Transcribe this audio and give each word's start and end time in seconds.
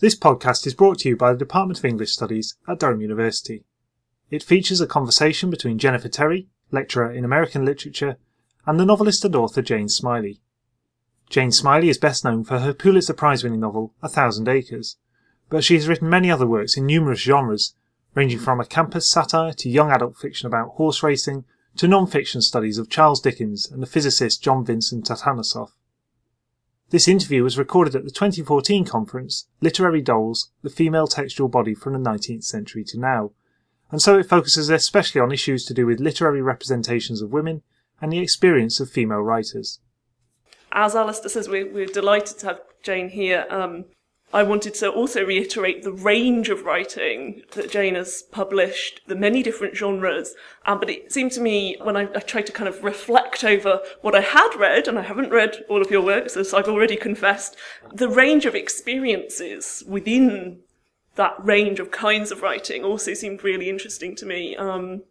This 0.00 0.14
podcast 0.14 0.64
is 0.64 0.74
brought 0.74 1.00
to 1.00 1.08
you 1.08 1.16
by 1.16 1.32
the 1.32 1.38
Department 1.40 1.80
of 1.80 1.84
English 1.84 2.12
Studies 2.12 2.54
at 2.68 2.78
Durham 2.78 3.00
University. 3.00 3.64
It 4.30 4.44
features 4.44 4.80
a 4.80 4.86
conversation 4.86 5.50
between 5.50 5.76
Jennifer 5.76 6.08
Terry, 6.08 6.46
lecturer 6.70 7.10
in 7.10 7.24
American 7.24 7.64
literature, 7.64 8.16
and 8.64 8.78
the 8.78 8.86
novelist 8.86 9.24
and 9.24 9.34
author 9.34 9.60
Jane 9.60 9.88
Smiley. 9.88 10.40
Jane 11.28 11.50
Smiley 11.50 11.88
is 11.88 11.98
best 11.98 12.24
known 12.24 12.44
for 12.44 12.60
her 12.60 12.72
Pulitzer 12.72 13.12
Prize 13.12 13.42
winning 13.42 13.58
novel 13.58 13.92
A 14.00 14.08
Thousand 14.08 14.46
Acres, 14.46 14.98
but 15.50 15.64
she 15.64 15.74
has 15.74 15.88
written 15.88 16.08
many 16.08 16.30
other 16.30 16.46
works 16.46 16.76
in 16.76 16.86
numerous 16.86 17.18
genres, 17.18 17.74
ranging 18.14 18.38
from 18.38 18.60
a 18.60 18.64
campus 18.64 19.10
satire 19.10 19.52
to 19.54 19.68
young 19.68 19.90
adult 19.90 20.16
fiction 20.16 20.46
about 20.46 20.76
horse 20.76 21.02
racing 21.02 21.44
to 21.76 21.88
non 21.88 22.06
fiction 22.06 22.40
studies 22.40 22.78
of 22.78 22.88
Charles 22.88 23.20
Dickens 23.20 23.68
and 23.68 23.82
the 23.82 23.86
physicist 23.86 24.44
John 24.44 24.64
Vincent 24.64 25.06
Atanasoff. 25.06 25.72
This 26.90 27.06
interview 27.06 27.42
was 27.42 27.58
recorded 27.58 27.94
at 27.94 28.04
the 28.04 28.10
2014 28.10 28.86
conference 28.86 29.46
Literary 29.60 30.00
Dolls 30.00 30.50
The 30.62 30.70
Female 30.70 31.06
Textual 31.06 31.48
Body 31.48 31.74
from 31.74 31.92
the 31.92 31.98
19th 31.98 32.44
Century 32.44 32.82
to 32.84 32.98
Now, 32.98 33.32
and 33.90 34.00
so 34.00 34.18
it 34.18 34.28
focuses 34.28 34.70
especially 34.70 35.20
on 35.20 35.30
issues 35.30 35.66
to 35.66 35.74
do 35.74 35.84
with 35.84 36.00
literary 36.00 36.40
representations 36.40 37.20
of 37.20 37.32
women 37.32 37.62
and 38.00 38.10
the 38.10 38.20
experience 38.20 38.80
of 38.80 38.88
female 38.88 39.20
writers. 39.20 39.80
As 40.72 40.94
Alistair 40.94 41.28
says, 41.28 41.48
we're, 41.48 41.70
we're 41.70 41.86
delighted 41.86 42.38
to 42.38 42.46
have 42.46 42.60
Jane 42.82 43.10
here. 43.10 43.46
Um, 43.50 43.84
I 44.32 44.42
wanted 44.42 44.74
to 44.74 44.90
also 44.90 45.24
reiterate 45.24 45.82
the 45.82 45.92
range 45.92 46.50
of 46.50 46.64
writing 46.64 47.42
that 47.52 47.70
Jane 47.70 47.94
has 47.94 48.22
published, 48.30 49.00
the 49.06 49.14
many 49.14 49.42
different 49.42 49.74
genres. 49.74 50.34
Um, 50.66 50.78
but 50.78 50.90
it 50.90 51.10
seemed 51.10 51.32
to 51.32 51.40
me 51.40 51.76
when 51.82 51.96
I, 51.96 52.02
I, 52.02 52.20
tried 52.20 52.46
to 52.46 52.52
kind 52.52 52.68
of 52.68 52.84
reflect 52.84 53.42
over 53.42 53.80
what 54.02 54.14
I 54.14 54.20
had 54.20 54.50
read, 54.58 54.86
and 54.86 54.98
I 54.98 55.02
haven't 55.02 55.30
read 55.30 55.64
all 55.70 55.80
of 55.80 55.90
your 55.90 56.02
works, 56.02 56.36
as 56.36 56.52
I've 56.52 56.68
already 56.68 56.96
confessed, 56.96 57.56
the 57.92 58.08
range 58.08 58.44
of 58.44 58.54
experiences 58.54 59.82
within 59.86 60.60
that 61.14 61.34
range 61.42 61.80
of 61.80 61.90
kinds 61.90 62.30
of 62.30 62.42
writing 62.42 62.84
also 62.84 63.14
seemed 63.14 63.42
really 63.42 63.70
interesting 63.70 64.14
to 64.16 64.26
me. 64.26 64.54
Um, 64.56 65.04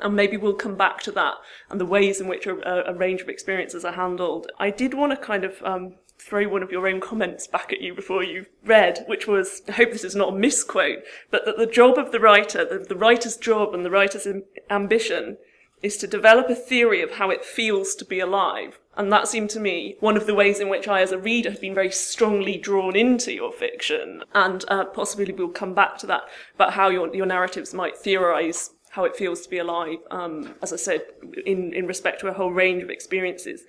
and 0.00 0.16
maybe 0.16 0.36
we'll 0.36 0.54
come 0.54 0.76
back 0.76 1.02
to 1.02 1.12
that 1.12 1.34
and 1.70 1.80
the 1.80 1.86
ways 1.86 2.20
in 2.20 2.26
which 2.26 2.46
a, 2.46 2.90
a 2.90 2.94
range 2.94 3.20
of 3.20 3.28
experiences 3.28 3.84
are 3.84 3.92
handled. 3.92 4.50
I 4.58 4.70
did 4.70 4.94
want 4.94 5.12
to 5.12 5.16
kind 5.16 5.44
of 5.44 5.62
um, 5.62 5.94
throw 6.18 6.48
one 6.48 6.62
of 6.62 6.70
your 6.70 6.88
own 6.88 7.00
comments 7.00 7.46
back 7.46 7.72
at 7.72 7.80
you 7.80 7.94
before 7.94 8.22
you've 8.22 8.48
read, 8.64 9.04
which 9.06 9.26
was, 9.26 9.62
I 9.68 9.72
hope 9.72 9.92
this 9.92 10.04
is 10.04 10.16
not 10.16 10.32
a 10.32 10.36
misquote, 10.36 11.02
but 11.30 11.44
that 11.44 11.58
the 11.58 11.66
job 11.66 11.98
of 11.98 12.12
the 12.12 12.20
writer, 12.20 12.64
the, 12.64 12.78
the 12.78 12.96
writer's 12.96 13.36
job 13.36 13.74
and 13.74 13.84
the 13.84 13.90
writer's 13.90 14.26
ambition 14.70 15.36
is 15.82 15.96
to 15.98 16.06
develop 16.06 16.48
a 16.48 16.54
theory 16.54 17.02
of 17.02 17.12
how 17.12 17.28
it 17.28 17.44
feels 17.44 17.94
to 17.94 18.06
be 18.06 18.18
alive. 18.18 18.78
And 18.96 19.12
that 19.12 19.28
seemed 19.28 19.50
to 19.50 19.60
me 19.60 19.96
one 20.00 20.16
of 20.16 20.26
the 20.26 20.34
ways 20.34 20.60
in 20.60 20.70
which 20.70 20.88
I, 20.88 21.02
as 21.02 21.12
a 21.12 21.18
reader, 21.18 21.50
have 21.50 21.60
been 21.60 21.74
very 21.74 21.90
strongly 21.90 22.56
drawn 22.56 22.96
into 22.96 23.32
your 23.32 23.52
fiction. 23.52 24.22
And 24.34 24.64
uh, 24.68 24.84
possibly 24.86 25.30
we'll 25.30 25.48
come 25.48 25.74
back 25.74 25.98
to 25.98 26.06
that, 26.06 26.22
about 26.54 26.72
how 26.72 26.88
your, 26.88 27.14
your 27.14 27.26
narratives 27.26 27.74
might 27.74 27.98
theorize 27.98 28.70
how 28.90 29.04
it 29.04 29.16
feels 29.16 29.40
to 29.42 29.50
be 29.50 29.58
alive, 29.58 29.98
um, 30.12 30.54
as 30.62 30.72
I 30.72 30.76
said, 30.76 31.02
in, 31.44 31.74
in 31.74 31.86
respect 31.88 32.20
to 32.20 32.28
a 32.28 32.32
whole 32.32 32.52
range 32.52 32.80
of 32.82 32.90
experiences. 32.90 33.64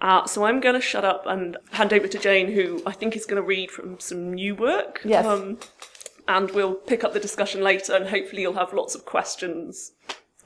Uh, 0.00 0.26
so 0.26 0.44
I'm 0.44 0.60
going 0.60 0.74
to 0.74 0.80
shut 0.80 1.04
up 1.04 1.26
and 1.26 1.56
hand 1.72 1.92
over 1.92 2.06
to 2.06 2.18
Jane, 2.18 2.52
who 2.52 2.82
I 2.86 2.92
think 2.92 3.16
is 3.16 3.26
going 3.26 3.42
to 3.42 3.46
read 3.46 3.70
from 3.70 3.98
some 3.98 4.32
new 4.32 4.54
work. 4.54 5.00
Yes. 5.04 5.26
Um, 5.26 5.58
and 6.28 6.50
we'll 6.52 6.74
pick 6.74 7.02
up 7.02 7.14
the 7.14 7.20
discussion 7.20 7.62
later, 7.62 7.94
and 7.94 8.08
hopefully 8.08 8.42
you'll 8.42 8.52
have 8.52 8.72
lots 8.72 8.94
of 8.94 9.04
questions 9.04 9.92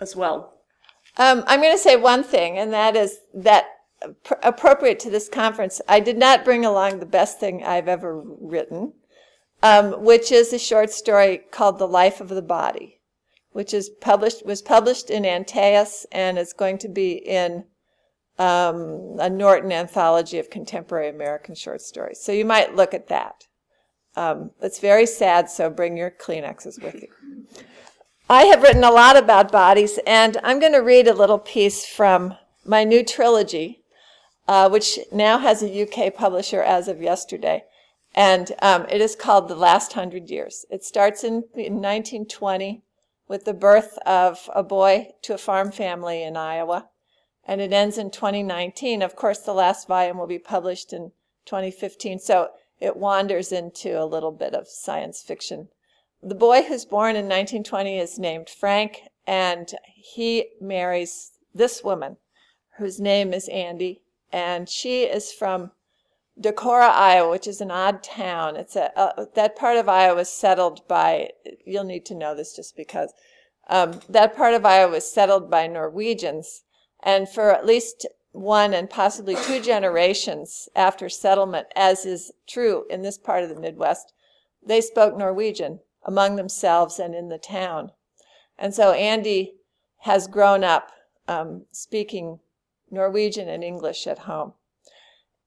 as 0.00 0.16
well. 0.16 0.54
Um, 1.18 1.44
I'm 1.46 1.60
going 1.60 1.72
to 1.72 1.78
say 1.78 1.96
one 1.96 2.22
thing, 2.22 2.56
and 2.56 2.72
that 2.72 2.96
is 2.96 3.18
that 3.34 3.66
pr- 4.24 4.34
appropriate 4.42 4.98
to 5.00 5.10
this 5.10 5.28
conference, 5.28 5.80
I 5.88 6.00
did 6.00 6.16
not 6.16 6.44
bring 6.44 6.64
along 6.64 7.00
the 7.00 7.06
best 7.06 7.38
thing 7.38 7.62
I've 7.62 7.88
ever 7.88 8.22
written, 8.24 8.94
um, 9.62 10.02
which 10.02 10.32
is 10.32 10.52
a 10.52 10.58
short 10.58 10.90
story 10.90 11.42
called 11.50 11.78
"The 11.78 11.88
Life 11.88 12.20
of 12.20 12.28
the 12.28 12.42
Body," 12.42 13.00
which 13.50 13.74
is 13.74 13.90
published 13.90 14.46
was 14.46 14.62
published 14.62 15.10
in 15.10 15.24
Antaeus 15.24 16.06
and 16.12 16.38
is 16.38 16.54
going 16.54 16.78
to 16.78 16.88
be 16.88 17.12
in 17.12 17.64
um, 18.38 19.16
a 19.18 19.28
Norton 19.28 19.72
anthology 19.72 20.38
of 20.38 20.50
contemporary 20.50 21.08
American 21.08 21.54
short 21.54 21.80
stories. 21.80 22.20
So 22.20 22.32
you 22.32 22.44
might 22.44 22.74
look 22.74 22.94
at 22.94 23.08
that. 23.08 23.46
Um, 24.16 24.50
it's 24.60 24.78
very 24.78 25.06
sad, 25.06 25.50
so 25.50 25.70
bring 25.70 25.96
your 25.96 26.10
Kleenexes 26.10 26.82
with 26.82 26.94
you. 26.94 27.08
I 28.28 28.44
have 28.44 28.62
written 28.62 28.84
a 28.84 28.90
lot 28.90 29.16
about 29.16 29.52
bodies, 29.52 29.98
and 30.06 30.38
I'm 30.42 30.60
going 30.60 30.72
to 30.72 30.78
read 30.78 31.06
a 31.06 31.14
little 31.14 31.38
piece 31.38 31.86
from 31.86 32.36
my 32.64 32.84
new 32.84 33.04
trilogy, 33.04 33.82
uh, 34.48 34.68
which 34.68 34.98
now 35.10 35.38
has 35.38 35.62
a 35.62 35.82
UK 35.82 36.14
publisher 36.14 36.62
as 36.62 36.88
of 36.88 37.02
yesterday. 37.02 37.64
And 38.14 38.52
um, 38.60 38.86
it 38.90 39.00
is 39.00 39.16
called 39.16 39.48
The 39.48 39.56
Last 39.56 39.94
Hundred 39.94 40.30
Years. 40.30 40.66
It 40.70 40.84
starts 40.84 41.24
in, 41.24 41.44
in 41.54 41.80
1920 41.80 42.82
with 43.28 43.44
the 43.44 43.54
birth 43.54 43.98
of 44.04 44.50
a 44.54 44.62
boy 44.62 45.08
to 45.22 45.34
a 45.34 45.38
farm 45.38 45.72
family 45.72 46.22
in 46.22 46.36
Iowa 46.36 46.88
and 47.46 47.60
it 47.60 47.72
ends 47.72 47.98
in 47.98 48.10
2019. 48.10 49.02
Of 49.02 49.16
course, 49.16 49.38
the 49.38 49.52
last 49.52 49.88
volume 49.88 50.18
will 50.18 50.26
be 50.26 50.38
published 50.38 50.92
in 50.92 51.12
2015, 51.46 52.18
so 52.18 52.50
it 52.80 52.96
wanders 52.96 53.52
into 53.52 54.00
a 54.00 54.06
little 54.06 54.32
bit 54.32 54.54
of 54.54 54.68
science 54.68 55.22
fiction. 55.22 55.68
The 56.22 56.34
boy 56.34 56.62
who's 56.62 56.84
born 56.84 57.16
in 57.16 57.24
1920 57.24 57.98
is 57.98 58.18
named 58.18 58.48
Frank, 58.48 59.02
and 59.26 59.72
he 59.94 60.46
marries 60.60 61.32
this 61.54 61.82
woman 61.82 62.16
whose 62.78 63.00
name 63.00 63.32
is 63.32 63.48
Andy, 63.48 64.02
and 64.32 64.68
she 64.68 65.02
is 65.02 65.32
from 65.32 65.72
Decorah, 66.40 66.90
Iowa, 66.90 67.30
which 67.30 67.46
is 67.46 67.60
an 67.60 67.70
odd 67.70 68.02
town. 68.02 68.56
It's 68.56 68.76
a, 68.76 68.96
uh, 68.98 69.26
that 69.34 69.56
part 69.56 69.76
of 69.76 69.88
Iowa 69.88 70.16
was 70.16 70.30
settled 70.30 70.86
by. 70.88 71.30
You'll 71.66 71.84
need 71.84 72.06
to 72.06 72.14
know 72.14 72.34
this 72.34 72.56
just 72.56 72.76
because 72.76 73.12
um, 73.68 74.00
that 74.08 74.34
part 74.34 74.54
of 74.54 74.64
Iowa 74.64 74.90
was 74.90 75.12
settled 75.12 75.50
by 75.50 75.66
Norwegians, 75.66 76.62
and 77.02 77.28
for 77.28 77.52
at 77.52 77.66
least 77.66 78.06
one 78.32 78.72
and 78.72 78.88
possibly 78.88 79.36
two 79.36 79.60
generations 79.60 80.68
after 80.74 81.08
settlement, 81.08 81.66
as 81.76 82.06
is 82.06 82.32
true 82.46 82.84
in 82.88 83.02
this 83.02 83.18
part 83.18 83.42
of 83.42 83.48
the 83.48 83.60
Midwest, 83.60 84.12
they 84.64 84.80
spoke 84.80 85.16
Norwegian 85.16 85.80
among 86.04 86.36
themselves 86.36 86.98
and 86.98 87.14
in 87.14 87.28
the 87.28 87.38
town. 87.38 87.90
And 88.58 88.74
so 88.74 88.92
Andy 88.92 89.54
has 90.00 90.26
grown 90.26 90.64
up 90.64 90.90
um, 91.28 91.66
speaking 91.72 92.40
Norwegian 92.90 93.48
and 93.48 93.62
English 93.62 94.06
at 94.06 94.20
home. 94.20 94.54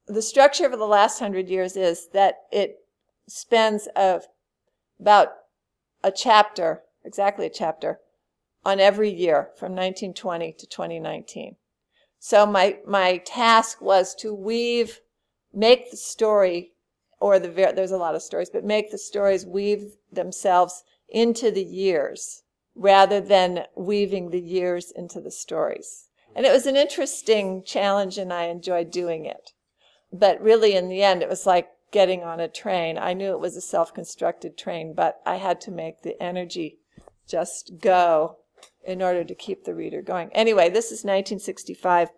The 0.08 0.22
structure 0.22 0.66
of 0.66 0.78
the 0.78 0.86
last 0.86 1.20
hundred 1.20 1.50
years 1.50 1.76
is 1.76 2.10
that 2.14 2.36
it 2.52 2.78
spends 3.28 3.88
a, 3.96 4.22
about 5.00 5.30
a 6.04 6.12
chapter, 6.12 6.84
exactly 7.04 7.46
a 7.48 7.50
chapter, 7.50 8.00
on 8.66 8.80
every 8.80 9.12
year 9.12 9.52
from 9.58 9.72
1920 9.72 10.54
to 10.54 10.68
2019. 10.68 11.56
So 12.20 12.46
my, 12.46 12.80
my 12.88 13.18
task 13.18 13.82
was 13.82 14.16
to 14.16 14.34
weave, 14.34 15.02
make 15.54 15.92
the 15.92 15.98
story, 15.98 16.74
or 17.20 17.38
the, 17.38 17.50
there's 17.50 17.92
a 17.92 17.98
lot 17.98 18.16
of 18.16 18.24
stories, 18.24 18.50
but 18.50 18.66
make 18.66 18.90
the 18.90 18.98
stories 18.98 19.46
weave 19.46 19.96
themselves 20.12 20.84
into 21.08 21.52
the 21.52 21.64
years 21.64 22.42
rather 22.76 23.22
than 23.22 23.66
weaving 23.76 24.32
the 24.32 24.42
years 24.42 24.92
into 24.92 25.22
the 25.22 25.32
stories. 25.32 26.10
And 26.36 26.46
it 26.46 26.52
was 26.52 26.66
an 26.66 26.76
interesting 26.76 27.64
challenge 27.64 28.18
and 28.18 28.34
I 28.34 28.46
enjoyed 28.46 28.92
doing 28.92 29.26
it. 29.26 29.52
But 30.12 30.42
really 30.42 30.76
in 30.76 30.90
the 30.90 31.04
end, 31.04 31.22
it 31.22 31.30
was 31.30 31.46
like 31.46 31.70
getting 31.92 32.24
on 32.24 32.40
a 32.40 32.48
train. 32.48 32.98
I 32.98 33.14
knew 33.14 33.32
it 33.32 33.40
was 33.40 33.56
a 33.56 33.62
self-constructed 33.62 34.58
train, 34.58 34.94
but 34.94 35.22
I 35.26 35.36
had 35.36 35.62
to 35.62 35.72
make 35.72 36.02
the 36.02 36.22
energy 36.22 36.80
just 37.28 37.80
go 37.80 38.38
in 38.86 39.02
order 39.02 39.24
to 39.24 39.36
keep 39.36 39.64
the 39.64 39.76
reader 39.76 40.02
going. 40.02 40.30
Anyway, 40.34 40.70
this 40.70 40.86
is 40.86 41.04
1965. 41.04 42.10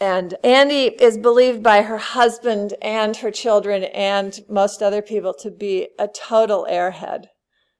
And 0.00 0.34
Andy 0.44 0.86
is 0.86 1.18
believed 1.18 1.62
by 1.62 1.82
her 1.82 1.98
husband 1.98 2.74
and 2.80 3.16
her 3.16 3.30
children 3.30 3.84
and 3.84 4.40
most 4.48 4.82
other 4.82 5.02
people 5.02 5.34
to 5.34 5.50
be 5.50 5.88
a 5.98 6.08
total 6.08 6.66
airhead. 6.70 7.26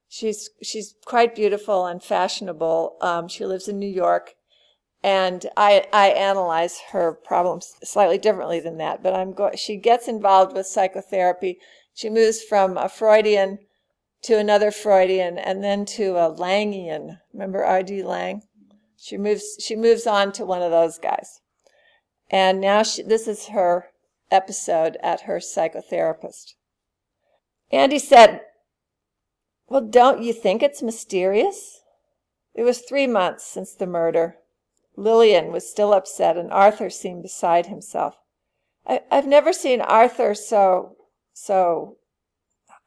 She's, 0.08 0.50
she's 0.62 0.94
quite 1.06 1.34
beautiful 1.34 1.86
and 1.86 2.02
fashionable. 2.02 2.96
Um, 3.00 3.28
she 3.28 3.46
lives 3.46 3.68
in 3.68 3.78
New 3.78 3.88
York. 3.88 4.34
And 5.02 5.46
I, 5.56 5.86
I 5.92 6.08
analyze 6.08 6.80
her 6.92 7.12
problems 7.12 7.72
slightly 7.82 8.18
differently 8.18 8.60
than 8.60 8.76
that, 8.78 9.02
but 9.02 9.14
I'm 9.14 9.32
go- 9.32 9.52
she 9.56 9.76
gets 9.76 10.08
involved 10.08 10.54
with 10.54 10.66
psychotherapy. 10.66 11.58
She 11.94 12.10
moves 12.10 12.42
from 12.42 12.76
a 12.76 12.88
Freudian 12.88 13.60
to 14.22 14.38
another 14.38 14.70
Freudian 14.70 15.38
and 15.38 15.64
then 15.64 15.84
to 15.86 16.16
a 16.16 16.34
Laingian. 16.34 17.18
Remember 17.32 17.64
R.D. 17.64 18.02
Laing? 18.02 18.42
She 18.96 19.16
moves, 19.16 19.56
she 19.60 19.76
moves 19.76 20.06
on 20.06 20.32
to 20.32 20.44
one 20.44 20.62
of 20.62 20.70
those 20.70 20.98
guys. 20.98 21.40
And 22.30 22.60
now 22.60 22.82
she, 22.82 23.02
this 23.02 23.26
is 23.26 23.48
her 23.48 23.86
episode 24.30 24.98
at 25.02 25.22
her 25.22 25.38
psychotherapist. 25.38 26.54
Andy 27.72 27.98
said, 27.98 28.42
Well, 29.68 29.80
don't 29.80 30.22
you 30.22 30.32
think 30.32 30.62
it's 30.62 30.82
mysterious? 30.82 31.80
It 32.54 32.62
was 32.62 32.80
three 32.80 33.06
months 33.06 33.46
since 33.46 33.74
the 33.74 33.86
murder. 33.86 34.36
Lillian 34.96 35.50
was 35.50 35.68
still 35.68 35.94
upset, 35.94 36.36
and 36.36 36.52
Arthur 36.52 36.90
seemed 36.90 37.22
beside 37.22 37.66
himself. 37.66 38.16
I, 38.86 39.00
have 39.10 39.26
never 39.26 39.52
seen 39.52 39.80
Arthur 39.80 40.34
so, 40.34 40.96
so, 41.32 41.96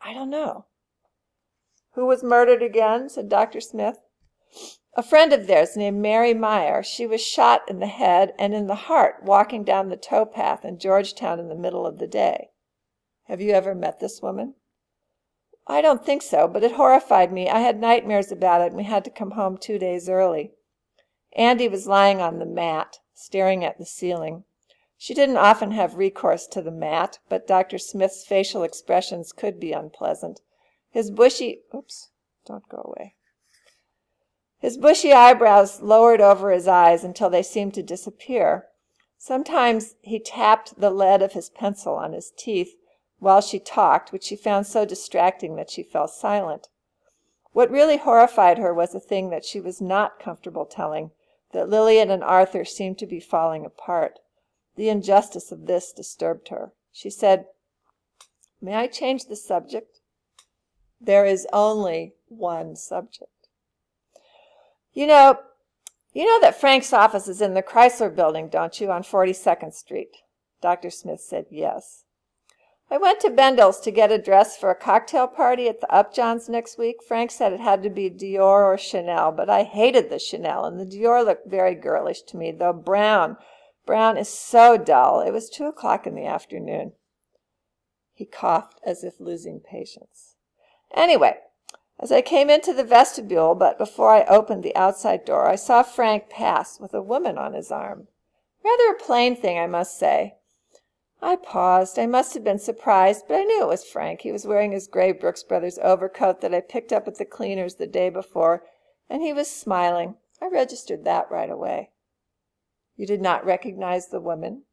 I 0.01 0.13
don't 0.13 0.30
know. 0.30 0.65
Who 1.95 2.06
was 2.06 2.24
murdered 2.24 2.63
again? 2.63 3.10
said 3.10 3.30
Dr. 3.30 3.62
Smith. 3.62 4.01
A 4.95 5.04
friend 5.04 5.34
of 5.34 5.48
theirs 5.48 5.75
named 5.75 6.01
Mary 6.01 6.34
Meyer. 6.34 6.84
She 6.84 7.07
was 7.07 7.22
shot 7.22 7.62
in 7.68 7.80
the 7.80 7.88
head 7.88 8.34
and 8.38 8.54
in 8.54 8.68
the 8.68 8.75
heart 8.75 9.24
walking 9.24 9.63
down 9.63 9.90
the 9.90 9.98
towpath 9.98 10.66
in 10.66 10.80
Georgetown 10.80 11.40
in 11.40 11.50
the 11.50 11.56
middle 11.56 11.86
of 11.86 12.00
the 12.00 12.07
day. 12.07 12.50
Have 13.25 13.42
you 13.42 13.51
ever 13.51 13.74
met 13.74 14.00
this 14.00 14.22
woman? 14.22 14.56
I 15.66 15.81
don't 15.81 16.06
think 16.06 16.22
so, 16.22 16.48
but 16.48 16.63
it 16.63 16.74
horrified 16.74 17.31
me. 17.31 17.50
I 17.50 17.60
had 17.60 17.80
nightmares 17.80 18.31
about 18.31 18.62
it, 18.62 18.68
and 18.68 18.75
we 18.75 18.84
had 18.84 19.06
to 19.06 19.12
come 19.12 19.31
home 19.31 19.57
two 19.57 19.80
days 19.80 20.10
early. 20.10 20.51
Andy 21.36 21.68
was 21.68 21.88
lying 21.88 22.22
on 22.22 22.40
the 22.40 22.45
mat, 22.45 23.00
staring 23.13 23.63
at 23.63 23.78
the 23.78 23.86
ceiling. 23.86 24.44
She 24.98 25.13
didn't 25.13 25.38
often 25.38 25.72
have 25.72 25.98
recourse 25.98 26.48
to 26.48 26.62
the 26.62 26.72
mat, 26.72 27.19
but 27.30 27.48
Dr. 27.48 27.78
Smith's 27.78 28.25
facial 28.25 28.63
expressions 28.63 29.31
could 29.31 29.60
be 29.60 29.72
unpleasant. 29.72 30.42
His 30.94 31.10
bushy, 31.10 31.62
oops, 31.74 32.12
don't 32.45 32.69
go 32.69 32.94
away. 32.95 33.16
His 34.60 34.78
bushy 34.78 35.12
eyebrows 35.12 35.81
lowered 35.81 36.22
over 36.22 36.51
his 36.51 36.68
eyes 36.68 37.04
until 37.04 37.31
they 37.31 37.42
seemed 37.42 37.74
to 37.74 37.81
disappear. 37.81 38.68
Sometimes 39.18 39.95
he 40.01 40.19
tapped 40.19 40.80
the 40.80 40.92
lead 40.92 41.24
of 41.24 41.34
his 41.34 41.50
pencil 41.50 41.95
on 41.95 42.13
his 42.13 42.31
teeth 42.38 42.75
while 43.18 43.42
she 43.42 43.60
talked, 43.60 44.12
which 44.12 44.25
she 44.25 44.36
found 44.36 44.68
so 44.68 44.86
distracting 44.86 45.56
that 45.56 45.72
she 45.72 45.81
fell 45.81 46.07
silent. 46.07 46.68
What 47.54 47.72
really 47.72 47.98
horrified 47.98 48.60
her 48.60 48.72
was 48.72 48.94
a 48.94 49.00
thing 49.00 49.31
that 49.31 49.45
she 49.45 49.60
was 49.60 49.81
not 49.81 50.19
comfortable 50.19 50.68
telling, 50.68 51.10
that 51.54 51.69
Lilian 51.69 52.12
and 52.12 52.24
Arthur 52.24 52.66
seemed 52.66 53.00
to 53.00 53.07
be 53.07 53.19
falling 53.19 53.66
apart. 53.66 54.19
The 54.75 54.90
injustice 54.90 55.51
of 55.51 55.66
this 55.66 55.92
disturbed 55.92 56.50
her. 56.50 56.74
She 56.92 57.10
said, 57.10 57.48
May 58.62 58.75
I 58.75 58.86
change 58.86 59.25
the 59.25 59.36
subject? 59.36 59.93
There 61.05 61.25
is 61.25 61.45
only 61.51 62.13
one 62.29 62.77
subject. 62.77 63.29
You 64.94 65.05
know, 65.07 65.39
you 66.13 66.25
know 66.25 66.39
that 66.39 66.59
Frank's 66.59 66.94
office 66.94 67.27
is 67.27 67.41
in 67.41 67.55
the 67.55 67.63
Chrysler 67.63 68.15
building, 68.15 68.47
don't 68.47 68.79
you, 68.79 68.89
on 68.89 69.03
42nd 69.03 69.73
Street? 69.73 70.15
Dr. 70.61 70.89
Smith 70.89 71.19
said 71.19 71.47
yes. 71.50 72.05
I 72.89 72.97
went 72.97 73.19
to 73.21 73.29
Bendel's 73.29 73.79
to 73.81 73.91
get 73.91 74.11
a 74.11 74.17
dress 74.17 74.55
for 74.55 74.69
a 74.69 74.75
cocktail 74.75 75.27
party 75.27 75.67
at 75.67 75.81
the 75.81 75.91
Upjohns 75.91 76.47
next 76.47 76.77
week. 76.77 76.97
Frank 77.06 77.31
said 77.31 77.51
it 77.51 77.59
had 77.59 77.83
to 77.83 77.89
be 77.89 78.09
Dior 78.09 78.63
or 78.65 78.77
Chanel, 78.77 79.31
but 79.31 79.49
I 79.49 79.63
hated 79.63 80.09
the 80.09 80.19
Chanel, 80.19 80.63
and 80.63 80.79
the 80.79 80.85
Dior 80.85 81.25
looked 81.25 81.49
very 81.49 81.75
girlish 81.75 82.21
to 82.23 82.38
me, 82.38 82.51
though 82.51 82.71
brown. 82.71 83.38
Brown 83.85 84.17
is 84.17 84.29
so 84.29 84.77
dull. 84.77 85.21
It 85.21 85.31
was 85.31 85.49
two 85.49 85.65
o'clock 85.65 86.07
in 86.07 86.15
the 86.15 86.25
afternoon. 86.25 86.94
He 88.13 88.25
coughed 88.25 88.79
as 88.85 89.03
if 89.03 89.19
losing 89.19 89.59
patience. 89.59 90.32
Anyway, 90.94 91.38
as 92.00 92.12
I 92.12 92.22
came 92.22 92.50
into 92.50 92.74
the 92.74 92.84
vestibule, 92.84 93.56
but 93.56 93.78
before 93.78 94.10
I 94.10 94.25
opened 94.25 94.63
the 94.63 94.75
outside 94.75 95.25
door, 95.25 95.48
I 95.48 95.56
saw 95.56 95.84
Frank 95.84 96.30
pass 96.30 96.80
with 96.80 96.94
a 96.94 97.01
woman 97.01 97.38
on 97.38 97.54
his 97.54 97.72
arm. 97.72 98.07
Rather 98.63 98.92
a 98.92 99.04
plain 99.04 99.36
thing, 99.36 99.57
I 99.57 99.68
must 99.68 99.98
say. 99.98 100.36
I 101.22 101.38
paused. 101.38 101.98
I 101.98 102.06
must 102.06 102.34
have 102.34 102.44
been 102.44 102.60
surprised, 102.60 103.25
but 103.28 103.36
I 103.36 103.44
knew 103.44 103.63
it 103.63 103.69
was 103.69 103.86
Frank. 103.86 104.22
He 104.22 104.31
was 104.31 104.45
wearing 104.45 104.74
his 104.74 104.88
gray 104.88 105.13
Brooks 105.13 105.44
Brothers 105.44 105.80
overcoat 105.81 106.42
that 106.42 106.54
I 106.54 106.60
picked 106.60 106.92
up 106.92 107.07
at 107.07 107.18
the 107.18 107.25
cleaner's 107.25 107.75
the 107.75 107.88
day 107.88 108.10
before, 108.10 108.63
and 109.10 109.22
he 109.22 109.31
was 109.31 109.50
smiling. 109.50 110.16
I 110.42 110.48
registered 110.48 111.06
that 111.06 111.31
right 111.31 111.50
away. 111.50 111.92
You 112.98 113.07
did 113.07 113.22
not 113.22 113.45
recognize 113.45 114.07
the 114.07 114.19
woman? 114.19 114.63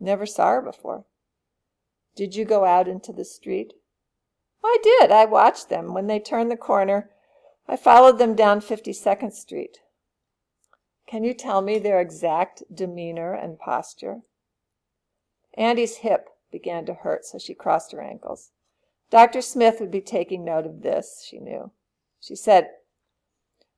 Never 0.00 0.26
saw 0.26 0.50
her 0.50 0.62
before. 0.62 1.04
Did 2.16 2.34
you 2.34 2.44
go 2.44 2.64
out 2.64 2.88
into 2.88 3.12
the 3.12 3.24
street? 3.24 3.74
I 4.64 4.78
did. 4.82 5.10
I 5.10 5.24
watched 5.24 5.68
them. 5.68 5.92
When 5.92 6.06
they 6.06 6.20
turned 6.20 6.50
the 6.50 6.56
corner, 6.56 7.10
I 7.68 7.76
followed 7.76 8.18
them 8.18 8.34
down 8.34 8.60
52nd 8.60 9.32
Street. 9.32 9.78
Can 11.06 11.24
you 11.24 11.34
tell 11.34 11.62
me 11.62 11.78
their 11.78 12.00
exact 12.00 12.62
demeanor 12.72 13.34
and 13.34 13.58
posture? 13.58 14.22
Andy's 15.54 15.98
hip 15.98 16.30
began 16.50 16.86
to 16.86 16.94
hurt, 16.94 17.24
so 17.24 17.38
she 17.38 17.54
crossed 17.54 17.92
her 17.92 18.00
ankles. 18.00 18.50
Dr. 19.10 19.42
Smith 19.42 19.78
would 19.80 19.90
be 19.90 20.00
taking 20.00 20.44
note 20.44 20.64
of 20.64 20.82
this, 20.82 21.22
she 21.28 21.38
knew. 21.38 21.70
She 22.20 22.34
said, 22.34 22.70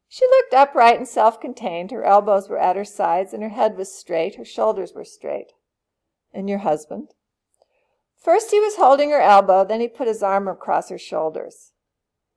She 0.08 0.26
looked 0.26 0.54
upright 0.54 0.96
and 0.96 1.08
self 1.08 1.40
contained. 1.40 1.90
Her 1.90 2.04
elbows 2.04 2.48
were 2.48 2.58
at 2.58 2.76
her 2.76 2.84
sides, 2.84 3.32
and 3.32 3.42
her 3.42 3.48
head 3.48 3.76
was 3.76 3.92
straight. 3.92 4.36
Her 4.36 4.44
shoulders 4.44 4.92
were 4.94 5.04
straight. 5.04 5.52
And 6.32 6.48
your 6.48 6.58
husband? 6.58 7.14
First 8.25 8.53
he 8.53 8.59
was 8.59 8.76
holding 8.76 9.11
her 9.11 9.21
elbow, 9.21 9.67
then 9.67 9.82
he 9.82 9.88
put 9.88 10.09
his 10.09 10.23
arm 10.23 10.49
across 10.49 10.88
her 10.88 10.97
shoulders. 10.97 11.73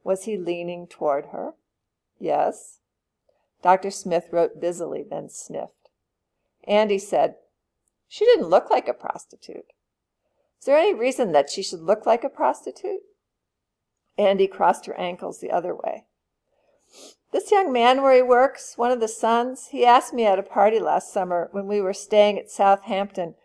Was 0.04 0.25
he 0.25 0.36
leaning 0.36 0.86
toward 0.86 1.28
her? 1.28 1.54
Yes. 2.19 2.80
Dr. 3.63 3.89
Smith 3.89 4.28
wrote 4.34 4.60
busily, 4.60 5.06
then 5.10 5.30
sniffed. 5.30 5.89
Andy 6.68 7.00
said, 7.00 7.36
She 8.10 8.25
didn't 8.25 8.50
look 8.50 8.69
like 8.69 8.89
a 8.89 8.94
prostitute. 8.94 9.72
Is 10.60 10.66
there 10.66 10.78
any 10.78 10.94
reason 10.94 11.31
that 11.31 11.50
she 11.50 11.63
should 11.63 11.81
look 11.81 12.06
like 12.06 12.25
a 12.25 12.30
prostitute? 12.30 13.04
Andy 14.18 14.48
crossed 14.48 14.88
her 14.88 15.00
ankles 15.00 15.40
the 15.40 15.51
other 15.51 15.74
way. 15.74 16.04
This 17.31 17.50
young 17.50 17.72
man 17.72 18.01
where 18.01 18.13
he 18.13 18.22
works, 18.22 18.78
one 18.78 18.92
of 18.92 19.00
the 19.00 19.07
sons, 19.07 19.68
he 19.68 19.86
asked 19.86 20.13
me 20.13 20.25
at 20.25 20.40
a 20.40 20.44
party 20.44 20.80
last 20.80 21.13
summer 21.13 21.48
when 21.54 21.66
we 21.66 21.80
were 21.80 21.94
staying 21.94 22.38
at 22.38 22.51
Southampton 22.51 23.36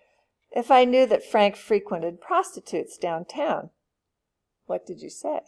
if 0.55 0.71
I 0.71 0.85
knew 0.85 1.07
that 1.07 1.25
Frank 1.25 1.57
frequented 1.57 2.21
prostitutes 2.21 2.99
downtown. 2.99 3.71
What 4.67 4.87
did 4.87 5.01
you 5.01 5.11
say? 5.11 5.41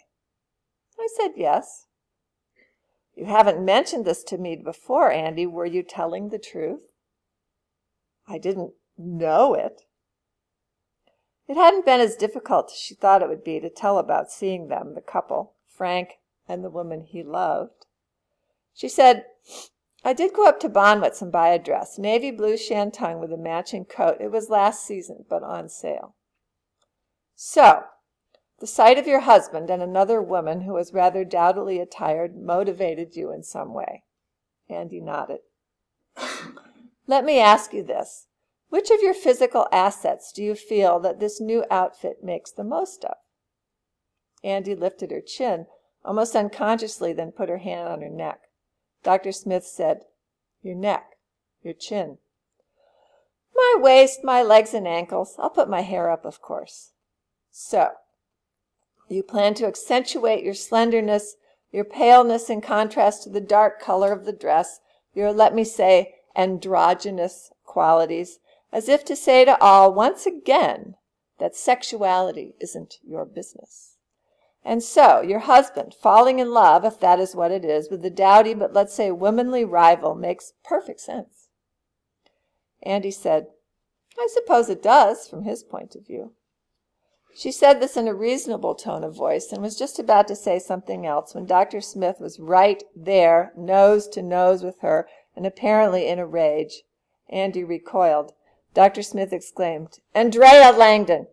I 0.99 1.09
said 1.17 1.33
yes. 1.37 1.87
You 3.15 3.27
haven't 3.27 3.65
mentioned 3.65 4.05
this 4.05 4.25
to 4.25 4.39
me 4.39 4.57
before, 4.57 5.11
Andy. 5.13 5.47
Were 5.47 5.67
you 5.67 5.83
telling 5.83 6.29
the 6.29 6.39
truth? 6.39 6.93
I 8.27 8.39
didn't 8.39 8.73
know 8.97 9.55
it. 9.55 9.83
It 11.47 11.57
hadn't 11.57 11.85
been 11.85 12.01
as 12.01 12.17
difficult 12.17 12.71
as 12.73 12.79
she 12.79 12.95
thought 12.95 13.23
it 13.23 13.29
would 13.29 13.45
be 13.45 13.61
to 13.61 13.69
tell 13.69 13.99
about 13.99 14.31
seeing 14.31 14.69
them, 14.69 14.95
the 14.95 15.01
couple, 15.03 15.53
Frank 15.69 16.19
and 16.49 16.65
the 16.65 16.71
woman 16.71 17.03
he 17.03 17.23
loved. 17.23 17.87
She 18.75 18.89
said, 18.89 19.27
I 20.07 20.13
did 20.13 20.35
go 20.35 20.47
up 20.47 20.61
to 20.61 20.69
Bonwit's 20.69 21.23
and 21.23 21.33
buy 21.33 21.49
a 21.49 21.59
dress, 21.59 21.99
navy 21.99 22.31
blue 22.31 22.57
shantung 22.57 23.21
with 23.21 23.33
a 23.33 23.39
matching 23.39 23.87
coat. 23.87 24.19
It 24.21 24.31
was 24.31 24.51
last 24.51 24.87
season, 24.87 25.25
but 25.31 25.43
on 25.43 25.71
sale. 25.71 26.15
So, 27.35 27.85
the 28.61 28.67
sight 28.67 28.99
of 28.99 29.07
your 29.07 29.21
husband 29.21 29.71
and 29.71 29.83
another 29.83 30.21
woman 30.21 30.63
who 30.63 30.75
was 30.75 30.93
rather 30.93 31.25
dowdily 31.25 31.81
attired 31.81 32.37
motivated 32.37 33.17
you 33.17 33.33
in 33.33 33.43
some 33.43 33.73
way. 33.73 34.05
Andy 34.69 35.01
nodded. 35.01 35.41
Let 37.07 37.25
me 37.25 37.39
ask 37.39 37.73
you 37.73 37.83
this. 37.83 38.27
Which 38.69 38.91
of 38.91 39.01
your 39.01 39.15
physical 39.15 39.67
assets 39.73 40.33
do 40.33 40.43
you 40.43 40.55
feel 40.55 41.01
that 41.01 41.19
this 41.19 41.41
new 41.41 41.65
outfit 41.71 42.23
makes 42.23 42.51
the 42.51 42.65
most 42.65 43.05
of? 43.05 43.17
Andy 44.43 44.75
lifted 44.75 45.11
her 45.11 45.23
chin, 45.23 45.67
almost 46.05 46.37
unconsciously, 46.37 47.15
then 47.15 47.33
put 47.33 47.49
her 47.49 47.59
hand 47.59 47.89
on 47.89 48.03
her 48.03 48.11
neck. 48.11 48.41
Dr. 49.05 49.31
Smith 49.33 49.65
said, 49.65 50.07
Your 50.63 50.75
neck, 50.75 51.19
your 51.63 51.75
chin. 51.75 52.19
My 53.55 53.77
waist, 53.79 54.25
my 54.25 54.43
legs 54.43 54.75
and 54.75 54.89
ankles. 54.89 55.37
I'll 55.39 55.51
put 55.51 55.69
my 55.69 55.83
hair 55.83 56.11
up, 56.11 56.25
of 56.25 56.41
course. 56.41 56.93
So, 57.53 57.91
you 59.09 59.23
plan 59.23 59.55
to 59.55 59.67
accentuate 59.67 60.43
your 60.43 60.55
slenderness, 60.55 61.37
your 61.71 61.85
paleness 61.85 62.51
in 62.51 62.63
contrast 62.63 63.23
to 63.23 63.31
the 63.31 63.41
dark 63.41 63.81
color 63.81 64.11
of 64.11 64.25
the 64.25 64.33
dress, 64.33 64.81
your, 65.13 65.33
let 65.33 65.55
me 65.55 65.63
say, 65.63 66.15
androgynous 66.35 67.53
qualities, 67.65 68.39
as 68.73 68.89
if 68.89 69.05
to 69.05 69.15
say 69.15 69.45
to 69.45 69.61
all 69.61 69.93
once 69.93 70.27
again 70.27 70.97
that 71.39 71.55
sexuality 71.55 72.55
isn't 72.61 72.99
your 73.07 73.25
business. 73.25 73.94
And 74.65 74.83
so, 74.83 75.21
your 75.21 75.41
husband 75.41 75.95
falling 75.95 76.39
in 76.39 76.51
love, 76.51 76.85
if 76.85 76.99
that 77.01 77.21
is 77.21 77.37
what 77.37 77.51
it 77.51 77.65
is, 77.65 77.91
with 77.91 78.01
the 78.03 78.11
dowdy 78.11 78.55
but 78.55 78.73
let's 78.73 78.95
say 78.95 79.11
womanly 79.11 79.65
rival 79.65 80.15
makes 80.15 80.55
perfect 80.65 81.01
sense. 81.01 81.49
Andy 82.83 83.11
said, 83.11 83.49
I 84.19 84.29
suppose 84.33 84.69
it 84.71 84.83
does, 84.83 85.29
from 85.29 85.43
his 85.43 85.63
point 85.63 85.95
of 85.95 86.07
view. 86.07 86.33
She 87.37 87.51
said 87.51 87.81
this 87.81 87.97
in 87.97 88.07
a 88.07 88.15
reasonable 88.15 88.77
tone 88.77 89.03
of 89.03 89.17
voice 89.17 89.51
and 89.51 89.61
was 89.61 89.77
just 89.77 89.99
about 89.99 90.29
to 90.29 90.37
say 90.37 90.61
something 90.61 91.05
else 91.05 91.35
when 91.35 91.47
Dr. 91.47 91.81
Smith 91.81 92.21
was 92.21 92.39
right 92.39 92.83
there, 92.95 93.53
nose 93.57 94.07
to 94.09 94.23
nose 94.23 94.63
with 94.63 94.79
her, 94.81 95.09
and 95.35 95.45
apparently 95.45 96.07
in 96.07 96.21
a 96.21 96.27
rage. 96.27 96.85
Andy 97.29 97.65
recoiled. 97.65 98.33
Dr. 98.73 99.03
Smith 99.03 99.33
exclaimed, 99.33 99.99
Andrea 100.15 100.73
Langdon, 100.73 101.27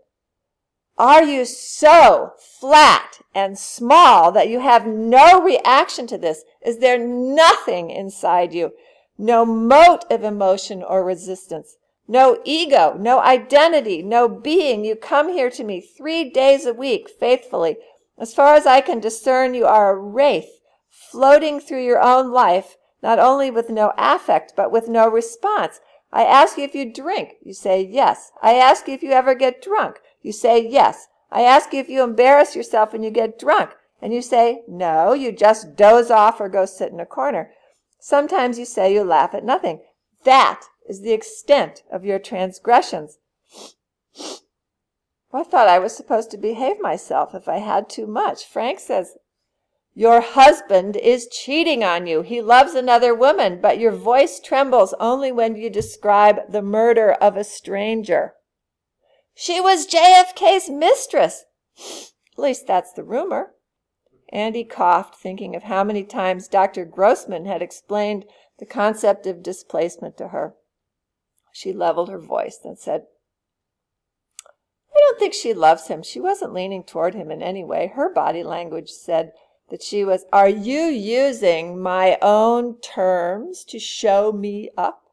are 0.97 1.23
you 1.23 1.45
so 1.45 2.33
flat 2.59 3.19
and 3.33 3.57
small 3.57 4.31
that 4.31 4.49
you 4.49 4.59
have 4.59 4.85
no 4.85 5.41
reaction 5.41 6.05
to 6.07 6.17
this? 6.17 6.43
Is 6.65 6.79
there 6.79 6.99
nothing 6.99 7.89
inside 7.89 8.53
you? 8.53 8.73
No 9.17 9.45
mote 9.45 10.05
of 10.11 10.23
emotion 10.23 10.83
or 10.83 11.03
resistance? 11.03 11.77
No 12.07 12.41
ego, 12.43 12.95
no 12.99 13.19
identity, 13.19 14.01
no 14.01 14.27
being. 14.27 14.83
You 14.83 14.95
come 14.95 15.29
here 15.29 15.49
to 15.51 15.63
me 15.63 15.79
three 15.79 16.29
days 16.29 16.65
a 16.65 16.73
week 16.73 17.09
faithfully, 17.09 17.77
As 18.17 18.33
far 18.33 18.55
as 18.55 18.67
I 18.67 18.81
can 18.81 18.99
discern, 18.99 19.53
you 19.53 19.65
are 19.65 19.91
a 19.91 19.99
wraith, 19.99 20.59
floating 20.89 21.59
through 21.59 21.83
your 21.83 22.01
own 22.01 22.31
life, 22.31 22.77
not 23.01 23.17
only 23.17 23.49
with 23.49 23.69
no 23.69 23.93
affect, 23.97 24.53
but 24.55 24.71
with 24.71 24.87
no 24.87 25.07
response. 25.07 25.79
I 26.11 26.25
ask 26.25 26.57
you 26.57 26.65
if 26.65 26.75
you 26.75 26.91
drink. 26.91 27.35
You 27.41 27.53
say 27.53 27.81
yes. 27.81 28.31
I 28.41 28.55
ask 28.55 28.87
you 28.87 28.93
if 28.93 29.01
you 29.01 29.11
ever 29.11 29.33
get 29.33 29.61
drunk. 29.61 30.01
You 30.21 30.31
say 30.31 30.67
yes. 30.67 31.07
I 31.31 31.43
ask 31.43 31.73
you 31.73 31.79
if 31.79 31.89
you 31.89 32.03
embarrass 32.03 32.55
yourself 32.55 32.93
when 32.93 33.03
you 33.03 33.09
get 33.09 33.39
drunk. 33.39 33.71
And 34.01 34.13
you 34.13 34.21
say, 34.21 34.63
no, 34.67 35.13
you 35.13 35.31
just 35.31 35.75
doze 35.75 36.09
off 36.09 36.41
or 36.41 36.49
go 36.49 36.65
sit 36.65 36.91
in 36.91 36.99
a 36.99 37.05
corner. 37.05 37.51
Sometimes 37.99 38.57
you 38.57 38.65
say 38.65 38.93
you 38.93 39.03
laugh 39.03 39.35
at 39.35 39.45
nothing. 39.45 39.81
That 40.23 40.61
is 40.89 41.01
the 41.01 41.13
extent 41.13 41.83
of 41.91 42.03
your 42.03 42.17
transgressions. 42.17 43.19
I 45.33 45.43
thought 45.43 45.67
I 45.67 45.79
was 45.79 45.95
supposed 45.95 46.31
to 46.31 46.37
behave 46.37 46.81
myself 46.81 47.33
if 47.35 47.47
I 47.47 47.59
had 47.59 47.89
too 47.89 48.07
much. 48.07 48.45
Frank 48.45 48.79
says, 48.79 49.17
Your 49.93 50.19
husband 50.19 50.97
is 50.97 51.27
cheating 51.27 51.83
on 51.83 52.07
you. 52.07 52.21
He 52.21 52.41
loves 52.41 52.73
another 52.73 53.15
woman, 53.15 53.61
but 53.61 53.79
your 53.79 53.93
voice 53.93 54.39
trembles 54.39 54.93
only 54.99 55.31
when 55.31 55.55
you 55.55 55.69
describe 55.69 56.51
the 56.51 56.61
murder 56.61 57.13
of 57.13 57.37
a 57.37 57.43
stranger. 57.43 58.33
She 59.33 59.59
was 59.59 59.87
JFK's 59.87 60.69
mistress. 60.69 61.45
At 61.77 62.39
least 62.39 62.67
that's 62.67 62.93
the 62.93 63.03
rumor. 63.03 63.53
Andy 64.29 64.63
coughed, 64.63 65.15
thinking 65.15 65.55
of 65.55 65.63
how 65.63 65.83
many 65.83 66.03
times 66.03 66.47
Dr. 66.47 66.85
Grossman 66.85 67.45
had 67.45 67.61
explained 67.61 68.25
the 68.59 68.65
concept 68.65 69.27
of 69.27 69.43
displacement 69.43 70.17
to 70.17 70.29
her. 70.29 70.55
She 71.51 71.73
leveled 71.73 72.09
her 72.09 72.19
voice, 72.19 72.57
then 72.57 72.77
said, 72.77 73.03
I 74.45 74.99
don't 74.99 75.19
think 75.19 75.33
she 75.33 75.53
loves 75.53 75.87
him. 75.87 76.03
She 76.03 76.19
wasn't 76.19 76.53
leaning 76.53 76.83
toward 76.83 77.13
him 77.13 77.31
in 77.31 77.41
any 77.41 77.63
way. 77.63 77.91
Her 77.93 78.13
body 78.13 78.43
language 78.43 78.89
said 78.89 79.33
that 79.69 79.83
she 79.83 80.03
was, 80.03 80.25
Are 80.31 80.49
you 80.49 80.83
using 80.83 81.81
my 81.81 82.17
own 82.21 82.79
terms 82.79 83.63
to 83.65 83.79
show 83.79 84.31
me 84.31 84.69
up? 84.77 85.03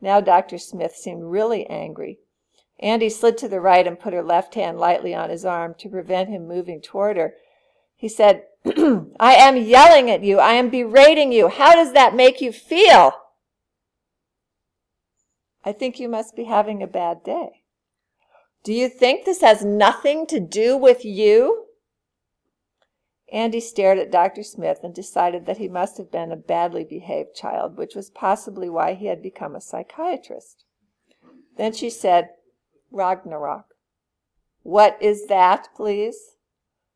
Now 0.00 0.20
Dr. 0.20 0.58
Smith 0.58 0.94
seemed 0.94 1.24
really 1.24 1.66
angry. 1.66 2.18
Andy 2.82 3.08
slid 3.08 3.38
to 3.38 3.48
the 3.48 3.60
right 3.60 3.86
and 3.86 3.98
put 3.98 4.12
her 4.12 4.24
left 4.24 4.56
hand 4.56 4.78
lightly 4.78 5.14
on 5.14 5.30
his 5.30 5.44
arm 5.44 5.74
to 5.78 5.88
prevent 5.88 6.28
him 6.28 6.48
moving 6.48 6.82
toward 6.82 7.16
her. 7.16 7.34
He 7.94 8.08
said, 8.08 8.42
I 8.66 9.34
am 9.34 9.56
yelling 9.56 10.10
at 10.10 10.24
you. 10.24 10.40
I 10.40 10.54
am 10.54 10.68
berating 10.68 11.30
you. 11.30 11.46
How 11.48 11.74
does 11.74 11.92
that 11.92 12.16
make 12.16 12.40
you 12.40 12.50
feel? 12.50 13.12
I 15.64 15.70
think 15.70 16.00
you 16.00 16.08
must 16.08 16.34
be 16.34 16.44
having 16.44 16.82
a 16.82 16.88
bad 16.88 17.22
day. 17.22 17.62
Do 18.64 18.72
you 18.72 18.88
think 18.88 19.24
this 19.24 19.42
has 19.42 19.64
nothing 19.64 20.26
to 20.26 20.40
do 20.40 20.76
with 20.76 21.04
you? 21.04 21.66
Andy 23.32 23.60
stared 23.60 23.98
at 23.98 24.10
Dr. 24.10 24.42
Smith 24.42 24.80
and 24.82 24.92
decided 24.92 25.46
that 25.46 25.58
he 25.58 25.68
must 25.68 25.98
have 25.98 26.10
been 26.10 26.32
a 26.32 26.36
badly 26.36 26.84
behaved 26.84 27.34
child, 27.34 27.76
which 27.76 27.94
was 27.94 28.10
possibly 28.10 28.68
why 28.68 28.94
he 28.94 29.06
had 29.06 29.22
become 29.22 29.54
a 29.54 29.60
psychiatrist. 29.60 30.64
Then 31.56 31.72
she 31.72 31.88
said, 31.88 32.30
Ragnarok. 32.92 33.66
What 34.62 34.96
is 35.00 35.26
that, 35.26 35.68
please? 35.74 36.36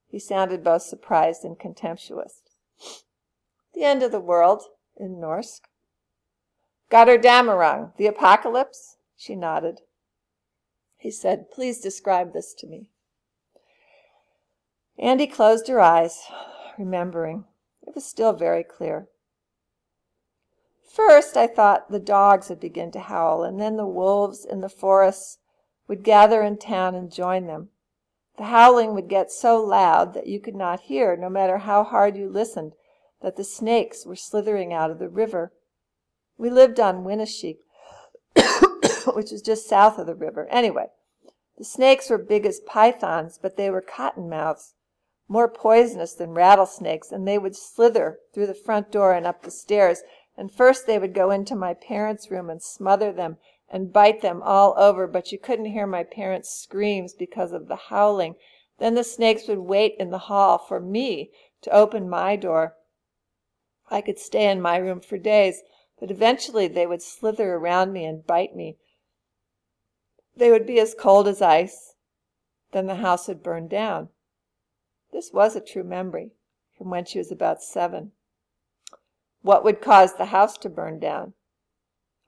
He 0.09 0.19
sounded 0.19 0.63
both 0.63 0.83
surprised 0.83 1.45
and 1.45 1.59
contemptuous. 1.59 2.43
The 3.75 3.83
end 3.83 4.03
of 4.03 4.13
the 4.13 4.21
world 4.21 4.63
in 4.97 5.21
Norse. 5.21 5.61
Götterdämmerung, 6.91 7.97
the 7.97 8.07
apocalypse? 8.07 8.97
She 9.17 9.35
nodded. 9.35 9.81
He 10.97 11.11
said, 11.11 11.51
Please 11.51 11.81
describe 11.81 12.33
this 12.33 12.55
to 12.55 12.67
me. 12.67 12.91
Andy 14.99 15.27
closed 15.27 15.69
her 15.69 15.81
eyes, 15.81 16.23
remembering. 16.79 17.45
It 17.87 17.95
was 17.95 18.05
still 18.05 18.33
very 18.33 18.65
clear. 18.65 19.09
First, 20.91 21.37
I 21.37 21.47
thought 21.47 21.91
the 21.91 22.01
dogs 22.01 22.49
would 22.49 22.61
begin 22.61 22.91
to 22.93 23.01
howl, 23.01 23.43
and 23.43 23.61
then 23.61 23.77
the 23.77 23.87
wolves 23.87 24.45
in 24.45 24.63
the 24.63 24.69
forests 24.69 25.39
would 25.89 26.03
gather 26.03 26.43
in 26.43 26.59
town 26.59 26.95
and 26.95 27.13
join 27.13 27.47
them. 27.47 27.71
The 28.37 28.45
howling 28.45 28.95
would 28.95 29.09
get 29.09 29.31
so 29.31 29.63
loud 29.63 30.13
that 30.15 30.27
you 30.27 30.41
could 30.41 30.55
not 30.55 30.81
hear, 30.81 31.17
no 31.17 31.31
matter 31.31 31.59
how 31.59 31.85
hard 31.85 32.17
you 32.17 32.29
listened, 32.29 32.73
that 33.23 33.37
the 33.37 33.45
snakes 33.45 34.05
were 34.05 34.17
slithering 34.17 34.73
out 34.73 34.91
of 34.91 34.99
the 34.99 35.09
river. 35.09 35.53
We 36.37 36.51
lived 36.51 36.79
on 36.79 37.05
Winneshiek, 37.05 37.59
which 39.15 39.31
was 39.31 39.43
just 39.43 39.69
south 39.69 39.99
of 39.99 40.07
the 40.07 40.15
river. 40.15 40.47
Anyway, 40.51 40.89
the 41.57 41.65
snakes 41.65 42.11
were 42.11 42.19
big 42.19 42.45
as 42.45 42.61
pythons, 42.61 43.39
but 43.41 43.57
they 43.57 43.71
were 43.71 43.81
cottonmouths, 43.81 44.75
more 45.29 45.49
poisonous 45.49 46.13
than 46.13 46.35
rattlesnakes, 46.35 47.11
and 47.11 47.27
they 47.27 47.39
would 47.39 47.57
slither 47.57 48.19
through 48.35 48.47
the 48.47 48.55
front 48.55 48.93
door 48.93 49.15
and 49.15 49.27
up 49.27 49.43
the 49.43 49.51
stairs. 49.51 50.03
And 50.37 50.53
first 50.53 50.87
they 50.87 50.99
would 50.99 51.15
go 51.15 51.31
into 51.31 51.57
my 51.57 51.73
parents' 51.73 52.31
room 52.31 52.51
and 52.51 52.63
smother 52.63 53.11
them 53.13 53.39
and 53.69 53.93
bite 53.93 54.23
them 54.23 54.43
all 54.43 54.75
over, 54.77 55.07
but 55.07 55.33
you 55.33 55.39
couldn't 55.39 55.67
hear 55.67 55.87
my 55.87 56.05
parents' 56.05 56.51
screams 56.51 57.15
because 57.15 57.53
of 57.53 57.69
the 57.69 57.77
howling. 57.77 58.37
Then 58.79 58.95
the 58.95 59.05
snakes 59.05 59.49
would 59.49 59.59
wait 59.59 59.97
in 59.99 60.11
the 60.11 60.19
hall 60.19 60.59
for 60.59 60.81
me 60.81 61.31
to 61.63 61.71
open 61.71 62.09
my 62.09 62.37
door. 62.37 62.77
I 63.91 64.01
could 64.01 64.19
stay 64.19 64.51
in 64.51 64.61
my 64.61 64.77
room 64.77 65.01
for 65.01 65.19
days, 65.19 65.63
but 65.99 66.11
eventually 66.11 66.69
they 66.69 66.87
would 66.87 67.03
slither 67.03 67.55
around 67.55 67.93
me 67.93 68.05
and 68.05 68.27
bite 68.27 68.55
me. 68.55 68.77
They 70.37 70.51
would 70.51 70.67
be 70.67 70.79
as 70.79 70.95
cold 70.95 71.27
as 71.27 71.41
ice. 71.41 71.95
Then 72.73 72.87
the 72.87 72.97
house 72.97 73.29
would 73.29 73.43
burn 73.43 73.69
down. 73.69 74.11
This 75.13 75.33
was 75.33 75.57
a 75.57 75.61
true 75.61 75.85
memory 75.85 76.33
from 76.77 76.91
when 76.91 77.05
she 77.05 77.19
was 77.19 77.33
about 77.33 77.63
seven. 77.63 78.13
What 79.43 79.65
would 79.65 79.81
cause 79.81 80.15
the 80.15 80.27
house 80.27 80.59
to 80.59 80.69
burn 80.69 80.99
down? 80.99 81.33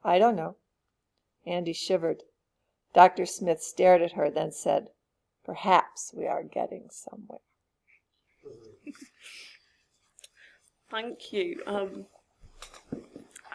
I 0.02 0.18
don't 0.18 0.37
know. 0.37 0.57
Andy 1.49 1.73
shivered. 1.73 2.23
Dr. 2.95 3.26
Smith 3.26 3.62
stared 3.62 4.02
at 4.02 4.12
her, 4.12 4.31
then 4.31 4.52
said, 4.52 4.88
Perhaps 5.45 6.12
we 6.14 6.26
are 6.26 6.43
getting 6.43 6.88
somewhere. 6.90 7.40
Thank 10.90 11.33
you. 11.33 11.62
Um, 11.67 12.07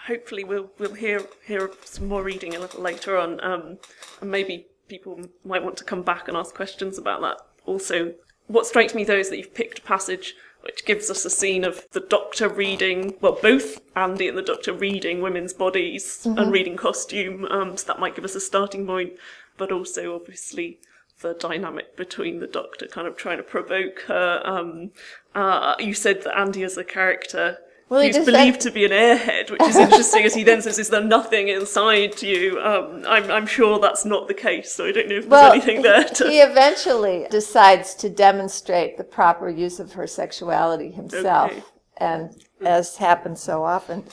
hopefully, 0.08 0.44
we'll 0.44 0.72
we'll 0.78 0.94
hear 0.94 1.26
hear 1.46 1.72
some 1.84 2.08
more 2.08 2.24
reading 2.24 2.56
a 2.56 2.60
little 2.60 2.82
later 2.82 3.18
on, 3.18 3.44
um, 3.44 3.78
and 4.22 4.32
maybe 4.32 4.68
people 4.88 5.20
might 5.44 5.64
want 5.64 5.78
to 5.78 5.84
come 5.84 6.04
back 6.04 6.28
and 6.28 6.38
ask 6.38 6.54
questions 6.54 6.98
about 6.98 7.22
that. 7.22 7.38
Also, 7.66 8.14
what 8.48 8.68
strikes 8.68 8.94
me 8.94 9.04
though 9.04 9.18
is 9.18 9.30
that 9.30 9.38
you've 9.38 9.56
picked 9.56 9.80
a 9.80 9.84
passage 9.84 10.36
which 10.64 10.86
gives 10.86 11.10
us 11.10 11.26
a 11.26 11.30
scene 11.30 11.64
of 11.64 11.86
the 11.92 12.00
doctor 12.00 12.48
reading, 12.48 13.16
well, 13.20 13.38
both 13.42 13.82
Andy 13.96 14.30
and 14.30 14.38
the 14.38 14.42
doctor 14.42 14.74
reading 14.74 15.22
women's 15.22 15.54
bodies 15.54 16.22
mm-hmm. 16.24 16.38
and 16.38 16.52
reading 16.52 16.78
costume, 16.78 17.46
um, 17.46 17.76
so 17.76 17.88
that 17.88 18.00
might 18.00 18.16
give 18.16 18.24
us 18.24 18.36
a 18.36 18.40
starting 18.40 18.88
point, 18.88 19.14
but 19.58 19.72
also 19.72 20.16
obviously 20.16 20.80
the 21.22 21.34
dynamic 21.34 21.98
between 21.98 22.40
the 22.40 22.48
doctor 22.48 22.88
kind 22.88 23.08
of 23.08 23.18
trying 23.18 23.38
to 23.38 23.44
provoke 23.44 24.02
her. 24.08 24.42
Um, 24.46 24.92
uh, 25.36 25.76
you 25.80 25.94
said 25.94 26.24
that 26.24 26.38
Andy 26.38 26.64
as 26.64 26.78
a 26.78 26.84
character 26.84 27.58
well, 27.90 28.02
he's 28.02 28.18
believed 28.18 28.62
to 28.62 28.72
be 28.72 28.86
an 28.86 28.92
airhead, 28.92 29.52
which 29.52 29.62
is 29.62 29.76
interesting 29.76 30.24
as 30.24 30.34
he 30.34 30.44
then 30.44 30.62
says, 30.62 30.80
Is 30.80 30.90
there 30.90 31.04
nothing 31.04 31.50
inside 31.50 32.22
you? 32.22 32.60
Um, 32.60 33.04
I'm, 33.08 33.30
I'm 33.30 33.46
sure 33.46 33.80
that's 33.80 34.06
not 34.06 34.28
the 34.28 34.34
case, 34.34 34.72
so 34.72 34.86
I 34.86 34.92
don't 34.92 35.10
know 35.10 35.18
if 35.18 35.28
well, 35.28 35.52
there's 35.52 35.64
anything 35.64 35.84
there. 35.84 36.04
To... 36.06 36.30
He 36.30 36.40
eventually 36.40 37.28
decides 37.30 37.94
to 37.96 38.10
demonstrate 38.10 38.98
the 38.98 39.04
proper 39.04 39.50
use 39.50 39.80
of 39.80 39.94
her 39.94 40.08
sexuality 40.08 40.92
himself, 40.92 41.52
okay. 41.52 41.64
and 41.98 42.44
as 42.62 42.98
happens 42.98 43.42
so 43.42 43.64
often 43.64 44.06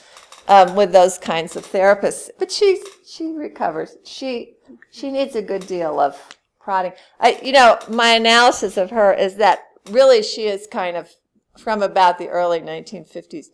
um, 0.48 0.74
with 0.74 0.92
those 0.92 1.16
kinds 1.16 1.56
of 1.56 1.64
therapists. 1.64 2.28
But 2.38 2.50
she, 2.50 2.82
she 3.06 3.32
recovers. 3.32 3.96
She, 4.04 4.56
she 4.90 5.10
needs 5.10 5.36
a 5.36 5.42
good 5.42 5.66
deal 5.66 6.00
of 6.00 6.36
prodding. 6.60 6.92
I, 7.20 7.40
you 7.42 7.52
know, 7.52 7.78
my 7.88 8.10
analysis 8.10 8.76
of 8.76 8.90
her 8.90 9.12
is 9.12 9.36
that 9.36 9.60
really 9.90 10.22
she 10.22 10.46
is 10.46 10.66
kind 10.70 10.96
of 10.96 11.14
from 11.58 11.82
about 11.82 12.18
the 12.18 12.28
early 12.28 12.60
1950s 12.60 13.46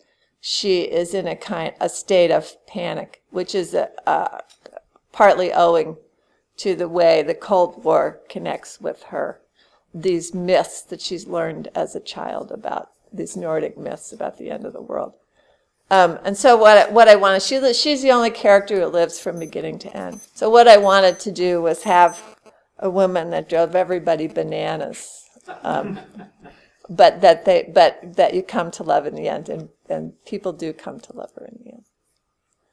she 0.48 0.82
is 0.82 1.12
in 1.12 1.26
a 1.26 1.34
kind 1.34 1.74
a 1.80 1.88
state 1.88 2.30
of 2.30 2.64
panic, 2.68 3.20
which 3.30 3.52
is 3.52 3.74
a, 3.74 3.90
uh, 4.08 4.38
partly 5.10 5.52
owing 5.52 5.96
to 6.58 6.76
the 6.76 6.88
way 6.88 7.20
the 7.20 7.34
Cold 7.34 7.82
War 7.82 8.20
connects 8.28 8.80
with 8.80 9.02
her. 9.04 9.40
These 9.92 10.34
myths 10.34 10.82
that 10.82 11.00
she's 11.00 11.26
learned 11.26 11.66
as 11.74 11.96
a 11.96 12.00
child 12.00 12.52
about 12.52 12.90
these 13.12 13.36
Nordic 13.36 13.76
myths 13.76 14.12
about 14.12 14.38
the 14.38 14.50
end 14.50 14.64
of 14.64 14.72
the 14.72 14.80
world. 14.80 15.14
Um, 15.90 16.20
and 16.24 16.36
so 16.36 16.56
what 16.56 16.92
what 16.92 17.08
I 17.08 17.16
wanted 17.16 17.42
she 17.42 17.72
she's 17.72 18.02
the 18.02 18.12
only 18.12 18.30
character 18.30 18.80
who 18.80 18.86
lives 18.86 19.18
from 19.18 19.40
beginning 19.40 19.80
to 19.80 19.96
end. 19.96 20.20
So 20.34 20.48
what 20.48 20.68
I 20.68 20.76
wanted 20.76 21.18
to 21.20 21.32
do 21.32 21.60
was 21.60 21.82
have 21.82 22.36
a 22.78 22.88
woman 22.88 23.30
that 23.30 23.48
drove 23.48 23.74
everybody 23.74 24.28
bananas. 24.28 25.24
Um, 25.64 25.98
but 26.88 27.20
that 27.20 27.44
they 27.44 27.70
but 27.72 28.16
that 28.16 28.34
you 28.34 28.42
come 28.42 28.70
to 28.70 28.82
love 28.82 29.06
in 29.06 29.14
the 29.14 29.28
end 29.28 29.48
and, 29.48 29.68
and 29.88 30.12
people 30.24 30.52
do 30.52 30.72
come 30.72 31.00
to 31.00 31.12
love 31.12 31.30
her 31.38 31.44
in 31.44 31.58
the 31.64 31.72
end 31.72 31.84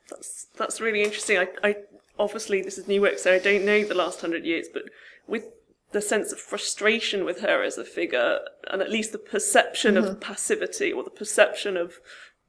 that's 0.10 0.48
that's 0.58 0.80
really 0.80 1.04
interesting 1.04 1.38
I, 1.38 1.48
I 1.64 1.76
obviously 2.20 2.62
this 2.62 2.78
is 2.78 2.88
new 2.88 3.02
work 3.02 3.18
so 3.18 3.34
i 3.34 3.40
don't 3.40 3.66
know 3.66 3.84
the 3.84 3.96
last 3.96 4.22
hundred 4.22 4.46
years 4.46 4.68
but 4.72 4.84
with 5.28 5.46
the 5.94 6.02
sense 6.02 6.32
of 6.32 6.40
frustration 6.40 7.24
with 7.24 7.40
her 7.40 7.64
as 7.64 7.78
a 7.78 7.86
figure, 7.86 8.40
and 8.70 8.82
at 8.82 8.92
least 8.92 9.14
the 9.14 9.18
perception 9.18 9.96
of 9.96 10.06
mm-hmm. 10.06 10.20
passivity 10.20 10.92
or 10.92 11.04
the 11.04 11.10
perception 11.10 11.78
of 11.78 12.00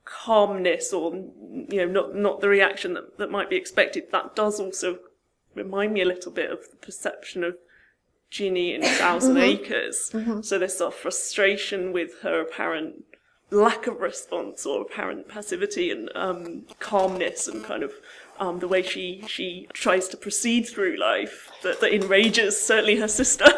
calmness, 0.05 0.93
or 0.93 1.15
you 1.15 1.69
know, 1.71 1.87
not 1.87 2.15
not 2.15 2.41
the 2.41 2.49
reaction 2.49 2.95
that, 2.95 3.19
that 3.19 3.31
might 3.31 3.49
be 3.49 3.57
expected. 3.57 4.11
That 4.11 4.35
does 4.35 4.59
also 4.59 4.99
remind 5.55 5.93
me 5.93 6.01
a 6.01 6.07
little 6.07 6.33
bit 6.33 6.51
of 6.51 6.71
the 6.71 6.77
perception 6.77 7.45
of 7.45 7.57
Ginny 8.35 8.75
in 8.75 8.81
1000 8.83 9.37
Acres. 9.37 10.13
So 10.43 10.59
this 10.59 10.79
sort 10.79 10.93
of 10.93 10.99
frustration 10.99 11.93
with 11.93 12.21
her 12.23 12.41
apparent 12.41 13.05
lack 13.51 13.87
of 13.87 14.01
response 14.01 14.67
or 14.67 14.83
apparent 14.83 15.29
passivity 15.29 15.93
and 15.93 16.11
um, 16.17 16.63
calmness 16.81 17.47
and 17.47 17.63
kind 17.63 17.85
of 17.85 17.93
um, 18.41 18.59
the 18.59 18.67
way 18.67 18.83
she 18.83 19.23
she 19.29 19.69
tries 19.73 20.09
to 20.09 20.17
proceed 20.17 20.67
through 20.67 20.97
life 20.97 21.53
that, 21.63 21.81
that 21.81 21.95
enrages 21.95 22.61
certainly 22.61 22.97
her 22.97 23.09
sister. 23.09 23.47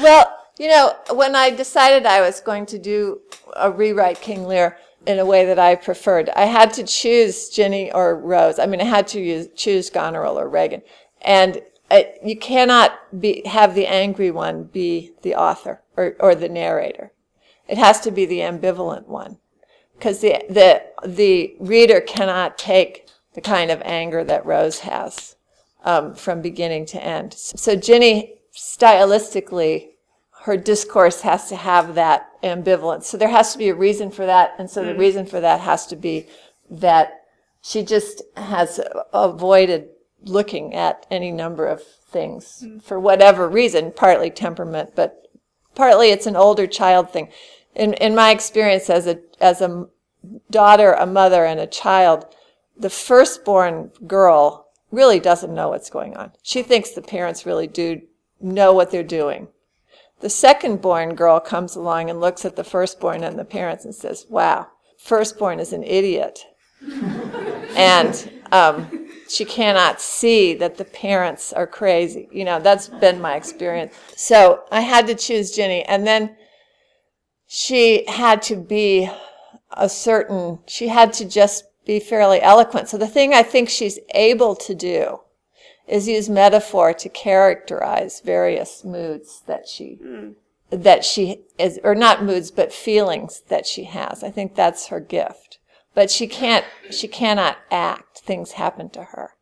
Well, 0.00 0.26
you 0.58 0.68
know, 0.68 0.94
when 1.12 1.36
I 1.36 1.50
decided 1.50 2.04
I 2.04 2.20
was 2.20 2.40
going 2.40 2.66
to 2.66 2.78
do 2.78 3.20
a 3.54 3.70
rewrite 3.70 4.20
King 4.20 4.44
Lear 4.44 4.76
in 5.06 5.20
a 5.20 5.24
way 5.24 5.44
that 5.44 5.58
I 5.58 5.76
preferred, 5.76 6.30
I 6.30 6.46
had 6.46 6.72
to 6.74 6.84
choose 6.84 7.48
Ginny 7.48 7.92
or 7.92 8.16
Rose. 8.16 8.58
I 8.58 8.66
mean, 8.66 8.80
I 8.80 8.84
had 8.84 9.06
to 9.08 9.20
use, 9.20 9.46
choose 9.54 9.90
Goneril 9.90 10.38
or 10.38 10.48
Regan. 10.48 10.82
And 11.22 11.62
uh, 11.90 12.02
you 12.22 12.36
cannot 12.36 13.20
be, 13.20 13.42
have 13.46 13.74
the 13.74 13.86
angry 13.86 14.30
one 14.30 14.64
be 14.64 15.12
the 15.22 15.34
author 15.34 15.82
or, 15.96 16.16
or 16.20 16.34
the 16.34 16.48
narrator. 16.48 17.12
It 17.66 17.78
has 17.78 18.00
to 18.00 18.10
be 18.10 18.26
the 18.26 18.40
ambivalent 18.40 19.06
one. 19.06 19.38
Because 19.96 20.20
the, 20.20 20.44
the, 20.48 20.84
the 21.06 21.56
reader 21.58 22.00
cannot 22.00 22.56
take 22.56 23.08
the 23.34 23.40
kind 23.40 23.70
of 23.70 23.82
anger 23.84 24.22
that 24.24 24.46
Rose 24.46 24.80
has 24.80 25.36
um, 25.84 26.14
from 26.14 26.40
beginning 26.40 26.86
to 26.86 27.02
end. 27.02 27.34
So 27.34 27.74
Ginny, 27.74 28.34
stylistically, 28.54 29.88
her 30.42 30.56
discourse 30.56 31.22
has 31.22 31.48
to 31.48 31.56
have 31.56 31.94
that 31.94 32.28
ambivalence. 32.42 33.04
So 33.04 33.16
there 33.16 33.28
has 33.28 33.52
to 33.52 33.58
be 33.58 33.68
a 33.68 33.74
reason 33.74 34.10
for 34.10 34.24
that, 34.24 34.54
and 34.58 34.70
so 34.70 34.84
the 34.84 34.94
reason 34.94 35.26
for 35.26 35.40
that 35.40 35.60
has 35.60 35.86
to 35.88 35.96
be 35.96 36.26
that 36.70 37.24
she 37.60 37.82
just 37.82 38.22
has 38.36 38.80
avoided 39.12 39.88
looking 40.24 40.74
at 40.74 41.06
any 41.10 41.30
number 41.30 41.66
of 41.66 41.82
things 41.82 42.66
for 42.82 42.98
whatever 42.98 43.48
reason, 43.48 43.92
partly 43.92 44.30
temperament, 44.30 44.92
but 44.94 45.28
partly 45.74 46.10
it's 46.10 46.26
an 46.26 46.36
older 46.36 46.66
child 46.66 47.10
thing. 47.10 47.30
In 47.74 47.94
in 47.94 48.14
my 48.14 48.30
experience 48.30 48.90
as 48.90 49.06
a 49.06 49.20
as 49.40 49.60
a 49.60 49.86
daughter, 50.50 50.92
a 50.92 51.06
mother, 51.06 51.44
and 51.44 51.60
a 51.60 51.66
child, 51.66 52.26
the 52.76 52.90
firstborn 52.90 53.92
girl 54.06 54.68
really 54.90 55.20
doesn't 55.20 55.54
know 55.54 55.68
what's 55.68 55.90
going 55.90 56.16
on. 56.16 56.32
She 56.42 56.62
thinks 56.62 56.90
the 56.90 57.02
parents 57.02 57.46
really 57.46 57.66
do 57.66 58.02
know 58.40 58.72
what 58.72 58.90
they're 58.90 59.02
doing. 59.02 59.48
The 60.20 60.30
second 60.30 60.80
born 60.80 61.14
girl 61.14 61.38
comes 61.38 61.76
along 61.76 62.10
and 62.10 62.20
looks 62.20 62.44
at 62.44 62.56
the 62.56 62.64
firstborn 62.64 63.22
and 63.22 63.38
the 63.38 63.44
parents 63.44 63.84
and 63.84 63.94
says, 63.94 64.26
Wow, 64.28 64.68
firstborn 64.98 65.60
is 65.60 65.72
an 65.72 65.84
idiot. 65.84 66.40
and 67.76 68.30
um, 68.50 69.07
she 69.28 69.44
cannot 69.44 70.00
see 70.00 70.54
that 70.54 70.76
the 70.76 70.84
parents 70.84 71.52
are 71.52 71.66
crazy. 71.66 72.28
You 72.32 72.44
know, 72.44 72.60
that's 72.60 72.88
been 72.88 73.20
my 73.20 73.36
experience. 73.36 73.94
So 74.16 74.64
I 74.70 74.80
had 74.80 75.06
to 75.06 75.14
choose 75.14 75.52
Ginny. 75.52 75.84
And 75.84 76.06
then 76.06 76.36
she 77.46 78.04
had 78.06 78.42
to 78.42 78.56
be 78.56 79.10
a 79.72 79.88
certain, 79.88 80.60
she 80.66 80.88
had 80.88 81.12
to 81.14 81.24
just 81.24 81.64
be 81.84 82.00
fairly 82.00 82.40
eloquent. 82.40 82.88
So 82.88 82.98
the 82.98 83.06
thing 83.06 83.32
I 83.32 83.42
think 83.42 83.68
she's 83.68 83.98
able 84.14 84.54
to 84.56 84.74
do 84.74 85.20
is 85.86 86.06
use 86.06 86.28
metaphor 86.28 86.92
to 86.92 87.08
characterize 87.08 88.20
various 88.20 88.84
moods 88.84 89.42
that 89.46 89.66
she 89.66 89.98
that 90.70 91.02
she 91.02 91.44
is 91.58 91.80
or 91.82 91.94
not 91.94 92.22
moods 92.22 92.50
but 92.50 92.72
feelings 92.72 93.42
that 93.48 93.66
she 93.66 93.84
has. 93.84 94.22
I 94.22 94.30
think 94.30 94.54
that's 94.54 94.88
her 94.88 95.00
gift. 95.00 95.58
But 95.94 96.10
she 96.10 96.26
can't 96.26 96.64
she 96.90 97.08
cannot 97.08 97.58
act. 97.70 98.18
Things 98.18 98.52
happen 98.52 98.90
to 98.90 99.04
her. 99.04 99.32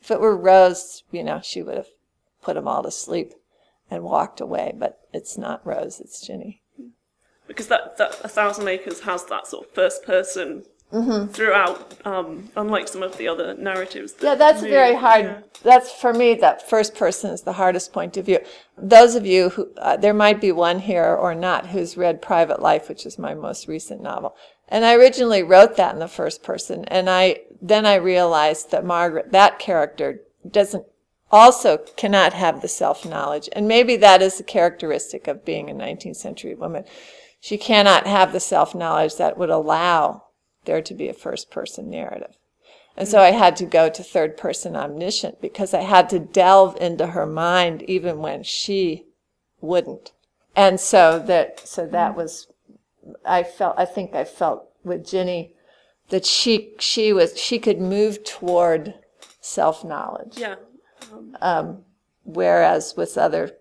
If 0.00 0.10
it 0.10 0.20
were 0.20 0.36
Rose, 0.36 1.02
you 1.10 1.24
know, 1.24 1.40
she 1.42 1.62
would 1.62 1.76
have 1.76 1.88
put 2.42 2.54
them 2.54 2.68
all 2.68 2.82
to 2.84 2.90
sleep 2.90 3.32
and 3.90 4.02
walked 4.04 4.40
away, 4.40 4.72
but 4.76 5.00
it's 5.12 5.36
not 5.36 5.66
Rose, 5.66 5.98
it's 6.00 6.24
Ginny. 6.24 6.62
because 7.48 7.66
that, 7.68 7.96
that 7.98 8.20
A 8.22 8.28
Thousand 8.28 8.68
Acres 8.68 9.00
has 9.00 9.24
that 9.26 9.46
sort 9.46 9.66
of 9.66 9.72
first 9.74 10.04
person 10.04 10.64
throughout, 11.32 11.94
um, 12.06 12.50
unlike 12.56 12.86
some 12.88 13.02
of 13.02 13.16
the 13.18 13.26
other 13.26 13.54
narratives. 13.54 14.12
that 14.14 14.22
Yeah, 14.24 14.34
that's 14.36 14.62
move. 14.62 14.70
very 14.70 14.94
hard. 14.94 15.24
Yeah. 15.24 15.40
That's 15.64 15.90
for 15.92 16.12
me. 16.14 16.34
That 16.34 16.68
first 16.68 16.94
person 16.94 17.30
is 17.32 17.42
the 17.42 17.54
hardest 17.54 17.92
point 17.92 18.16
of 18.16 18.26
view. 18.26 18.38
Those 18.78 19.14
of 19.16 19.26
you 19.26 19.50
who 19.50 19.72
uh, 19.78 19.96
there 19.96 20.14
might 20.14 20.40
be 20.40 20.52
one 20.52 20.78
here 20.78 21.14
or 21.14 21.34
not 21.34 21.66
who's 21.66 21.96
read 21.96 22.22
Private 22.22 22.62
Life, 22.62 22.88
which 22.88 23.04
is 23.04 23.18
my 23.18 23.34
most 23.34 23.66
recent 23.66 24.00
novel, 24.00 24.36
and 24.68 24.84
I 24.84 24.94
originally 24.94 25.42
wrote 25.42 25.76
that 25.76 25.94
in 25.94 26.00
the 26.00 26.08
first 26.08 26.42
person, 26.42 26.84
and 26.86 27.08
I 27.08 27.40
then 27.60 27.86
I 27.86 27.94
realized 27.94 28.70
that 28.70 28.84
Margaret, 28.84 29.32
that 29.32 29.58
character, 29.58 30.22
doesn't 30.48 30.84
also 31.30 31.78
cannot 31.96 32.32
have 32.32 32.62
the 32.62 32.68
self 32.68 33.04
knowledge, 33.04 33.48
and 33.52 33.68
maybe 33.68 33.96
that 33.96 34.22
is 34.22 34.40
a 34.40 34.44
characteristic 34.44 35.26
of 35.26 35.44
being 35.44 35.70
a 35.70 35.74
19th 35.74 36.16
century 36.16 36.54
woman. 36.54 36.84
She 37.40 37.58
cannot 37.58 38.06
have 38.06 38.32
the 38.32 38.40
self 38.40 38.74
knowledge 38.74 39.16
that 39.16 39.38
would 39.38 39.50
allow 39.50 40.24
there 40.64 40.82
to 40.82 40.94
be 40.94 41.08
a 41.08 41.14
first 41.14 41.50
person 41.50 41.88
narrative. 41.88 42.36
And 42.96 43.06
so 43.06 43.20
I 43.20 43.30
had 43.30 43.56
to 43.56 43.66
go 43.66 43.88
to 43.88 44.02
third 44.02 44.36
person 44.36 44.74
omniscient 44.74 45.40
because 45.40 45.74
I 45.74 45.82
had 45.82 46.08
to 46.10 46.18
delve 46.18 46.76
into 46.80 47.08
her 47.08 47.26
mind 47.26 47.82
even 47.82 48.18
when 48.18 48.42
she 48.42 49.06
wouldn't. 49.60 50.12
And 50.54 50.80
so 50.80 51.18
that 51.18 51.60
so 51.60 51.86
that 51.86 52.16
was 52.16 52.48
I 53.24 53.42
felt 53.42 53.74
I 53.78 53.84
think 53.84 54.14
I 54.14 54.24
felt 54.24 54.68
with 54.84 55.06
Ginny 55.06 55.54
that 56.10 56.26
she 56.26 56.74
she 56.78 57.12
was 57.12 57.38
she 57.40 57.58
could 57.58 57.80
move 57.80 58.24
toward 58.24 58.94
self 59.40 59.84
knowledge. 59.84 60.38
Yeah. 60.38 60.56
Whereas 62.24 62.94
with 62.96 63.16
other 63.16 63.52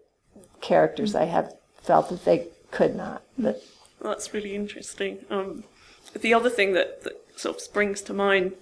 characters 0.61 1.13
I 1.15 1.25
have 1.25 1.53
felt 1.81 2.09
that 2.09 2.25
they 2.25 2.47
could 2.71 2.95
not. 2.95 3.23
But 3.37 3.63
Well, 4.01 4.13
that's 4.13 4.33
really 4.33 4.55
interesting. 4.55 5.19
Um, 5.29 5.63
the 6.13 6.33
other 6.33 6.49
thing 6.49 6.73
that, 6.73 7.03
that 7.03 7.13
sort 7.35 7.57
of 7.57 7.61
springs 7.61 8.01
to 8.03 8.13
mind, 8.13 8.53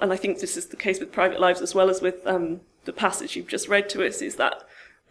and 0.00 0.12
I 0.12 0.16
think 0.16 0.40
this 0.40 0.56
is 0.56 0.66
the 0.66 0.76
case 0.76 1.00
with 1.00 1.12
private 1.12 1.40
lives 1.40 1.60
as 1.60 1.74
well 1.74 1.90
as 1.90 2.00
with 2.00 2.26
um, 2.26 2.60
the 2.84 2.92
passage 2.92 3.36
you've 3.36 3.48
just 3.48 3.68
read 3.68 3.88
to 3.90 4.06
us, 4.06 4.22
is 4.22 4.36
that 4.36 4.62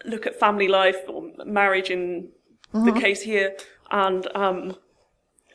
look 0.06 0.26
at 0.26 0.40
family 0.40 0.68
life 0.68 0.98
or 1.08 1.30
marriage 1.46 1.90
in 1.90 2.30
the 2.72 2.92
case 2.92 3.24
here, 3.24 3.56
and 3.92 4.28
um, 4.36 4.76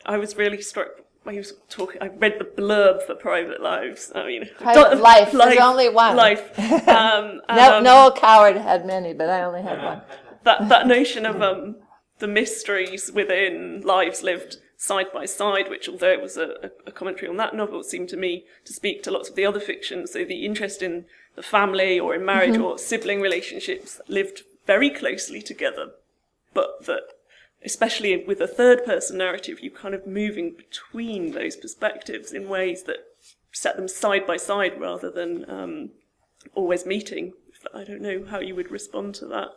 I 0.05 0.17
was 0.17 0.35
really 0.35 0.61
struck 0.61 0.89
when 1.23 1.33
he 1.33 1.39
was 1.39 1.53
talking. 1.69 2.01
I 2.01 2.07
read 2.07 2.35
the 2.39 2.45
blurb 2.45 3.03
for 3.03 3.15
Private 3.15 3.61
Lives. 3.61 4.11
I 4.13 4.25
mean, 4.25 4.49
Private 4.59 4.99
Life, 4.99 5.31
there's 5.31 5.57
only 5.57 5.89
one. 5.89 6.15
Life. 6.15 6.51
Um, 6.87 7.41
no, 7.49 7.77
um, 7.77 7.83
Noel 7.83 8.11
Coward 8.11 8.57
had 8.57 8.85
many, 8.85 9.13
but 9.13 9.29
I 9.29 9.43
only 9.43 9.61
had 9.61 9.81
one. 9.81 10.01
that 10.43 10.69
that 10.69 10.87
notion 10.87 11.25
of 11.25 11.41
um, 11.41 11.77
the 12.19 12.27
mysteries 12.27 13.11
within 13.11 13.81
lives 13.81 14.23
lived 14.23 14.57
side 14.77 15.07
by 15.13 15.25
side, 15.25 15.69
which 15.69 15.89
although 15.89 16.11
it 16.11 16.21
was 16.21 16.37
a, 16.37 16.71
a 16.85 16.91
commentary 16.91 17.27
on 17.27 17.37
that 17.37 17.55
novel, 17.55 17.83
seemed 17.83 18.09
to 18.09 18.17
me 18.17 18.45
to 18.65 18.73
speak 18.73 19.03
to 19.03 19.11
lots 19.11 19.29
of 19.29 19.35
the 19.35 19.45
other 19.45 19.59
fictions. 19.59 20.11
So 20.11 20.23
the 20.23 20.45
interest 20.45 20.81
in 20.81 21.05
the 21.35 21.43
family 21.43 21.99
or 21.99 22.15
in 22.15 22.25
marriage 22.25 22.57
or 22.57 22.77
sibling 22.77 23.19
relationships 23.19 23.99
lived 24.07 24.43
very 24.65 24.89
closely 24.89 25.41
together, 25.41 25.91
but 26.53 26.85
that 26.85 27.03
especially 27.65 28.23
with 28.25 28.39
a 28.41 28.47
third 28.47 28.85
person 28.85 29.17
narrative, 29.17 29.59
you're 29.61 29.71
kind 29.71 29.95
of 29.95 30.05
moving 30.07 30.55
between 30.55 31.31
those 31.31 31.55
perspectives 31.55 32.31
in 32.31 32.47
ways 32.47 32.83
that 32.83 32.97
set 33.51 33.75
them 33.75 33.87
side 33.87 34.27
by 34.27 34.37
side 34.37 34.79
rather 34.79 35.09
than 35.09 35.49
um, 35.49 35.89
always 36.53 36.85
meeting. 36.85 37.33
I 37.73 37.83
don't 37.83 38.01
know 38.01 38.25
how 38.29 38.39
you 38.39 38.55
would 38.55 38.71
respond 38.71 39.15
to 39.15 39.25
that. 39.27 39.49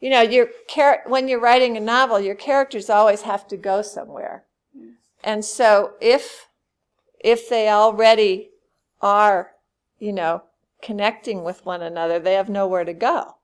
you 0.00 0.08
know, 0.08 0.22
your 0.22 0.48
char- 0.68 1.02
when 1.06 1.28
you're 1.28 1.40
writing 1.40 1.76
a 1.76 1.80
novel, 1.80 2.18
your 2.20 2.34
characters 2.34 2.88
always 2.88 3.22
have 3.22 3.46
to 3.48 3.56
go 3.56 3.82
somewhere. 3.82 4.44
And 5.22 5.44
so 5.44 5.92
if 6.00 6.46
if 7.22 7.48
they 7.50 7.68
already 7.68 8.50
are, 9.02 9.50
you 9.98 10.12
know, 10.12 10.44
connecting 10.80 11.44
with 11.44 11.66
one 11.66 11.82
another, 11.82 12.18
they 12.18 12.32
have 12.34 12.48
nowhere 12.48 12.84
to 12.84 12.94
go. 12.94 13.34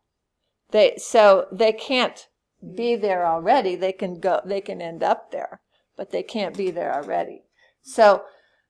They 0.70 0.94
so 0.96 1.46
they 1.52 1.72
can't 1.72 2.26
be 2.74 2.96
there 2.96 3.26
already. 3.26 3.76
They 3.76 3.92
can 3.92 4.20
go 4.20 4.40
they 4.44 4.60
can 4.60 4.80
end 4.80 5.02
up 5.02 5.30
there, 5.30 5.60
but 5.96 6.10
they 6.10 6.22
can't 6.22 6.56
be 6.56 6.70
there 6.70 6.94
already. 6.94 7.42
So 7.82 8.24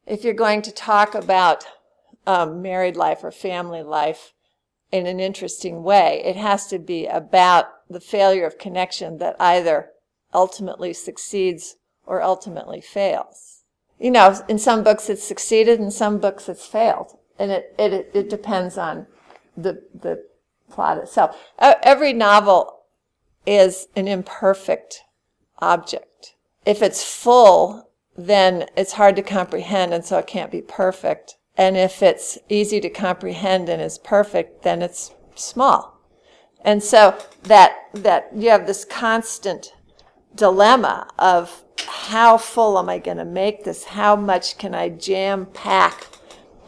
if 0.06 0.24
you're 0.24 0.35
going 0.35 0.62
to 0.62 0.72
talk 0.72 1.14
about 1.14 1.66
um, 2.26 2.61
married 2.61 2.96
life 2.96 3.22
or 3.22 3.30
family 3.30 3.82
life, 3.82 4.32
in 4.92 5.06
an 5.06 5.20
interesting 5.20 5.82
way. 5.82 6.22
It 6.24 6.37
has 6.37 6.66
to 6.68 6.78
be 6.78 7.06
about 7.06 7.66
the 7.88 8.00
failure 8.00 8.46
of 8.46 8.59
connection 8.59 9.18
that 9.18 9.37
either 9.40 9.90
ultimately 10.32 10.92
succeeds 10.92 11.76
or 12.04 12.22
ultimately 12.22 12.80
fails. 12.80 13.62
You 13.98 14.11
know, 14.11 14.38
in 14.48 14.59
some 14.59 14.82
books 14.82 15.09
it's 15.09 15.24
succeeded, 15.24 15.80
in 15.80 15.90
some 15.90 16.18
books 16.18 16.48
it's 16.48 16.66
failed. 16.66 17.18
And 17.38 17.50
it, 17.50 17.74
it, 17.78 18.11
it 18.14 18.30
depends 18.30 18.78
on 18.78 19.06
the, 19.56 19.82
the 19.94 20.24
plot 20.70 20.98
itself. 20.98 21.37
Every 21.59 22.12
novel 22.12 22.76
is 23.46 23.88
an 23.96 24.09
imperfect 24.09 25.04
object. 25.61 26.35
If 26.64 26.82
it's 26.82 27.04
full, 27.04 27.90
then 28.16 28.66
it's 28.76 28.92
hard 28.92 29.16
to 29.16 29.22
comprehend, 29.22 29.94
and 29.94 30.04
so 30.04 30.18
it 30.18 30.26
can't 30.26 30.50
be 30.50 30.62
perfect. 30.62 31.37
And 31.56 31.76
if 31.76 32.02
it's 32.02 32.38
easy 32.48 32.80
to 32.80 32.90
comprehend 32.90 33.68
and 33.68 33.80
is 33.80 33.98
perfect, 33.98 34.62
then 34.62 34.82
it's 34.82 35.12
small. 35.35 36.00
And 36.62 36.82
so 36.82 37.16
that 37.44 37.76
that 37.94 38.30
you 38.35 38.50
have 38.50 38.66
this 38.66 38.85
constant 38.85 39.72
dilemma 40.35 41.09
of 41.18 41.64
how 41.87 42.37
full 42.37 42.78
am 42.78 42.88
I 42.88 42.98
going 42.98 43.16
to 43.18 43.24
make 43.24 43.64
this? 43.64 43.85
How 43.85 44.16
much 44.16 44.59
can 44.59 44.74
I 44.74 44.88
jam 44.88 45.46
pack 45.46 46.06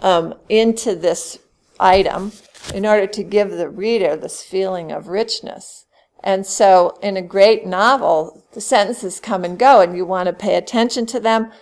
um, 0.00 0.34
into 0.48 0.94
this 0.94 1.38
item 1.80 2.32
in 2.74 2.86
order 2.86 3.06
to 3.06 3.22
give 3.22 3.50
the 3.50 3.68
reader 3.68 4.16
this 4.16 4.42
feeling 4.42 4.92
of 4.92 5.08
richness? 5.08 5.86
And 6.22 6.46
so, 6.46 6.98
in 7.02 7.16
a 7.16 7.22
great 7.22 7.66
novel, 7.66 8.44
the 8.52 8.60
sentences 8.60 9.20
come 9.20 9.44
and 9.44 9.58
go, 9.58 9.80
and 9.80 9.96
you 9.96 10.04
want 10.04 10.26
to 10.26 10.32
pay 10.32 10.56
attention 10.56 11.06
to 11.06 11.20
them, 11.20 11.52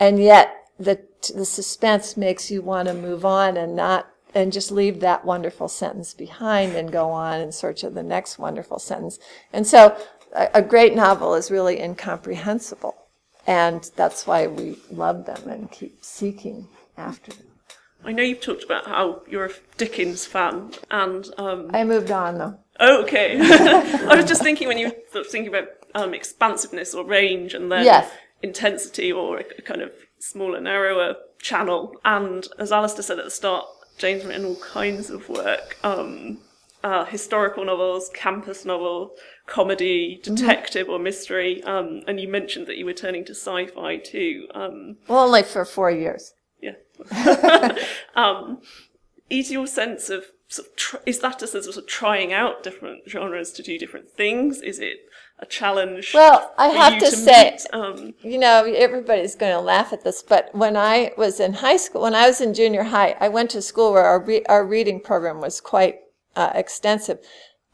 and 0.00 0.18
yet 0.18 0.54
the 0.78 1.00
the 1.34 1.44
suspense 1.44 2.16
makes 2.16 2.50
you 2.50 2.62
want 2.62 2.88
to 2.88 2.94
move 2.94 3.24
on 3.24 3.56
and 3.56 3.74
not 3.74 4.08
and 4.34 4.52
just 4.52 4.70
leave 4.70 5.00
that 5.00 5.24
wonderful 5.24 5.66
sentence 5.68 6.12
behind 6.12 6.74
and 6.76 6.92
go 6.92 7.10
on 7.10 7.40
in 7.40 7.50
search 7.50 7.82
of 7.82 7.94
the 7.94 8.02
next 8.02 8.38
wonderful 8.38 8.78
sentence. 8.78 9.18
And 9.52 9.66
so, 9.66 9.96
a, 10.34 10.48
a 10.54 10.62
great 10.62 10.94
novel 10.94 11.34
is 11.34 11.50
really 11.50 11.80
incomprehensible, 11.80 12.96
and 13.46 13.90
that's 13.96 14.26
why 14.26 14.46
we 14.46 14.78
love 14.90 15.26
them 15.26 15.48
and 15.48 15.70
keep 15.70 16.04
seeking 16.04 16.68
after 16.96 17.32
them. 17.32 17.46
I 18.04 18.12
know 18.12 18.22
you've 18.22 18.40
talked 18.40 18.62
about 18.62 18.86
how 18.86 19.22
you're 19.28 19.46
a 19.46 19.52
Dickens 19.76 20.26
fan, 20.26 20.72
and 20.90 21.28
um, 21.38 21.70
I 21.72 21.84
moved 21.84 22.10
on 22.10 22.38
though. 22.38 22.58
Oh, 22.80 23.02
okay. 23.02 23.38
I 23.40 24.14
was 24.16 24.24
just 24.26 24.42
thinking 24.42 24.68
when 24.68 24.78
you 24.78 24.92
were 25.14 25.24
thinking 25.24 25.48
about 25.48 25.68
um, 25.94 26.14
expansiveness 26.14 26.94
or 26.94 27.04
range 27.04 27.54
and 27.54 27.70
then 27.72 27.84
Yes. 27.84 28.10
intensity 28.42 29.10
or 29.12 29.38
a 29.38 29.62
kind 29.62 29.82
of 29.82 29.92
smaller, 30.18 30.60
narrower 30.60 31.16
channel. 31.40 31.94
And 32.04 32.46
as 32.58 32.72
Alistair 32.72 33.02
said 33.02 33.18
at 33.18 33.24
the 33.24 33.30
start, 33.30 33.64
Jane's 33.98 34.24
written 34.24 34.44
all 34.44 34.56
kinds 34.56 35.10
of 35.10 35.28
work. 35.28 35.76
Um, 35.82 36.38
uh, 36.84 37.04
historical 37.06 37.64
novels, 37.64 38.10
campus 38.14 38.64
novel, 38.64 39.12
comedy, 39.46 40.20
detective 40.22 40.88
or 40.88 40.98
mystery. 40.98 41.62
Um, 41.64 42.02
and 42.06 42.20
you 42.20 42.28
mentioned 42.28 42.66
that 42.68 42.76
you 42.76 42.84
were 42.84 42.92
turning 42.92 43.24
to 43.24 43.32
sci-fi 43.34 43.96
too. 43.96 44.46
Um, 44.54 44.98
Well, 45.08 45.24
only 45.24 45.42
for 45.42 45.64
four 45.64 45.90
years. 45.90 46.32
yeah. 46.60 46.72
um, 48.14 48.60
is 49.30 49.50
your 49.50 49.66
sense 49.66 50.10
of, 50.10 50.24
sort 50.48 50.68
of 50.68 50.76
tr- 50.76 50.96
is 51.06 51.20
that 51.20 51.42
a 51.42 51.46
sense 51.46 51.66
of, 51.66 51.74
sort 51.74 51.84
of 51.84 51.90
trying 51.90 52.32
out 52.32 52.62
different 52.62 53.08
genres 53.08 53.52
to 53.52 53.62
do 53.62 53.78
different 53.78 54.10
things? 54.10 54.60
Is 54.62 54.78
it 54.78 54.98
a 55.38 55.46
challenge? 55.46 56.12
Well, 56.14 56.54
I 56.56 56.68
have 56.68 56.94
you 56.94 57.00
to 57.00 57.10
say- 57.10 57.58
um, 57.72 58.14
you 58.22 58.38
know, 58.38 58.64
everybody's 58.64 59.34
going 59.34 59.52
to 59.52 59.60
laugh 59.60 59.92
at 59.92 60.04
this, 60.04 60.22
but 60.22 60.48
when 60.54 60.76
I 60.76 61.12
was 61.18 61.40
in 61.40 61.54
high 61.54 61.76
school, 61.76 62.02
when 62.02 62.14
I 62.14 62.26
was 62.26 62.40
in 62.40 62.54
junior 62.54 62.84
high, 62.84 63.16
I 63.20 63.28
went 63.28 63.50
to 63.50 63.62
school 63.62 63.92
where 63.92 64.04
our, 64.04 64.22
re- 64.22 64.44
our 64.48 64.64
reading 64.64 65.00
program 65.00 65.40
was 65.40 65.60
quite 65.60 65.96
uh, 66.34 66.52
extensive. 66.54 67.18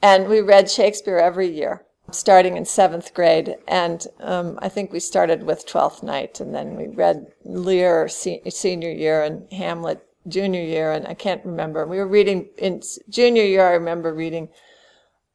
And 0.00 0.28
we 0.28 0.40
read 0.40 0.68
Shakespeare 0.68 1.18
every 1.18 1.48
year, 1.48 1.84
starting 2.10 2.56
in 2.56 2.64
seventh 2.64 3.14
grade. 3.14 3.56
And 3.68 4.04
um, 4.18 4.58
I 4.60 4.68
think 4.68 4.90
we 4.92 4.98
started 4.98 5.44
with 5.44 5.64
Twelfth 5.66 6.02
Night, 6.02 6.40
and 6.40 6.52
then 6.52 6.74
we 6.74 6.88
read 6.88 7.26
Lear 7.44 8.08
se- 8.08 8.42
senior 8.50 8.90
year 8.90 9.22
and 9.22 9.52
Hamlet 9.52 10.04
junior 10.28 10.62
year. 10.62 10.92
And 10.92 11.06
I 11.06 11.14
can't 11.14 11.44
remember. 11.44 11.86
We 11.86 11.98
were 11.98 12.06
reading 12.06 12.48
in 12.58 12.82
junior 13.08 13.44
year, 13.44 13.66
I 13.66 13.72
remember 13.72 14.12
reading 14.14 14.48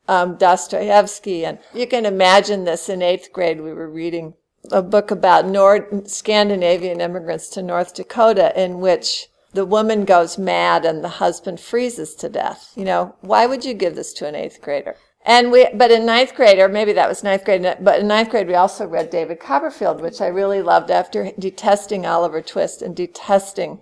um, 0.07 0.37
Dostoevsky. 0.37 1.45
And 1.45 1.59
you 1.73 1.87
can 1.87 2.05
imagine 2.05 2.63
this 2.63 2.89
in 2.89 3.01
eighth 3.01 3.31
grade, 3.33 3.61
we 3.61 3.73
were 3.73 3.89
reading 3.89 4.33
a 4.71 4.81
book 4.81 5.11
about 5.11 5.47
Nord- 5.47 6.09
Scandinavian 6.09 7.01
immigrants 7.01 7.49
to 7.49 7.61
North 7.61 7.93
Dakota 7.93 8.59
in 8.61 8.79
which 8.79 9.27
the 9.53 9.65
woman 9.65 10.05
goes 10.05 10.37
mad 10.37 10.85
and 10.85 11.03
the 11.03 11.09
husband 11.09 11.59
freezes 11.59 12.15
to 12.15 12.29
death. 12.29 12.73
You 12.75 12.85
know, 12.85 13.15
why 13.21 13.45
would 13.45 13.65
you 13.65 13.73
give 13.73 13.95
this 13.95 14.13
to 14.13 14.27
an 14.27 14.35
eighth 14.35 14.61
grader? 14.61 14.95
And 15.25 15.51
we, 15.51 15.67
but 15.73 15.91
in 15.91 16.05
ninth 16.05 16.35
grade, 16.35 16.59
or 16.59 16.69
maybe 16.69 16.93
that 16.93 17.09
was 17.09 17.23
ninth 17.23 17.43
grade, 17.43 17.77
but 17.81 17.99
in 17.99 18.07
ninth 18.07 18.29
grade, 18.29 18.47
we 18.47 18.55
also 18.55 18.87
read 18.87 19.09
David 19.09 19.39
Copperfield, 19.39 19.99
which 19.99 20.21
I 20.21 20.27
really 20.27 20.61
loved 20.61 20.89
after 20.89 21.31
detesting 21.37 22.05
Oliver 22.05 22.41
Twist 22.41 22.81
and 22.81 22.95
detesting 22.95 23.81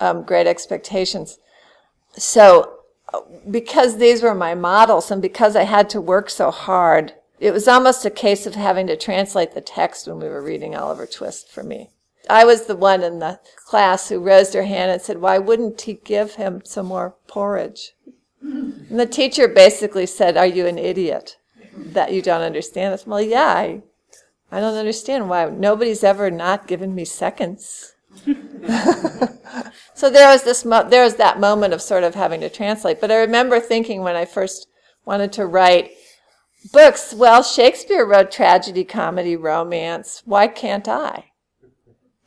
um, 0.00 0.22
Great 0.22 0.46
Expectations. 0.46 1.38
So 2.16 2.80
because 3.50 3.96
these 3.96 4.22
were 4.22 4.34
my 4.34 4.54
models 4.54 5.10
and 5.10 5.20
because 5.22 5.56
I 5.56 5.64
had 5.64 5.90
to 5.90 6.00
work 6.00 6.30
so 6.30 6.50
hard, 6.50 7.14
it 7.38 7.52
was 7.52 7.68
almost 7.68 8.04
a 8.04 8.10
case 8.10 8.46
of 8.46 8.54
having 8.54 8.86
to 8.88 8.96
translate 8.96 9.52
the 9.52 9.60
text 9.60 10.06
when 10.06 10.18
we 10.18 10.28
were 10.28 10.42
reading 10.42 10.76
Oliver 10.76 11.06
Twist 11.06 11.50
for 11.50 11.62
me. 11.62 11.90
I 12.28 12.44
was 12.44 12.66
the 12.66 12.76
one 12.76 13.02
in 13.02 13.18
the 13.18 13.40
class 13.56 14.08
who 14.08 14.20
raised 14.20 14.54
her 14.54 14.64
hand 14.64 14.90
and 14.90 15.00
said, 15.00 15.18
Why 15.18 15.38
wouldn't 15.38 15.80
he 15.80 15.94
give 15.94 16.34
him 16.34 16.60
some 16.64 16.86
more 16.86 17.16
porridge? 17.26 17.94
And 18.42 19.00
the 19.00 19.06
teacher 19.06 19.48
basically 19.48 20.06
said, 20.06 20.36
Are 20.36 20.46
you 20.46 20.66
an 20.66 20.78
idiot 20.78 21.38
that 21.74 22.12
you 22.12 22.20
don't 22.20 22.42
understand 22.42 22.92
this? 22.92 23.06
Well, 23.06 23.22
yeah, 23.22 23.46
I, 23.46 23.82
I 24.52 24.60
don't 24.60 24.76
understand 24.76 25.28
why. 25.28 25.46
Nobody's 25.46 26.04
ever 26.04 26.30
not 26.30 26.66
given 26.66 26.94
me 26.94 27.04
seconds. 27.04 27.94
So 30.00 30.08
there 30.08 30.32
was 30.32 30.44
this 30.44 30.64
mo- 30.64 30.88
there 30.88 31.04
was 31.04 31.16
that 31.16 31.40
moment 31.40 31.74
of 31.74 31.82
sort 31.82 32.04
of 32.04 32.14
having 32.14 32.40
to 32.40 32.48
translate. 32.48 33.02
But 33.02 33.10
I 33.10 33.16
remember 33.16 33.60
thinking 33.60 34.00
when 34.00 34.16
I 34.16 34.24
first 34.24 34.66
wanted 35.04 35.30
to 35.34 35.44
write 35.44 35.90
books, 36.72 37.12
well, 37.12 37.42
Shakespeare 37.42 38.06
wrote 38.06 38.30
tragedy, 38.30 38.82
comedy, 38.82 39.36
romance. 39.36 40.22
Why 40.24 40.46
can't 40.48 40.88
I? 40.88 41.32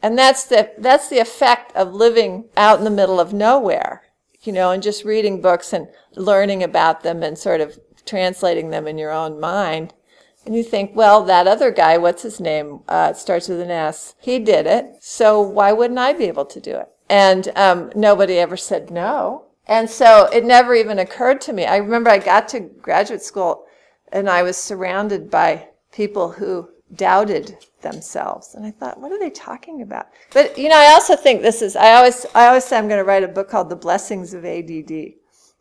And 0.04 0.15
that's 0.15 0.43
the 0.46 0.72
that's 0.78 1.08
the 1.08 1.17
effect 1.17 1.76
of 1.76 1.96
living 1.96 2.50
out 2.56 2.78
in 2.78 2.84
the 2.84 2.91
middle 2.91 3.19
of 3.19 3.34
nowhere, 3.34 4.04
you 4.43 4.54
know, 4.54 4.69
and 4.69 4.84
just 4.84 5.04
reading 5.04 5.41
books 5.41 5.74
and 5.74 5.88
learning 6.15 6.62
about 6.62 7.02
them 7.02 7.24
and 7.24 7.39
sort 7.39 7.60
of 7.60 7.80
translating 8.06 8.69
them 8.69 8.88
in 8.88 9.00
your 9.00 9.12
own 9.12 9.39
mind. 9.39 9.96
And 10.45 10.56
you 10.56 10.63
think, 10.63 10.95
well, 10.95 11.23
that 11.23 11.47
other 11.47 11.71
guy, 11.71 11.97
what's 11.97 12.23
his 12.23 12.39
name? 12.39 12.82
Uh, 12.88 13.13
starts 13.13 13.47
with 13.47 13.62
an 13.62 13.71
S. 13.71 14.15
He 14.19 14.39
did 14.39 14.65
it, 14.65 14.97
so 14.99 15.41
why 15.41 15.71
wouldn't 15.71 15.99
I 15.99 16.13
be 16.13 16.25
able 16.25 16.45
to 16.45 16.60
do 16.60 16.75
it? 16.75 16.89
And 17.10 17.49
um, 17.56 17.91
nobody 17.95 18.38
ever 18.39 18.58
said 18.58 18.91
no. 18.91 19.45
And 19.67 19.89
so 19.89 20.27
it 20.34 20.43
never 20.43 20.75
even 20.75 20.99
occurred 20.99 21.39
to 21.41 21.53
me. 21.53 21.65
I 21.65 21.77
remember 21.77 22.10
I 22.10 22.17
got 22.17 22.49
to 22.49 22.60
graduate 22.60 23.21
school 23.21 23.65
and 24.12 24.29
I 24.29 24.43
was 24.43 24.58
surrounded 24.58 25.29
by 25.29 25.69
people 25.91 26.32
who 26.32 26.69
doubted 26.95 27.58
themselves. 27.82 28.56
And 28.56 28.65
I 28.65 28.71
thought, 28.71 28.99
what 28.99 29.12
are 29.12 29.19
they 29.19 29.29
talking 29.29 29.82
about? 29.82 30.08
But, 30.32 30.58
you 30.58 30.69
know, 30.69 30.77
I 30.77 30.93
also 30.93 31.15
think 31.15 31.41
this 31.41 31.62
is, 31.62 31.75
I 31.75 31.93
always, 31.93 32.25
I 32.36 32.47
always 32.47 32.65
say 32.65 32.77
I'm 32.77 32.88
going 32.88 32.99
to 32.99 33.03
write 33.03 33.23
a 33.23 33.27
book 33.27 33.49
called 33.49 33.69
The 33.69 33.75
Blessings 33.75 34.34
of 34.34 34.45
ADD. 34.45 35.13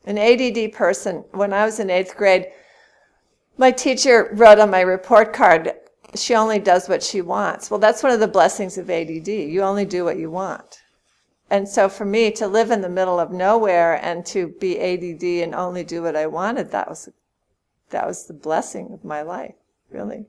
An 0.05 0.19
ADD 0.19 0.73
person, 0.73 1.25
when 1.31 1.53
I 1.53 1.65
was 1.65 1.79
in 1.79 1.89
eighth 1.89 2.17
grade, 2.17 2.49
my 3.59 3.71
teacher 3.71 4.31
wrote 4.33 4.59
on 4.59 4.71
my 4.71 4.81
report 4.81 5.33
card, 5.33 5.73
she 6.15 6.35
only 6.35 6.59
does 6.59 6.89
what 6.89 7.03
she 7.03 7.21
wants. 7.21 7.71
Well, 7.71 7.81
that's 7.81 8.03
one 8.03 8.13
of 8.13 8.21
the 8.21 8.29
blessings 8.29 8.79
of 8.79 8.91
ADD. 8.91 9.29
You 9.29 9.63
only 9.63 9.85
do 9.85 10.05
what 10.05 10.19
you 10.19 10.31
want. 10.31 10.83
And 11.51 11.69
so 11.69 11.89
for 11.89 12.05
me 12.05 12.31
to 12.33 12.47
live 12.47 12.71
in 12.71 12.81
the 12.81 12.89
middle 12.89 13.21
of 13.21 13.31
nowhere 13.31 14.03
and 14.03 14.25
to 14.27 14.49
be 14.59 14.81
ADD 14.81 15.45
and 15.45 15.55
only 15.55 15.85
do 15.85 16.03
what 16.03 16.17
I 16.17 16.27
wanted, 16.27 16.71
that 16.71 16.89
was 16.89 17.11
that 17.91 18.07
was 18.07 18.27
the 18.27 18.33
blessing 18.33 18.91
of 18.93 19.05
my 19.05 19.21
life, 19.21 19.55
really. 19.91 20.25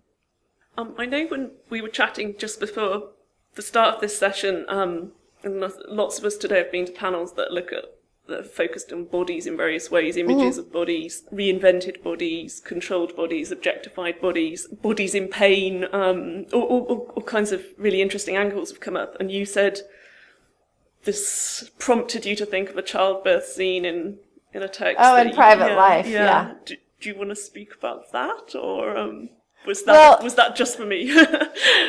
Um, 0.78 0.94
I 0.98 1.06
know 1.06 1.26
when 1.28 1.52
we 1.70 1.80
were 1.80 1.88
chatting 1.88 2.36
just 2.38 2.60
before 2.60 3.12
the 3.56 3.62
start 3.62 3.96
of 3.96 4.02
this 4.02 4.18
session, 4.18 4.66
um, 4.68 5.14
and 5.44 5.64
lots 5.88 6.20
of 6.20 6.26
us 6.26 6.36
today 6.36 6.58
have 6.58 6.74
been 6.74 6.86
to 6.88 6.92
panels 6.92 7.34
that 7.36 7.54
look 7.54 7.72
at 7.72 7.86
that 8.28 8.40
are 8.40 8.44
focused 8.44 8.94
on 8.94 9.04
bodies 9.06 9.46
in 9.46 9.58
various 9.58 9.92
ways, 9.92 10.16
images 10.16 10.58
of 10.58 10.72
bodies, 10.72 11.24
reinvented 11.34 12.02
bodies, 12.02 12.62
controlled 12.62 13.16
bodies, 13.16 13.52
objectified 13.52 14.22
bodies, 14.22 14.68
bodies 14.68 15.14
in 15.14 15.28
pain, 15.28 15.86
um, 15.92 16.46
all, 16.54 16.62
all, 16.64 16.82
all- 17.16 17.24
kinds 17.24 17.52
of 17.52 17.66
really 17.78 18.02
interesting 18.02 18.38
angles 18.38 18.70
have 18.72 18.80
come 18.80 18.96
up. 18.96 19.16
And 19.20 19.30
you 19.32 19.46
said 19.46 19.82
this 21.04 21.70
prompted 21.80 22.26
you 22.26 22.36
to 22.38 22.46
think 22.46 22.70
of 22.70 22.78
a 22.78 22.82
childbirth 22.82 23.46
scene 23.46 23.86
in 23.86 24.20
in 24.54 24.62
a 24.64 24.68
text. 24.68 24.98
Oh, 25.00 25.16
in 25.18 25.30
you- 25.30 25.34
Private 25.36 25.76
Life, 25.76 26.08
yeah. 26.08 26.54
Do, 26.66 26.76
do 27.02 27.10
you 27.10 27.16
want 27.16 27.30
to 27.32 27.36
speak 27.36 27.74
about 27.76 28.12
that, 28.14 28.56
or 28.56 28.96
um, 28.96 29.30
was 29.66 29.84
that 29.84 29.92
Well- 29.94 30.20
was 30.24 30.36
that 30.36 30.56
just 30.56 30.78
for 30.78 30.86
me? 30.86 31.08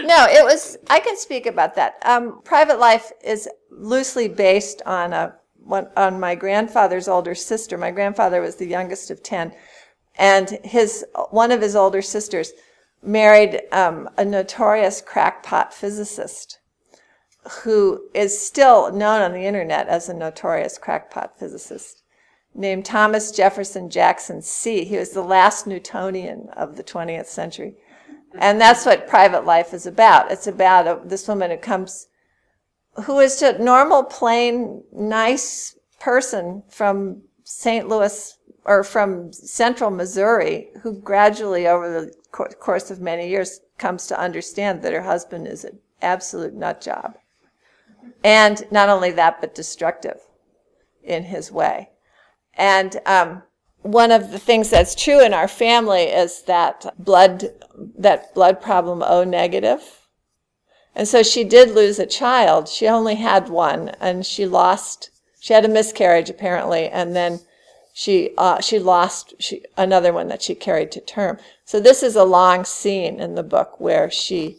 No, 0.05 0.27
it 0.29 0.45
was. 0.45 0.77
I 0.91 1.01
can 1.01 1.17
speak 1.17 1.47
about 1.47 1.75
that. 1.77 1.95
Um, 2.05 2.41
Private 2.45 2.79
Life 2.79 3.11
is 3.25 3.49
loosely 3.71 4.29
based 4.29 4.83
on 4.87 5.13
a 5.13 5.35
on 5.69 6.21
my 6.21 6.35
grandfather's 6.35 7.09
older 7.09 7.35
sister. 7.35 7.79
My 7.79 7.91
grandfather 7.91 8.41
was 8.41 8.57
the 8.57 8.67
youngest 8.67 9.11
of 9.11 9.23
ten, 9.23 9.53
and 10.17 10.59
his 10.65 11.05
one 11.31 11.53
of 11.53 11.61
his 11.61 11.77
older 11.77 12.03
sisters 12.03 12.53
married 13.03 13.63
um, 13.73 14.09
a 14.17 14.25
notorious 14.25 15.01
crackpot 15.01 15.75
physicist 15.75 16.59
who 17.63 18.09
is 18.15 18.41
still 18.41 18.91
known 18.93 19.21
on 19.21 19.33
the 19.33 19.45
internet 19.45 19.87
as 19.89 20.09
a 20.09 20.15
notorious 20.15 20.79
crackpot 20.79 21.39
physicist. 21.39 22.03
named 22.55 22.85
Thomas 22.85 23.31
Jefferson 23.33 23.91
Jackson 23.91 24.41
See. 24.41 24.85
He 24.85 24.97
was 24.97 25.11
the 25.11 25.23
last 25.23 25.67
Newtonian 25.67 26.49
of 26.57 26.77
the 26.77 26.85
20th 26.85 27.27
century. 27.27 27.75
And 28.39 28.61
that's 28.61 28.87
what 28.87 29.09
private 29.09 29.45
life 29.45 29.75
is 29.75 29.87
about. 29.87 30.31
It's 30.31 30.47
about 30.47 30.87
a, 30.87 31.01
this 31.05 31.29
woman 31.29 31.51
who 31.51 31.57
comes, 31.57 32.09
who 33.03 33.19
is 33.19 33.43
a 33.43 33.59
normal, 33.59 34.05
plain, 34.05 34.83
nice 34.93 35.77
person 36.01 36.63
from 36.69 37.23
St. 37.43 37.89
Louis 37.89 38.39
or 38.65 38.85
from 38.85 39.33
central 39.33 39.91
Missouri 39.91 40.71
who 40.83 41.01
gradually, 41.01 41.67
over 41.67 41.91
the 41.91 42.13
course 42.61 42.91
of 42.91 43.01
many 43.01 43.29
years, 43.29 43.61
comes 43.79 44.07
to 44.07 44.19
understand 44.19 44.83
that 44.83 44.93
her 44.93 45.03
husband 45.03 45.47
is 45.47 45.65
an 45.65 45.79
absolute 46.01 46.55
nut 46.55 46.81
job. 46.81 47.17
And 48.23 48.65
not 48.71 48.89
only 48.89 49.11
that, 49.13 49.41
but 49.41 49.55
destructive 49.55 50.19
in 51.03 51.25
his 51.25 51.53
way. 51.53 51.91
And 52.55 52.99
um, 53.07 53.43
one 53.83 54.11
of 54.11 54.31
the 54.31 54.39
things 54.39 54.71
that's 54.71 54.95
true 54.95 55.25
in 55.25 55.35
our 55.35 55.49
family 55.49 56.05
is 56.05 56.43
that 56.43 56.95
blood, 56.99 57.45
that 57.99 58.35
blood 58.35 58.63
problem 58.63 59.03
O 59.05 59.25
negative. 59.25 59.83
And 60.95 61.09
so 61.09 61.23
she 61.23 61.45
did 61.45 61.75
lose 61.75 61.99
a 61.99 62.07
child. 62.07 62.69
She 62.69 62.87
only 62.87 63.17
had 63.17 63.49
one, 63.49 63.91
and 64.01 64.25
she 64.25 64.47
lost. 64.47 65.11
She 65.41 65.53
had 65.53 65.65
a 65.65 65.69
miscarriage 65.69 66.31
apparently, 66.31 66.89
and 66.89 67.15
then 67.15 67.41
she 67.93 68.31
uh, 68.39 68.61
she 68.61 68.79
lost 68.79 69.35
she, 69.39 69.63
another 69.77 70.13
one 70.13 70.29
that 70.29 70.43
she 70.43 70.55
carried 70.55 70.93
to 70.93 71.01
term. 71.01 71.39
So 71.65 71.81
this 71.81 72.03
is 72.03 72.17
a 72.17 72.25
long 72.25 72.65
scene 72.65 73.21
in 73.21 73.35
the 73.35 73.43
book 73.43 73.81
where 73.81 74.11
she 74.11 74.59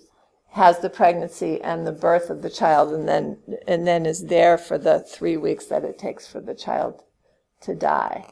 has 0.52 0.80
the 0.80 0.90
pregnancy 0.90 1.62
and 1.62 1.86
the 1.86 1.92
birth 1.92 2.30
of 2.30 2.42
the 2.42 2.50
child, 2.50 2.94
and 2.94 3.08
then 3.08 3.38
and 3.68 3.86
then 3.86 4.06
is 4.06 4.26
there 4.26 4.58
for 4.58 4.78
the 4.78 5.00
three 5.00 5.38
weeks 5.38 5.66
that 5.66 5.84
it 5.84 6.00
takes 6.00 6.28
for 6.28 6.40
the 6.40 6.56
child 6.56 7.04
to 7.62 7.76
die. 7.76 8.26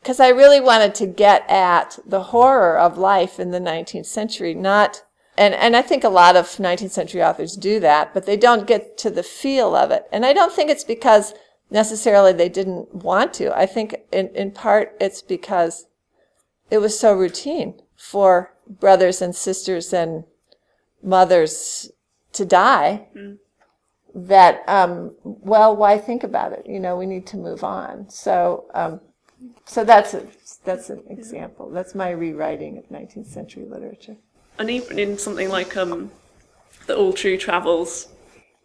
Because 0.00 0.18
mm. 0.18 0.24
I 0.24 0.28
really 0.28 0.60
wanted 0.60 0.94
to 0.96 1.06
get 1.06 1.48
at 1.48 1.98
the 2.06 2.24
horror 2.24 2.78
of 2.78 2.98
life 2.98 3.40
in 3.40 3.50
the 3.50 3.60
19th 3.60 4.06
century, 4.06 4.54
not, 4.54 5.04
and, 5.38 5.54
and 5.54 5.76
I 5.76 5.82
think 5.82 6.04
a 6.04 6.08
lot 6.08 6.36
of 6.36 6.46
19th 6.46 6.90
century 6.90 7.22
authors 7.22 7.56
do 7.56 7.80
that, 7.80 8.12
but 8.12 8.26
they 8.26 8.36
don't 8.36 8.66
get 8.66 8.98
to 8.98 9.10
the 9.10 9.22
feel 9.22 9.74
of 9.74 9.90
it. 9.90 10.06
And 10.12 10.26
I 10.26 10.32
don't 10.32 10.52
think 10.52 10.70
it's 10.70 10.84
because 10.84 11.34
necessarily 11.70 12.32
they 12.32 12.48
didn't 12.48 12.94
want 12.94 13.32
to. 13.34 13.56
I 13.56 13.66
think 13.66 13.96
in, 14.12 14.28
in 14.34 14.50
part 14.50 14.96
it's 15.00 15.22
because 15.22 15.86
it 16.70 16.78
was 16.78 16.98
so 16.98 17.14
routine 17.14 17.80
for 17.96 18.52
brothers 18.66 19.22
and 19.22 19.34
sisters 19.34 19.92
and 19.92 20.24
mothers 21.02 21.90
to 22.32 22.44
die. 22.44 23.08
Mm 23.16 23.38
that 24.26 24.62
um, 24.68 25.14
well 25.22 25.76
why 25.76 25.98
think 25.98 26.24
about 26.24 26.52
it 26.52 26.66
you 26.66 26.80
know 26.80 26.96
we 26.96 27.06
need 27.06 27.26
to 27.26 27.36
move 27.36 27.62
on 27.62 28.08
so 28.08 28.64
um, 28.74 29.00
so 29.64 29.84
that's 29.84 30.14
a 30.14 30.26
that's 30.64 30.90
an 30.90 31.02
example 31.08 31.70
that's 31.70 31.94
my 31.94 32.10
rewriting 32.10 32.78
of 32.78 32.88
19th 32.88 33.26
century 33.26 33.64
literature 33.64 34.16
and 34.58 34.70
even 34.70 34.98
in 34.98 35.18
something 35.18 35.48
like 35.48 35.76
um, 35.76 36.10
the 36.86 36.96
all 36.96 37.12
true 37.12 37.36
travels 37.36 38.08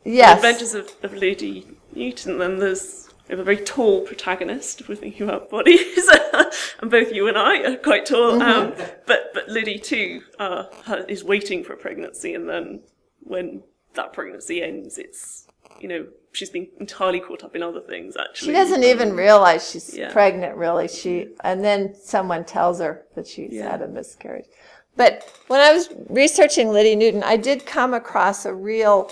yes 0.03 0.41
the 0.41 0.47
adventures 0.47 0.73
of, 0.73 0.91
of 1.03 1.13
Lidie 1.13 1.65
Newton 1.93 2.37
then 2.37 2.59
there's 2.59 3.09
we 3.27 3.33
have 3.33 3.39
a 3.39 3.43
very 3.43 3.57
tall 3.57 4.01
protagonist 4.01 4.81
if 4.81 4.89
we're 4.89 4.95
thinking 4.95 5.23
about 5.23 5.49
bodies 5.49 6.09
and 6.81 6.91
both 6.91 7.13
you 7.13 7.29
and 7.29 7.37
i 7.37 7.59
are 7.59 7.77
quite 7.77 8.05
tall 8.05 8.41
um, 8.41 8.71
mm-hmm. 8.71 8.91
but 9.07 9.33
but 9.33 9.47
Lidie 9.47 9.79
too 9.79 10.21
uh, 10.39 10.65
is 11.07 11.23
waiting 11.23 11.63
for 11.63 11.73
a 11.73 11.77
pregnancy 11.77 12.33
and 12.33 12.49
then 12.49 12.81
when 13.21 13.63
that 13.95 14.13
pregnancy 14.13 14.61
ends, 14.61 14.97
it's 14.97 15.47
you 15.79 15.87
know 15.87 16.07
she's 16.31 16.49
been 16.49 16.67
entirely 16.79 17.19
caught 17.19 17.43
up 17.43 17.55
in 17.55 17.63
other 17.63 17.81
things. 17.81 18.15
Actually, 18.17 18.47
she 18.47 18.53
doesn't 18.53 18.83
even 18.83 19.15
realize 19.15 19.69
she's 19.69 19.95
yeah. 19.97 20.11
pregnant. 20.11 20.55
Really, 20.57 20.87
she 20.87 21.29
and 21.43 21.63
then 21.63 21.95
someone 21.95 22.45
tells 22.45 22.79
her 22.79 23.05
that 23.15 23.27
she's 23.27 23.53
yeah. 23.53 23.69
had 23.71 23.81
a 23.81 23.87
miscarriage. 23.87 24.45
But 24.95 25.31
when 25.47 25.59
I 25.59 25.73
was 25.73 25.89
researching 26.09 26.69
Lidie 26.69 26.95
Newton, 26.95 27.23
I 27.23 27.37
did 27.37 27.65
come 27.65 27.93
across 27.93 28.45
a 28.45 28.53
real, 28.53 29.11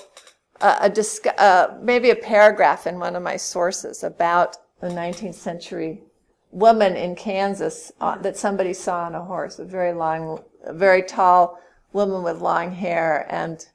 uh, 0.59 0.77
a 0.81 0.89
disc, 0.89 1.25
uh, 1.37 1.69
maybe 1.81 2.11
a 2.11 2.15
paragraph 2.15 2.85
in 2.85 2.99
one 2.99 3.15
of 3.15 3.23
my 3.23 3.37
sources 3.37 4.03
about 4.03 4.57
the 4.79 4.89
19th 4.89 5.35
century 5.35 6.03
woman 6.51 6.95
in 6.95 7.15
Kansas 7.15 7.91
uh, 8.01 8.17
that 8.19 8.37
somebody 8.37 8.73
saw 8.73 9.05
on 9.05 9.15
a 9.15 9.23
horse, 9.23 9.59
a 9.59 9.65
very 9.65 9.93
long, 9.93 10.43
a 10.63 10.73
very 10.73 11.01
tall 11.01 11.59
woman 11.93 12.23
with 12.23 12.41
long 12.41 12.71
hair 12.71 13.25
and 13.29 13.65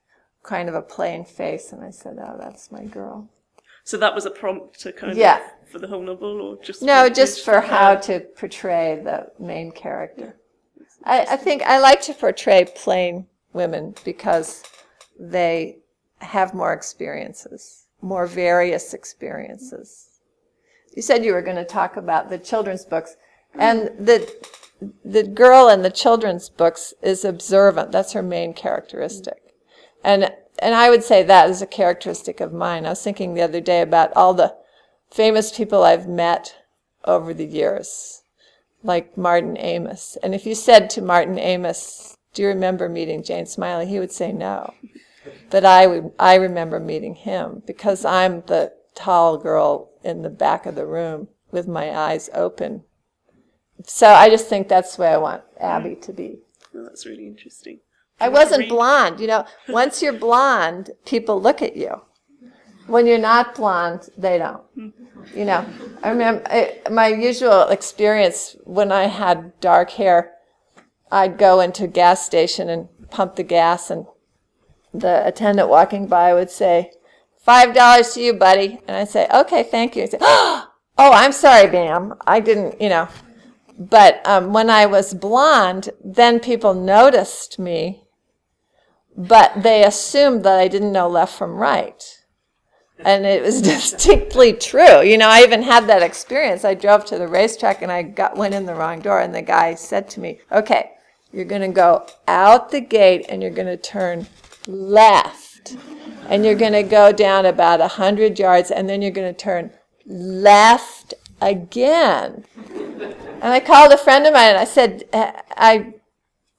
kind 0.43 0.69
of 0.69 0.75
a 0.75 0.83
plain 0.83 1.25
face, 1.25 1.73
and 1.73 1.83
I 1.85 1.91
said, 1.91 2.19
"Oh, 2.21 2.37
that's 2.39 2.71
my 2.71 2.85
girl." 2.85 3.29
So 3.85 3.97
that 3.99 4.15
was 4.15 4.27
a 4.27 4.31
prompt 4.31 4.81
to 4.81 4.93
kind 4.93 5.17
yeah. 5.17 5.39
of 5.39 5.69
for 5.71 5.79
the 5.79 5.89
whole 5.89 6.03
novel, 6.03 6.41
or 6.41 6.63
just 6.63 6.83
no, 6.83 7.09
just 7.09 7.45
for 7.45 7.61
how 7.61 7.97
to 7.97 8.21
portray 8.21 9.01
the 9.03 9.33
main 9.39 9.73
character. 9.73 10.37
I, 11.07 11.21
I 11.31 11.37
think 11.37 11.63
I 11.63 11.79
like 11.79 12.03
to 12.03 12.15
portray 12.15 12.65
plain 12.65 13.27
women 13.53 13.95
because 14.05 14.65
they 15.19 15.79
have 16.19 16.53
more 16.53 16.73
experiences, 16.73 17.87
more 18.03 18.27
various 18.27 18.93
experiences. 18.93 20.21
You 20.95 21.03
said 21.03 21.25
you 21.25 21.33
were 21.33 21.43
going 21.43 21.57
to 21.57 21.65
talk 21.65 21.97
about 21.97 22.29
the 22.29 22.39
children's 22.39 22.85
books, 22.85 23.17
and 23.55 23.89
mm-hmm. 23.89 24.05
the 24.05 24.47
the 25.05 25.23
girl 25.23 25.69
in 25.69 25.81
the 25.83 25.91
children's 25.91 26.51
books 26.51 26.93
is 27.03 27.25
observant. 27.25 27.93
That's 27.93 28.13
her 28.13 28.23
main 28.23 28.53
characteristic. 28.53 29.39
Mm-hmm. 29.39 30.01
And 30.05 30.33
and 30.59 30.75
I 30.75 30.91
would 30.91 31.05
say 31.05 31.23
that 31.23 31.51
is 31.51 31.63
a 31.63 31.67
characteristic 31.67 32.41
of 32.41 32.53
mine. 32.53 32.87
I 32.87 32.91
was 32.91 33.03
thinking 33.03 33.35
the 33.35 33.43
other 33.43 33.61
day 33.61 33.81
about 33.81 34.13
all 34.17 34.35
the 34.35 34.57
famous 35.11 35.57
people 35.57 35.83
I've 35.83 36.09
met 36.09 36.57
over 37.05 37.33
the 37.33 37.47
years, 37.47 38.23
like 38.87 39.17
Martin 39.17 39.57
Amis. 39.57 40.17
And 40.23 40.35
if 40.35 40.47
you 40.47 40.55
said 40.55 40.89
to 40.91 41.03
Martin 41.03 41.39
Amis, 41.39 42.17
"Do 42.33 42.43
you 42.43 42.49
remember 42.49 42.89
meeting 42.89 43.23
Jane 43.23 43.47
Smiley?" 43.47 43.87
he 43.87 43.99
would 43.99 44.13
say 44.13 44.33
no. 44.33 44.73
But 45.51 45.65
I 45.65 45.87
would, 45.87 46.13
I 46.19 46.37
remember 46.37 46.81
meeting 46.81 47.15
him 47.15 47.63
because 47.67 48.05
I'm 48.05 48.43
the 48.47 48.73
tall 48.95 49.39
girl 49.39 49.91
in 50.03 50.23
the 50.23 50.31
back 50.31 50.67
of 50.67 50.75
the 50.75 50.87
room 50.87 51.29
with 51.51 51.67
my 51.69 51.97
eyes 51.97 52.31
open. 52.33 52.85
So 53.85 54.09
I 54.09 54.31
just 54.31 54.49
think 54.49 54.69
that's 54.69 54.97
the 54.97 55.03
way 55.03 55.09
I 55.09 55.17
want 55.19 55.43
Abby 55.61 55.97
to 55.97 56.13
be. 56.13 56.39
Oh, 56.75 56.85
that's 56.85 57.07
really 57.07 57.27
interesting. 57.27 57.81
I 58.19 58.29
wasn't 58.29 58.69
blonde. 58.69 59.21
You 59.21 59.27
know, 59.27 59.45
once 59.69 60.03
you're 60.03 60.13
blonde, 60.13 60.91
people 61.05 61.41
look 61.41 61.61
at 61.61 61.77
you. 61.77 62.03
When 62.87 63.07
you're 63.07 63.19
not 63.19 63.55
blonde, 63.55 64.09
they 64.17 64.39
don't. 64.39 64.63
You 65.35 65.45
know, 65.45 65.67
I 66.03 66.11
remember 66.11 66.43
I, 66.47 66.81
my 66.91 67.09
usual 67.09 67.69
experience 67.69 68.57
when 68.65 68.93
I 68.93 69.05
had 69.05 69.59
dark 69.61 69.91
hair, 69.91 70.33
I'd 71.11 71.39
go 71.39 71.61
into 71.61 71.85
a 71.85 71.89
gas 71.89 72.25
station 72.25 72.69
and 72.69 72.89
pump 73.11 73.37
the 73.37 73.43
gas, 73.43 73.91
and 73.91 74.07
the 74.95 75.27
attendant 75.27 75.69
walking 75.69 76.07
by 76.07 76.33
would 76.35 76.51
say, 76.51 76.93
Five 77.39 77.75
dollars 77.75 78.13
to 78.15 78.21
you, 78.21 78.33
buddy. 78.35 78.81
And 78.87 78.97
I'd 78.97 79.09
say, 79.09 79.27
Okay, 79.33 79.63
thank 79.63 79.97
you. 79.97 80.05
I'd 80.05 80.11
say, 80.11 80.19
Oh, 80.21 80.67
I'm 80.99 81.33
sorry, 81.33 81.71
ma'am. 81.71 82.15
I 82.27 82.41
didn't, 82.41 82.81
you 82.81 82.89
know. 82.89 83.09
But 83.79 84.27
um, 84.27 84.53
when 84.53 84.71
I 84.71 84.87
was 84.87 85.13
blonde, 85.13 85.91
then 86.03 86.41
people 86.41 86.73
noticed 86.73 87.59
me 87.59 88.07
but 89.17 89.63
they 89.63 89.83
assumed 89.83 90.45
that 90.45 90.59
I 90.59 90.69
didn't 90.69 90.93
know 90.93 91.09
left 91.09 91.37
from 91.37 91.57
right. 91.57 92.03
And 93.05 93.27
it 93.27 93.43
was 93.43 93.63
distinctly 93.75 94.53
true. 94.53 95.03
You 95.03 95.19
know, 95.19 95.29
I 95.29 95.43
even 95.43 95.63
had 95.63 95.87
that 95.89 96.03
experience. 96.03 96.65
I 96.65 96.75
drove 96.75 97.05
to 97.07 97.19
the 97.19 97.29
racetrack 97.29 97.83
and 97.83 97.93
I 97.93 98.03
got 98.03 98.37
went 98.37 98.55
in 98.55 98.67
the 98.67 98.75
wrong 98.75 99.01
door, 99.01 99.21
and 99.21 99.35
the 99.35 99.43
guy 99.43 99.75
said 99.75 100.09
to 100.11 100.21
me, 100.21 100.41
"Okay, 100.51 100.93
you're 101.33 101.45
going 101.45 101.63
to 101.63 101.69
go 101.69 102.07
out 102.27 102.71
the 102.71 102.81
gate 102.81 103.27
and 103.29 103.43
you're 103.43 103.51
going 103.51 103.67
to 103.67 103.77
turn 103.77 104.27
left, 104.67 105.77
and 106.29 106.45
you're 106.45 106.55
going 106.55 106.73
to 106.73 106.83
go 106.83 107.13
down 107.13 107.47
about 107.47 107.81
a 107.81 107.89
hundred 107.89 108.39
yards, 108.39 108.71
and 108.71 108.89
then 108.89 109.03
you're 109.03 109.11
going 109.11 109.33
to 109.33 109.39
turn 109.39 109.71
left 110.07 111.15
again." 111.41 112.45
And 113.43 113.53
I 113.53 113.61
called 113.61 113.93
a 113.93 113.99
friend 113.99 114.27
of 114.27 114.33
mine 114.33 114.51
and 114.51 114.59
I 114.59 114.65
said, 114.65 115.05
"I, 115.13 115.95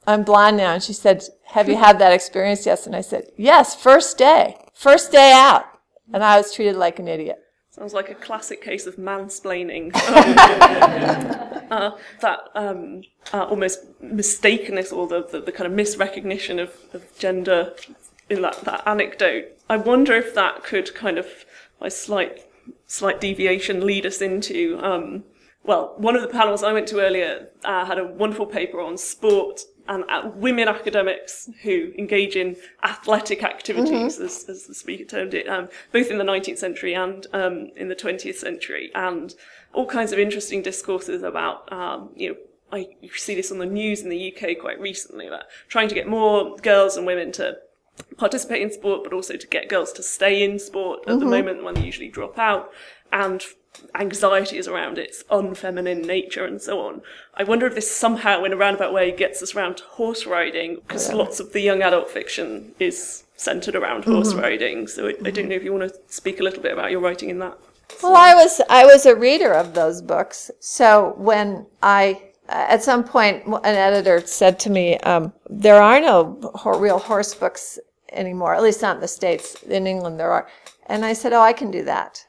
I'm 0.06 0.23
blind 0.23 0.58
now," 0.58 0.73
and 0.73 0.84
she 0.84 0.93
said, 0.93 1.28
have 1.52 1.69
you 1.69 1.78
had 1.78 1.97
that 2.00 2.12
experience? 2.12 2.65
Yes. 2.65 2.86
And 2.86 2.95
I 2.95 3.02
said, 3.02 3.32
Yes, 3.38 3.76
first 3.76 4.17
day. 4.17 4.58
First 4.73 5.12
day 5.12 5.32
out. 5.34 5.65
And 6.13 6.24
I 6.24 6.38
was 6.38 6.54
treated 6.54 6.76
like 6.76 7.00
an 7.00 7.08
idiot. 7.08 7.39
Sounds 7.70 7.93
like 7.93 8.10
a 8.10 8.15
classic 8.15 8.62
case 8.62 8.88
of 8.88 8.96
mansplaining. 8.96 9.91
uh, 11.72 11.91
that 12.22 12.39
um, 12.56 13.04
uh, 13.34 13.43
almost 13.43 14.02
mistakenness 14.02 14.91
or 14.91 15.08
the, 15.08 15.28
the, 15.32 15.41
the, 15.41 15.52
kind 15.52 15.72
of 15.72 15.78
misrecognition 15.78 16.62
of, 16.62 16.74
of 16.93 17.06
gender 17.20 17.74
in 18.30 18.41
that, 18.41 18.62
that 18.62 18.82
anecdote. 18.88 19.58
I 19.70 19.78
wonder 19.78 20.13
if 20.13 20.34
that 20.34 20.63
could 20.63 20.96
kind 20.96 21.17
of, 21.17 21.28
by 21.80 21.89
slight, 21.89 22.46
slight 22.88 23.22
deviation, 23.22 23.86
lead 23.86 24.06
us 24.06 24.22
into 24.22 24.80
um, 24.84 25.24
well, 25.67 25.93
one 25.97 26.15
of 26.15 26.21
the 26.21 26.30
panels 26.30 26.63
I 26.63 26.71
went 26.71 26.88
to 26.88 27.01
earlier 27.01 27.49
uh, 27.65 27.86
had 27.86 27.99
a 27.99 28.06
wonderful 28.06 28.45
paper 28.45 28.80
on 28.80 28.97
sport 28.97 29.62
and 29.89 30.03
uh, 30.10 30.32
women 30.36 30.67
academics 30.67 31.49
who 31.63 31.91
engage 31.97 32.36
in 32.36 32.56
athletic 32.84 33.43
activities, 33.43 34.15
mm-hmm. 34.15 34.25
as, 34.25 34.45
as, 34.47 34.65
the 34.65 34.73
speaker 34.73 35.03
termed 35.03 35.34
it, 35.34 35.47
um, 35.47 35.69
both 35.91 36.10
in 36.10 36.17
the 36.17 36.23
19th 36.23 36.58
century 36.58 36.93
and 36.93 37.27
um, 37.34 37.69
in 37.75 37.89
the 37.89 37.95
20th 37.95 38.36
century, 38.36 38.91
and 38.95 39.36
all 39.73 39.86
kinds 39.86 40.12
of 40.12 40.19
interesting 40.19 40.62
discourses 40.62 41.23
about, 41.23 41.71
um, 41.71 42.10
you 42.15 42.30
know, 42.30 42.36
I, 42.71 42.89
you 43.01 43.10
see 43.13 43.36
this 43.36 43.51
on 43.51 43.60
the 43.60 43.65
news 43.65 44.01
in 44.01 44.10
the 44.10 44.34
UK 44.34 44.60
quite 44.60 44.80
recently 44.80 45.27
about 45.27 45.43
trying 45.69 45.88
to 45.88 45.95
get 45.95 46.08
more 46.08 46.58
girls 46.58 46.97
and 46.97 47.06
women 47.06 47.32
to 47.34 47.58
participate 48.17 48.62
in 48.62 48.71
sport, 48.71 49.03
but 49.03 49.13
also 49.13 49.38
to 49.38 49.47
get 49.47 49.69
girls 49.69 49.93
to 49.93 50.03
stay 50.03 50.43
in 50.43 50.60
sport 50.60 51.01
at 51.01 51.08
mm-hmm. 51.08 51.19
the 51.19 51.25
moment 51.25 51.63
when 51.63 51.75
they 51.75 51.86
usually 51.86 52.10
drop 52.10 52.38
out, 52.38 52.71
and 53.13 53.41
anxieties 53.95 54.67
around 54.67 54.97
its 54.97 55.23
unfeminine 55.30 56.06
nature 56.06 56.45
and 56.45 56.62
so 56.62 56.80
on. 56.82 57.01
I 57.36 57.43
wonder 57.43 57.65
if 57.67 57.75
this 57.75 57.89
somehow, 57.89 58.43
in 58.43 58.53
a 58.53 58.58
roundabout 58.58 58.93
way, 58.93 59.12
gets 59.12 59.41
us 59.41 59.56
around 59.56 59.77
to 59.77 59.84
horse 59.84 60.25
riding, 60.25 60.75
because 60.75 61.10
yeah. 61.10 61.15
lots 61.15 61.39
of 61.39 61.53
the 61.53 61.62
young 61.62 61.82
adult 61.82 62.10
fiction 62.10 62.73
is 62.80 63.23
centered 63.36 63.75
around 63.75 64.01
mm-hmm. 64.01 64.13
horse 64.13 64.34
riding. 64.34 64.88
So 64.88 65.08
I, 65.08 65.13
mm-hmm. 65.13 65.27
I, 65.27 65.32
don't 65.32 65.49
know 65.49 65.56
if 65.56 65.63
you 65.63 65.73
want 65.73 65.91
to 65.91 65.99
speak 66.08 66.39
a 66.39 66.43
little 66.43 66.62
bit 66.62 66.73
about 66.73 66.91
your 66.91 66.99
writing 66.99 67.30
in 67.30 67.39
that. 67.39 67.58
Well, 68.03 68.15
I 68.15 68.36
was 68.36 68.62
I 68.69 68.86
was 68.86 69.06
a 69.06 69.15
reader 69.15 69.53
of 69.53 69.73
those 69.73 70.01
books. 70.01 70.51
So 70.60 71.13
when 71.17 71.65
I 71.82 72.21
at 72.49 72.84
some 72.84 73.03
point 73.03 73.45
an 73.45 73.60
editor 73.63 74.25
said 74.25 74.60
to 74.60 74.69
me, 74.69 74.97
um, 74.99 75.32
"There 75.49 75.82
are 75.82 76.01
no 76.01 76.38
real 76.65 76.99
horse 76.99 77.34
books 77.34 77.80
anymore, 78.12 78.56
at 78.56 78.63
least 78.63 78.82
not 78.82 78.95
in 78.95 79.01
the 79.01 79.08
states. 79.08 79.63
In 79.63 79.88
England, 79.88 80.19
there 80.19 80.32
are." 80.32 80.47
And 80.88 81.06
I 81.06 81.13
said, 81.13 81.32
"Oh, 81.32 81.41
I 81.41 81.53
can 81.53 81.71
do 81.71 81.84
that." 81.86 82.25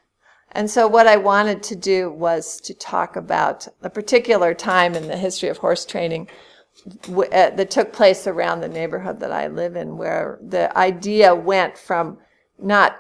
And 0.53 0.71
so, 0.71 0.89
what 0.89 1.07
I 1.07 1.17
wanted 1.17 1.63
to 1.65 1.77
do 1.77 2.11
was 2.11 2.61
to 2.63 2.75
talk 2.75 3.17
about 3.17 3.69
a 3.83 3.91
particular 3.91 4.55
time 4.55 4.95
in 4.95 5.07
the 5.07 5.17
history 5.17 5.49
of 5.49 5.59
horse 5.59 5.85
training 5.85 6.29
w- 7.03 7.31
uh, 7.31 7.51
that 7.51 7.71
took 7.71 7.93
place 7.93 8.27
around 8.27 8.61
the 8.61 8.69
neighborhood 8.69 9.21
that 9.21 9.33
I 9.33 9.49
live 9.49 9.77
in, 9.77 9.99
where 9.99 10.39
the 10.41 10.77
idea 10.77 11.35
went 11.35 11.77
from 11.77 12.19
not 12.59 12.97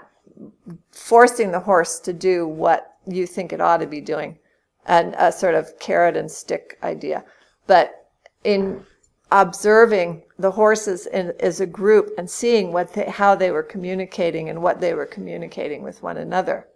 forcing 0.90 1.50
the 1.50 1.60
horse 1.60 1.98
to 2.00 2.12
do 2.12 2.46
what 2.46 2.96
you 3.06 3.26
think 3.26 3.52
it 3.52 3.60
ought 3.60 3.78
to 3.78 3.86
be 3.86 4.00
doing, 4.00 4.38
and 4.86 5.14
a 5.18 5.32
sort 5.32 5.54
of 5.54 5.78
carrot 5.78 6.16
and 6.16 6.30
stick 6.30 6.78
idea, 6.82 7.24
but 7.66 8.10
in 8.44 8.84
observing 9.30 10.22
the 10.38 10.50
horses 10.50 11.06
in, 11.06 11.32
as 11.40 11.60
a 11.60 11.66
group 11.66 12.10
and 12.18 12.30
seeing 12.30 12.72
what 12.72 12.92
they, 12.92 13.04
how 13.04 13.34
they 13.34 13.50
were 13.50 13.62
communicating 13.62 14.48
and 14.48 14.62
what 14.62 14.80
they 14.80 14.94
were 14.94 15.06
communicating 15.06 15.82
with 15.82 16.02
one 16.02 16.16
another 16.16 16.66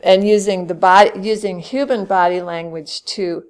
and 0.00 0.26
using 0.26 0.66
the 0.66 0.74
body, 0.74 1.10
using 1.20 1.60
human 1.60 2.04
body 2.04 2.40
language 2.40 3.04
to 3.04 3.44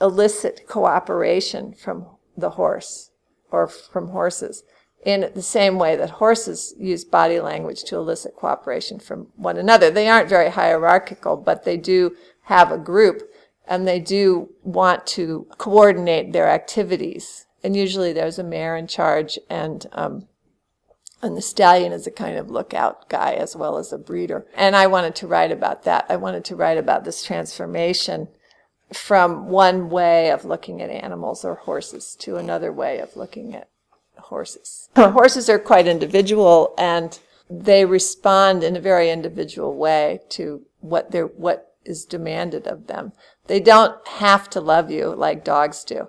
elicit 0.00 0.66
cooperation 0.66 1.72
from 1.72 2.06
the 2.36 2.50
horse 2.50 3.10
or 3.50 3.66
from 3.66 4.08
horses 4.08 4.62
in 5.04 5.30
the 5.34 5.42
same 5.42 5.78
way 5.78 5.96
that 5.96 6.10
horses 6.10 6.74
use 6.78 7.04
body 7.04 7.40
language 7.40 7.84
to 7.84 7.96
elicit 7.96 8.34
cooperation 8.36 8.98
from 8.98 9.28
one 9.36 9.56
another. 9.56 9.90
They 9.90 10.08
aren't 10.08 10.28
very 10.28 10.50
hierarchical, 10.50 11.36
but 11.36 11.64
they 11.64 11.76
do 11.76 12.16
have 12.42 12.72
a 12.72 12.78
group 12.78 13.22
and 13.66 13.86
they 13.86 14.00
do 14.00 14.50
want 14.62 15.06
to 15.06 15.46
coordinate 15.58 16.32
their 16.32 16.48
activities. 16.48 17.46
And 17.62 17.76
usually 17.76 18.12
there's 18.12 18.38
a 18.38 18.44
mare 18.44 18.76
in 18.76 18.86
charge 18.86 19.38
and 19.48 19.86
um, 19.92 20.26
and 21.22 21.36
the 21.36 21.42
stallion 21.42 21.92
is 21.92 22.06
a 22.06 22.12
kind 22.12 22.36
of 22.36 22.50
lookout 22.50 23.08
guy 23.08 23.32
as 23.32 23.56
well 23.56 23.78
as 23.78 23.92
a 23.92 23.98
breeder. 23.98 24.46
And 24.54 24.76
I 24.76 24.86
wanted 24.86 25.14
to 25.16 25.26
write 25.26 25.50
about 25.50 25.84
that. 25.84 26.06
I 26.08 26.16
wanted 26.16 26.44
to 26.46 26.56
write 26.56 26.78
about 26.78 27.04
this 27.04 27.22
transformation 27.22 28.28
from 28.92 29.48
one 29.48 29.90
way 29.90 30.30
of 30.30 30.44
looking 30.44 30.80
at 30.80 30.90
animals 30.90 31.44
or 31.44 31.56
horses 31.56 32.16
to 32.20 32.36
another 32.36 32.72
way 32.72 32.98
of 32.98 33.16
looking 33.16 33.54
at 33.54 33.68
horses. 34.18 34.88
horses 34.96 35.48
are 35.48 35.58
quite 35.58 35.86
individual 35.86 36.74
and 36.78 37.18
they 37.50 37.84
respond 37.84 38.62
in 38.62 38.76
a 38.76 38.80
very 38.80 39.10
individual 39.10 39.74
way 39.74 40.20
to 40.30 40.62
what 40.80 41.10
they're, 41.10 41.26
what 41.26 41.74
is 41.84 42.04
demanded 42.04 42.66
of 42.66 42.86
them. 42.86 43.12
They 43.46 43.60
don't 43.60 44.06
have 44.06 44.48
to 44.50 44.60
love 44.60 44.90
you 44.90 45.14
like 45.14 45.44
dogs 45.44 45.84
do. 45.84 46.08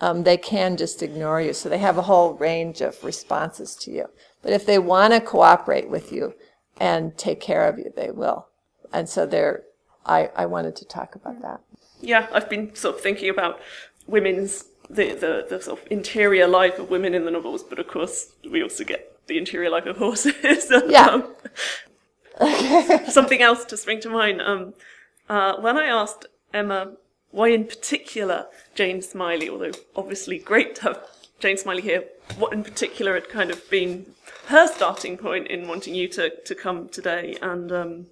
Um, 0.00 0.22
they 0.22 0.36
can 0.36 0.76
just 0.76 1.02
ignore 1.02 1.40
you. 1.40 1.52
So 1.52 1.68
they 1.68 1.78
have 1.78 1.98
a 1.98 2.02
whole 2.02 2.34
range 2.34 2.80
of 2.80 3.02
responses 3.04 3.76
to 3.76 3.90
you. 3.90 4.06
But 4.42 4.52
if 4.52 4.66
they 4.66 4.78
want 4.78 5.12
to 5.12 5.20
cooperate 5.20 5.88
with 5.88 6.12
you 6.12 6.34
and 6.78 7.16
take 7.18 7.40
care 7.40 7.68
of 7.68 7.78
you, 7.78 7.92
they 7.94 8.10
will. 8.10 8.48
And 8.92 9.08
so 9.08 9.26
there, 9.26 9.64
I, 10.06 10.30
I 10.34 10.46
wanted 10.46 10.76
to 10.76 10.84
talk 10.84 11.14
about 11.14 11.42
that. 11.42 11.60
Yeah, 12.00 12.26
I've 12.32 12.48
been 12.48 12.74
sort 12.74 12.96
of 12.96 13.00
thinking 13.02 13.28
about 13.28 13.60
women's 14.06 14.64
the, 14.88 15.14
the, 15.14 15.46
the 15.48 15.62
sort 15.62 15.80
of 15.80 15.86
interior 15.90 16.48
life 16.48 16.78
of 16.78 16.90
women 16.90 17.14
in 17.14 17.24
the 17.24 17.30
novels, 17.30 17.62
but 17.62 17.78
of 17.78 17.86
course 17.86 18.32
we 18.50 18.62
also 18.62 18.82
get 18.82 19.16
the 19.28 19.38
interior 19.38 19.70
life 19.70 19.86
of 19.86 19.98
horses. 19.98 20.72
yeah. 20.88 21.22
Um, 22.40 23.04
something 23.08 23.40
else 23.40 23.64
to 23.66 23.76
spring 23.76 24.00
to 24.00 24.10
mind. 24.10 24.40
Um, 24.40 24.74
uh, 25.28 25.60
when 25.60 25.76
I 25.76 25.86
asked 25.86 26.26
Emma 26.52 26.94
why 27.30 27.48
in 27.48 27.64
particular 27.64 28.46
Jane 28.74 29.02
Smiley, 29.02 29.48
although 29.48 29.70
obviously 29.94 30.38
great 30.38 30.74
to 30.76 30.82
have 30.82 31.06
Jane 31.40 31.56
Smiley 31.56 31.82
here, 31.82 32.04
what 32.38 32.52
in 32.52 32.62
particular 32.62 33.14
had 33.14 33.28
kind 33.28 33.50
of 33.50 33.68
been 33.70 34.06
her 34.46 34.66
starting 34.66 35.16
point 35.16 35.48
in 35.48 35.66
wanting 35.66 35.94
you 35.94 36.08
to, 36.08 36.30
to 36.44 36.54
come 36.54 36.88
today 36.88 37.36
and 37.40 37.72
um, 37.72 38.06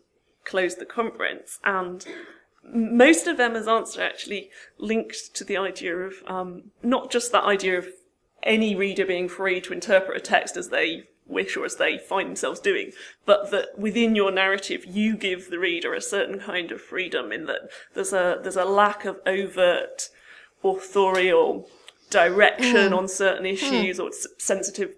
close 0.45 0.77
the 0.77 0.87
conference. 0.87 1.59
And 1.63 2.05
most 2.65 3.27
of 3.27 3.39
Emma's 3.39 3.69
answer 3.69 4.03
actually 4.03 4.51
linked 4.79 5.35
to 5.35 5.45
the 5.45 5.57
idea 5.57 5.97
of 5.97 6.15
um, 6.27 6.71
not 6.83 7.11
just 7.11 7.33
that 7.33 7.45
idea 7.45 7.79
of 7.79 7.89
any 8.43 8.75
reader 8.75 9.05
being 9.05 9.29
free 9.29 9.61
to 9.61 9.73
interpret 9.73 10.17
a 10.17 10.21
text 10.21 10.57
as 10.57 10.69
they 10.69 11.05
wish 11.27 11.57
or 11.57 11.65
as 11.65 11.77
they 11.77 11.99
find 11.99 12.29
themselves 12.29 12.61
doing, 12.61 12.93
but 13.27 13.51
that 13.51 13.79
within 13.79 14.15
your 14.15 14.31
narrative 14.31 14.85
you 14.87 15.17
give 15.17 15.51
the 15.51 15.59
reader 15.59 15.93
a 15.93 16.01
certain 16.01 16.39
kind 16.39 16.73
of 16.73 16.81
freedom 16.81 17.31
in 17.31 17.45
that 17.47 17.69
there's 17.95 18.13
a 18.13 18.39
there's 18.43 18.57
a 18.57 18.65
lack 18.65 19.05
of 19.05 19.21
overt 19.27 20.09
authorial 20.65 21.69
direction 22.11 22.93
mm. 22.93 22.97
on 22.97 23.09
certain 23.09 23.47
issues 23.47 23.99
mm. 23.99 24.05
or 24.05 24.11
sensitive 24.39 24.95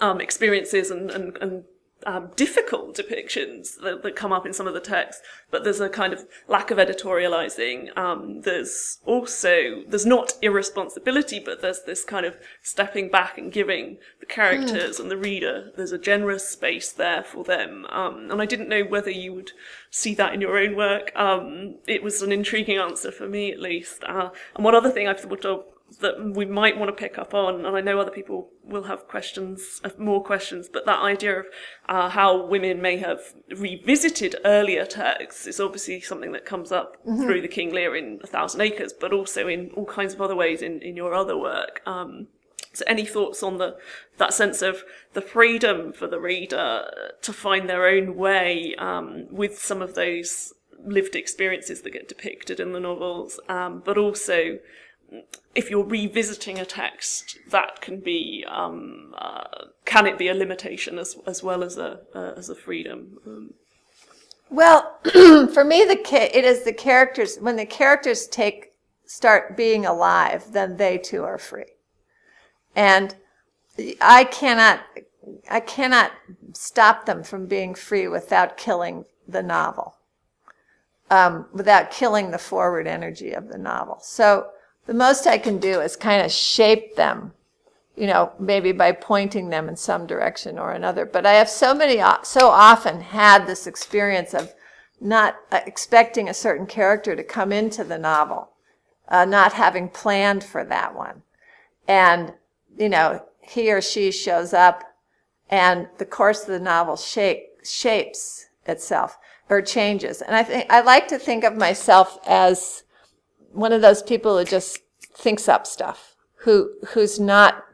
um, 0.00 0.20
experiences 0.20 0.90
and, 0.90 1.10
and, 1.10 1.36
and 1.38 1.64
um, 2.06 2.30
difficult 2.36 2.96
depictions 2.96 3.80
that, 3.82 4.02
that, 4.02 4.16
come 4.16 4.32
up 4.32 4.46
in 4.46 4.52
some 4.52 4.66
of 4.66 4.74
the 4.74 4.80
texts, 4.80 5.22
but 5.50 5.64
there's 5.64 5.80
a 5.80 5.88
kind 5.88 6.12
of 6.12 6.26
lack 6.48 6.70
of 6.70 6.78
editorializing. 6.78 7.96
Um, 7.96 8.42
there's 8.42 8.98
also 9.04 9.82
there's 9.86 10.06
not 10.06 10.34
irresponsibility, 10.42 11.38
but 11.38 11.62
there's 11.62 11.82
this 11.82 12.04
kind 12.04 12.26
of 12.26 12.36
stepping 12.62 13.08
back 13.08 13.38
and 13.38 13.52
giving 13.52 13.98
the 14.20 14.26
characters 14.26 14.96
mm. 14.96 15.00
and 15.00 15.10
the 15.10 15.16
reader 15.16 15.70
there's 15.76 15.92
a 15.92 15.98
generous 15.98 16.48
space 16.48 16.92
there 16.92 17.22
for 17.22 17.44
them. 17.44 17.86
Um, 17.90 18.30
and 18.30 18.40
I 18.40 18.46
didn't 18.46 18.68
know 18.68 18.82
whether 18.82 19.10
you 19.10 19.32
would 19.34 19.52
see 19.90 20.14
that 20.16 20.34
in 20.34 20.40
your 20.40 20.58
own 20.58 20.76
work. 20.76 21.12
Um, 21.14 21.76
it 21.86 22.02
was 22.02 22.22
an 22.22 22.32
intriguing 22.32 22.78
answer 22.78 23.12
for 23.12 23.28
me, 23.28 23.52
at 23.52 23.60
least. 23.60 24.04
Uh, 24.04 24.30
and 24.54 24.64
one 24.64 24.74
other 24.74 24.90
thing 24.90 25.08
I've 25.08 25.20
thought 25.20 25.44
of 25.44 25.64
that 25.98 26.34
we 26.34 26.44
might 26.44 26.78
want 26.78 26.88
to 26.88 26.92
pick 26.92 27.18
up 27.18 27.34
on, 27.34 27.64
and 27.64 27.76
I 27.76 27.80
know 27.80 27.98
other 27.98 28.10
people 28.10 28.50
will 28.64 28.84
have 28.84 29.08
questions, 29.08 29.80
uh, 29.84 29.90
more 29.98 30.22
questions, 30.22 30.68
but 30.72 30.86
that 30.86 31.00
idea 31.00 31.40
of 31.40 31.46
uh, 31.88 32.08
how 32.08 32.46
women 32.46 32.80
may 32.80 32.96
have 32.98 33.20
revisited 33.56 34.36
earlier 34.44 34.84
texts 34.84 35.46
is 35.46 35.60
obviously 35.60 36.00
something 36.00 36.32
that 36.32 36.44
comes 36.44 36.72
up 36.72 36.96
mm-hmm. 37.04 37.22
through 37.22 37.42
the 37.42 37.48
King 37.48 37.72
Lear 37.72 37.96
in 37.96 38.20
A 38.22 38.26
Thousand 38.26 38.60
Acres, 38.60 38.92
but 38.92 39.12
also 39.12 39.48
in 39.48 39.70
all 39.70 39.86
kinds 39.86 40.14
of 40.14 40.20
other 40.20 40.36
ways 40.36 40.62
in, 40.62 40.80
in 40.82 40.96
your 40.96 41.14
other 41.14 41.36
work. 41.36 41.82
Um, 41.86 42.28
so 42.74 42.84
any 42.86 43.04
thoughts 43.04 43.42
on 43.42 43.58
the 43.58 43.76
that 44.16 44.32
sense 44.32 44.62
of 44.62 44.82
the 45.12 45.20
freedom 45.20 45.92
for 45.92 46.06
the 46.06 46.18
reader 46.18 46.90
to 47.20 47.32
find 47.32 47.68
their 47.68 47.86
own 47.86 48.16
way 48.16 48.74
um, 48.78 49.26
with 49.30 49.58
some 49.58 49.82
of 49.82 49.94
those 49.94 50.54
lived 50.84 51.14
experiences 51.14 51.82
that 51.82 51.92
get 51.92 52.08
depicted 52.08 52.60
in 52.60 52.72
the 52.72 52.80
novels, 52.80 53.38
um, 53.48 53.82
but 53.84 53.98
also 53.98 54.58
if 55.54 55.70
you're 55.70 55.84
revisiting 55.84 56.58
a 56.58 56.64
text, 56.64 57.38
that 57.50 57.80
can 57.80 58.00
be 58.00 58.44
um, 58.48 59.14
uh, 59.18 59.66
can 59.84 60.06
it 60.06 60.18
be 60.18 60.28
a 60.28 60.34
limitation 60.34 60.98
as 60.98 61.16
as 61.26 61.42
well 61.42 61.62
as 61.62 61.76
a 61.76 62.00
uh, 62.14 62.32
as 62.36 62.48
a 62.48 62.54
freedom? 62.54 63.18
Um, 63.26 63.54
well, 64.50 64.98
for 65.04 65.64
me, 65.64 65.84
the 65.84 66.00
it 66.36 66.44
is 66.44 66.64
the 66.64 66.72
characters 66.72 67.36
when 67.38 67.56
the 67.56 67.66
characters 67.66 68.26
take 68.26 68.72
start 69.04 69.56
being 69.56 69.84
alive, 69.84 70.52
then 70.52 70.76
they 70.76 70.98
too 70.98 71.24
are 71.24 71.38
free, 71.38 71.76
and 72.74 73.14
I 74.00 74.24
cannot 74.24 74.80
I 75.50 75.60
cannot 75.60 76.12
stop 76.54 77.06
them 77.06 77.22
from 77.22 77.46
being 77.46 77.74
free 77.74 78.08
without 78.08 78.56
killing 78.56 79.04
the 79.28 79.42
novel, 79.42 79.96
um, 81.10 81.46
without 81.52 81.90
killing 81.90 82.30
the 82.30 82.38
forward 82.38 82.86
energy 82.86 83.32
of 83.32 83.48
the 83.48 83.58
novel. 83.58 83.98
So 84.02 84.48
the 84.86 84.94
most 84.94 85.26
I 85.26 85.38
can 85.38 85.58
do 85.58 85.80
is 85.80 85.96
kind 85.96 86.24
of 86.24 86.32
shape 86.32 86.96
them, 86.96 87.32
you 87.96 88.06
know, 88.06 88.32
maybe 88.38 88.72
by 88.72 88.92
pointing 88.92 89.50
them 89.50 89.68
in 89.68 89.76
some 89.76 90.06
direction 90.06 90.58
or 90.58 90.72
another. 90.72 91.04
But 91.06 91.26
I 91.26 91.34
have 91.34 91.48
so 91.48 91.74
many, 91.74 92.02
so 92.22 92.48
often 92.48 93.00
had 93.00 93.46
this 93.46 93.66
experience 93.66 94.34
of 94.34 94.52
not 95.00 95.36
uh, 95.50 95.60
expecting 95.66 96.28
a 96.28 96.34
certain 96.34 96.66
character 96.66 97.16
to 97.16 97.24
come 97.24 97.52
into 97.52 97.84
the 97.84 97.98
novel 97.98 98.52
uh, 99.12 99.26
not 99.26 99.52
having 99.52 99.88
planned 99.88 100.42
for 100.42 100.64
that 100.64 100.94
one. 100.94 101.22
And, 101.86 102.32
you 102.76 102.88
know, 102.88 103.24
he 103.40 103.70
or 103.70 103.80
she 103.80 104.10
shows 104.10 104.52
up 104.52 104.82
and 105.50 105.88
the 105.98 106.06
course 106.06 106.42
of 106.42 106.48
the 106.48 106.60
novel 106.60 106.96
shape, 106.96 107.44
shapes 107.62 108.46
itself 108.66 109.18
or 109.50 109.60
changes. 109.60 110.22
And 110.22 110.34
I 110.34 110.42
think 110.42 110.66
I 110.70 110.80
like 110.80 111.08
to 111.08 111.18
think 111.18 111.44
of 111.44 111.56
myself 111.56 112.18
as 112.26 112.84
one 113.52 113.72
of 113.72 113.82
those 113.82 114.02
people 114.02 114.38
who 114.38 114.44
just 114.44 114.80
thinks 115.14 115.48
up 115.48 115.66
stuff, 115.66 116.16
who 116.38 116.72
who's 116.88 117.18
not 117.20 117.64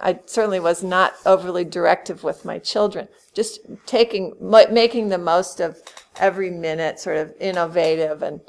I 0.00 0.20
certainly 0.26 0.60
was 0.60 0.82
not 0.82 1.14
overly 1.26 1.64
directive 1.64 2.22
with 2.22 2.44
my 2.44 2.58
children, 2.58 3.08
just 3.34 3.60
taking 3.86 4.34
making 4.40 5.08
the 5.08 5.18
most 5.18 5.60
of 5.60 5.80
every 6.16 6.50
minute, 6.50 7.00
sort 7.00 7.16
of 7.16 7.34
innovative 7.40 8.22
and 8.22 8.40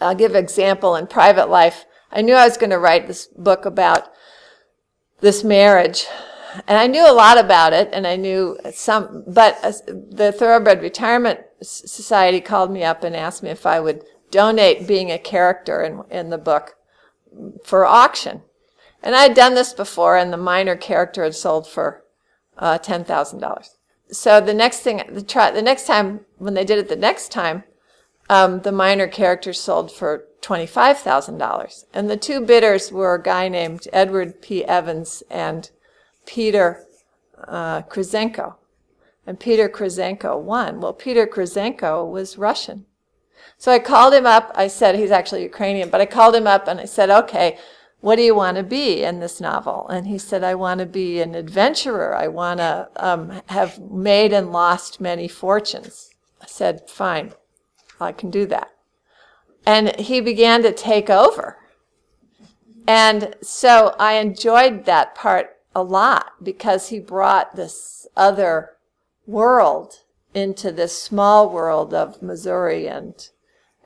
I'll 0.00 0.14
give 0.14 0.32
an 0.32 0.42
example 0.42 0.96
in 0.96 1.06
private 1.06 1.48
life. 1.48 1.84
I 2.10 2.22
knew 2.22 2.34
I 2.34 2.46
was 2.46 2.56
going 2.56 2.70
to 2.70 2.78
write 2.78 3.06
this 3.06 3.26
book 3.26 3.64
about 3.64 4.10
this 5.20 5.44
marriage 5.44 6.06
and 6.66 6.78
I 6.78 6.86
knew 6.86 7.08
a 7.08 7.12
lot 7.12 7.38
about 7.38 7.72
it, 7.72 7.88
and 7.92 8.06
I 8.06 8.16
knew 8.16 8.58
some, 8.72 9.24
but 9.26 9.58
uh, 9.62 9.72
the 9.86 10.32
Thoroughbred 10.32 10.82
Retirement 10.82 11.40
Society 11.62 12.40
called 12.40 12.70
me 12.70 12.82
up 12.82 13.04
and 13.04 13.16
asked 13.16 13.42
me 13.42 13.50
if 13.50 13.64
I 13.66 13.80
would 13.80 14.04
donate 14.32 14.88
being 14.88 15.12
a 15.12 15.18
character 15.18 15.82
in, 15.82 16.02
in 16.10 16.30
the 16.30 16.38
book 16.38 16.74
for 17.64 17.84
auction. 17.84 18.42
And 19.02 19.14
I 19.14 19.22
had 19.22 19.34
done 19.34 19.54
this 19.54 19.72
before, 19.72 20.16
and 20.16 20.32
the 20.32 20.36
minor 20.36 20.74
character 20.74 21.22
had 21.22 21.36
sold 21.36 21.68
for 21.68 22.02
uh, 22.58 22.78
$10,000. 22.78 23.68
So 24.10 24.40
the 24.40 24.54
next 24.54 24.80
thing, 24.80 25.02
the, 25.08 25.22
try, 25.22 25.50
the 25.50 25.62
next 25.62 25.86
time, 25.86 26.20
when 26.38 26.54
they 26.54 26.64
did 26.64 26.78
it 26.78 26.88
the 26.88 26.96
next 26.96 27.30
time, 27.30 27.64
um, 28.28 28.60
the 28.60 28.72
minor 28.72 29.08
character 29.08 29.52
sold 29.52 29.92
for 29.92 30.24
$25,000. 30.42 31.84
And 31.92 32.10
the 32.10 32.16
two 32.16 32.40
bidders 32.40 32.90
were 32.92 33.14
a 33.14 33.22
guy 33.22 33.48
named 33.48 33.88
Edward 33.92 34.40
P. 34.42 34.64
Evans 34.64 35.22
and 35.30 35.70
Peter 36.26 36.84
uh, 37.46 37.82
Krizenko. 37.82 38.56
And 39.26 39.38
Peter 39.38 39.68
Krizenko 39.68 40.40
won. 40.40 40.80
Well, 40.80 40.92
Peter 40.92 41.26
Krizenko 41.26 42.08
was 42.08 42.38
Russian. 42.38 42.86
So 43.62 43.70
I 43.70 43.78
called 43.78 44.12
him 44.12 44.26
up. 44.26 44.50
I 44.56 44.66
said, 44.66 44.96
he's 44.96 45.12
actually 45.12 45.44
Ukrainian, 45.44 45.88
but 45.88 46.00
I 46.00 46.04
called 46.04 46.34
him 46.34 46.48
up 46.48 46.66
and 46.66 46.80
I 46.80 46.84
said, 46.84 47.10
okay, 47.10 47.58
what 48.00 48.16
do 48.16 48.22
you 48.22 48.34
want 48.34 48.56
to 48.56 48.64
be 48.64 49.04
in 49.04 49.20
this 49.20 49.40
novel? 49.40 49.86
And 49.86 50.08
he 50.08 50.18
said, 50.18 50.42
I 50.42 50.56
want 50.56 50.80
to 50.80 50.84
be 50.84 51.20
an 51.20 51.36
adventurer. 51.36 52.12
I 52.12 52.26
want 52.26 52.58
to 52.58 52.88
um, 52.96 53.40
have 53.46 53.78
made 53.78 54.32
and 54.32 54.50
lost 54.50 55.00
many 55.00 55.28
fortunes. 55.28 56.10
I 56.40 56.46
said, 56.46 56.90
fine, 56.90 57.34
I 58.00 58.10
can 58.10 58.32
do 58.32 58.46
that. 58.46 58.72
And 59.64 59.94
he 59.94 60.20
began 60.20 60.64
to 60.64 60.72
take 60.72 61.08
over. 61.08 61.58
And 62.88 63.36
so 63.42 63.94
I 63.96 64.14
enjoyed 64.14 64.86
that 64.86 65.14
part 65.14 65.58
a 65.72 65.84
lot 65.84 66.32
because 66.42 66.88
he 66.88 66.98
brought 66.98 67.54
this 67.54 68.08
other 68.16 68.70
world 69.24 70.00
into 70.34 70.72
this 70.72 71.00
small 71.00 71.48
world 71.48 71.94
of 71.94 72.20
Missouri 72.20 72.88
and 72.88 73.28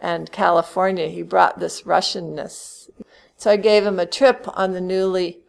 and 0.07 0.30
California. 0.30 1.09
He 1.09 1.22
brought 1.22 1.59
this 1.59 1.82
Russianness. 1.82 2.88
So 3.36 3.50
I 3.50 3.57
gave 3.57 3.84
him 3.84 3.98
a 3.98 4.07
trip 4.07 4.46
on 4.57 4.72
the 4.72 4.80
newly 4.80 5.40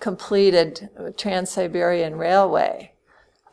completed 0.00 0.88
Trans 1.18 1.50
Siberian 1.50 2.16
Railway. 2.16 2.92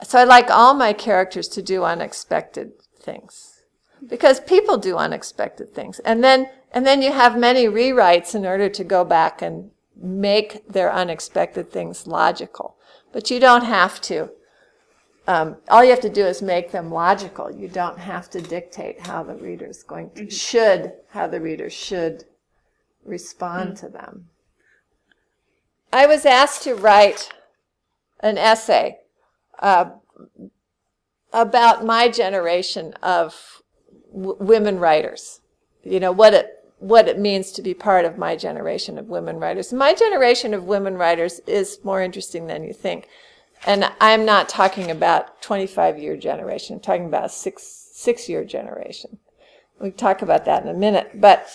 So 0.03 0.19
I 0.19 0.23
like 0.23 0.49
all 0.49 0.73
my 0.73 0.93
characters 0.93 1.49
to 1.49 1.61
do 1.61 1.83
unexpected 1.83 2.71
things 2.97 3.63
because 4.07 4.39
people 4.39 4.77
do 4.77 4.95
unexpected 4.95 5.73
things. 5.73 5.99
And 5.99 6.23
then 6.23 6.49
and 6.71 6.87
then 6.87 7.01
you 7.01 7.11
have 7.11 7.37
many 7.37 7.65
rewrites 7.65 8.33
in 8.33 8.45
order 8.45 8.69
to 8.69 8.83
go 8.85 9.03
back 9.03 9.41
and 9.41 9.69
make 9.95 10.65
their 10.67 10.91
unexpected 10.91 11.69
things 11.69 12.07
logical. 12.07 12.77
But 13.11 13.29
you 13.29 13.39
don't 13.39 13.65
have 13.65 13.99
to. 14.03 14.31
Um, 15.25 15.57
all 15.69 15.83
you 15.83 15.91
have 15.91 16.01
to 16.01 16.09
do 16.09 16.25
is 16.25 16.41
make 16.41 16.71
them 16.71 16.91
logical. 16.91 17.49
You 17.49 17.69
don't 17.69 17.97
have 17.97 18.29
to 18.31 18.41
dictate 18.41 19.07
how 19.07 19.23
the 19.23 19.35
reader 19.35 19.65
is 19.65 19.83
going 19.83 20.11
to, 20.11 20.23
mm-hmm. 20.23 20.29
should, 20.29 20.93
how 21.09 21.27
the 21.27 21.39
reader 21.39 21.69
should 21.69 22.25
respond 23.05 23.75
mm-hmm. 23.75 23.85
to 23.85 23.91
them. 23.91 24.29
I 25.93 26.07
was 26.07 26.25
asked 26.25 26.63
to 26.63 26.75
write 26.75 27.29
an 28.19 28.37
essay 28.37 28.97
uh, 29.59 29.91
about 31.31 31.85
my 31.85 32.09
generation 32.09 32.93
of 33.01 33.61
w- 34.11 34.37
women 34.39 34.79
writers. 34.79 35.41
You 35.83 35.99
know, 35.99 36.11
what 36.11 36.33
it 36.33 36.49
what 36.79 37.07
it 37.07 37.17
means 37.17 37.51
to 37.53 37.61
be 37.61 37.73
part 37.73 38.03
of 38.03 38.17
my 38.17 38.35
generation 38.35 38.97
of 38.97 39.07
women 39.07 39.39
writers. 39.39 39.71
My 39.71 39.93
generation 39.93 40.53
of 40.53 40.65
women 40.65 40.97
writers 40.97 41.39
is 41.47 41.79
more 41.83 42.01
interesting 42.01 42.47
than 42.47 42.65
you 42.65 42.73
think. 42.73 43.07
And 43.65 43.91
I'm 44.01 44.25
not 44.25 44.49
talking 44.49 44.91
about 44.91 45.41
25 45.41 45.97
year 45.99 46.17
generation. 46.17 46.75
I'm 46.75 46.81
talking 46.81 47.05
about 47.05 47.31
six, 47.31 47.63
six 47.93 48.27
year 48.27 48.43
generation. 48.43 49.19
We 49.79 49.89
will 49.89 49.97
talk 49.97 50.21
about 50.21 50.45
that 50.45 50.63
in 50.63 50.69
a 50.69 50.73
minute. 50.73 51.11
But 51.15 51.47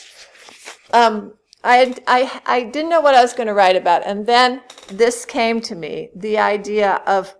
um, 0.92 1.34
I, 1.62 1.94
I, 2.06 2.40
I 2.46 2.62
didn't 2.64 2.90
know 2.90 3.00
what 3.00 3.14
I 3.14 3.22
was 3.22 3.32
going 3.32 3.46
to 3.46 3.54
write 3.54 3.76
about. 3.76 4.02
And 4.04 4.26
then 4.26 4.62
this 4.88 5.24
came 5.24 5.60
to 5.62 5.74
me 5.74 6.10
the 6.14 6.38
idea 6.38 7.02
of 7.06 7.34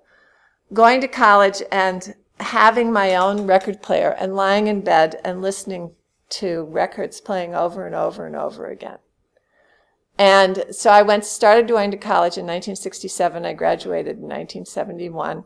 going 0.73 1.01
to 1.01 1.09
college 1.09 1.63
and 1.73 2.15
having 2.41 2.93
my 2.93 3.17
own 3.17 3.47
record 3.47 3.83
player 3.83 4.15
and 4.19 4.37
lying 4.37 4.67
in 4.67 4.83
bed 4.83 5.21
and 5.25 5.43
listening 5.43 5.93
to 6.31 6.65
records 6.65 7.21
playing 7.21 7.55
over 7.55 7.87
and 7.87 7.95
over 7.95 8.27
and 8.27 8.37
over 8.37 8.67
again. 8.67 8.99
And 10.19 10.65
so 10.73 10.91
I 10.91 11.03
went, 11.03 11.25
started 11.25 11.69
going 11.69 11.93
to 11.93 11.97
college 11.97 12.37
in 12.37 12.45
1967. 12.45 13.47
I 13.47 13.53
graduated 13.53 14.17
in 14.17 14.23
1971. 14.23 15.45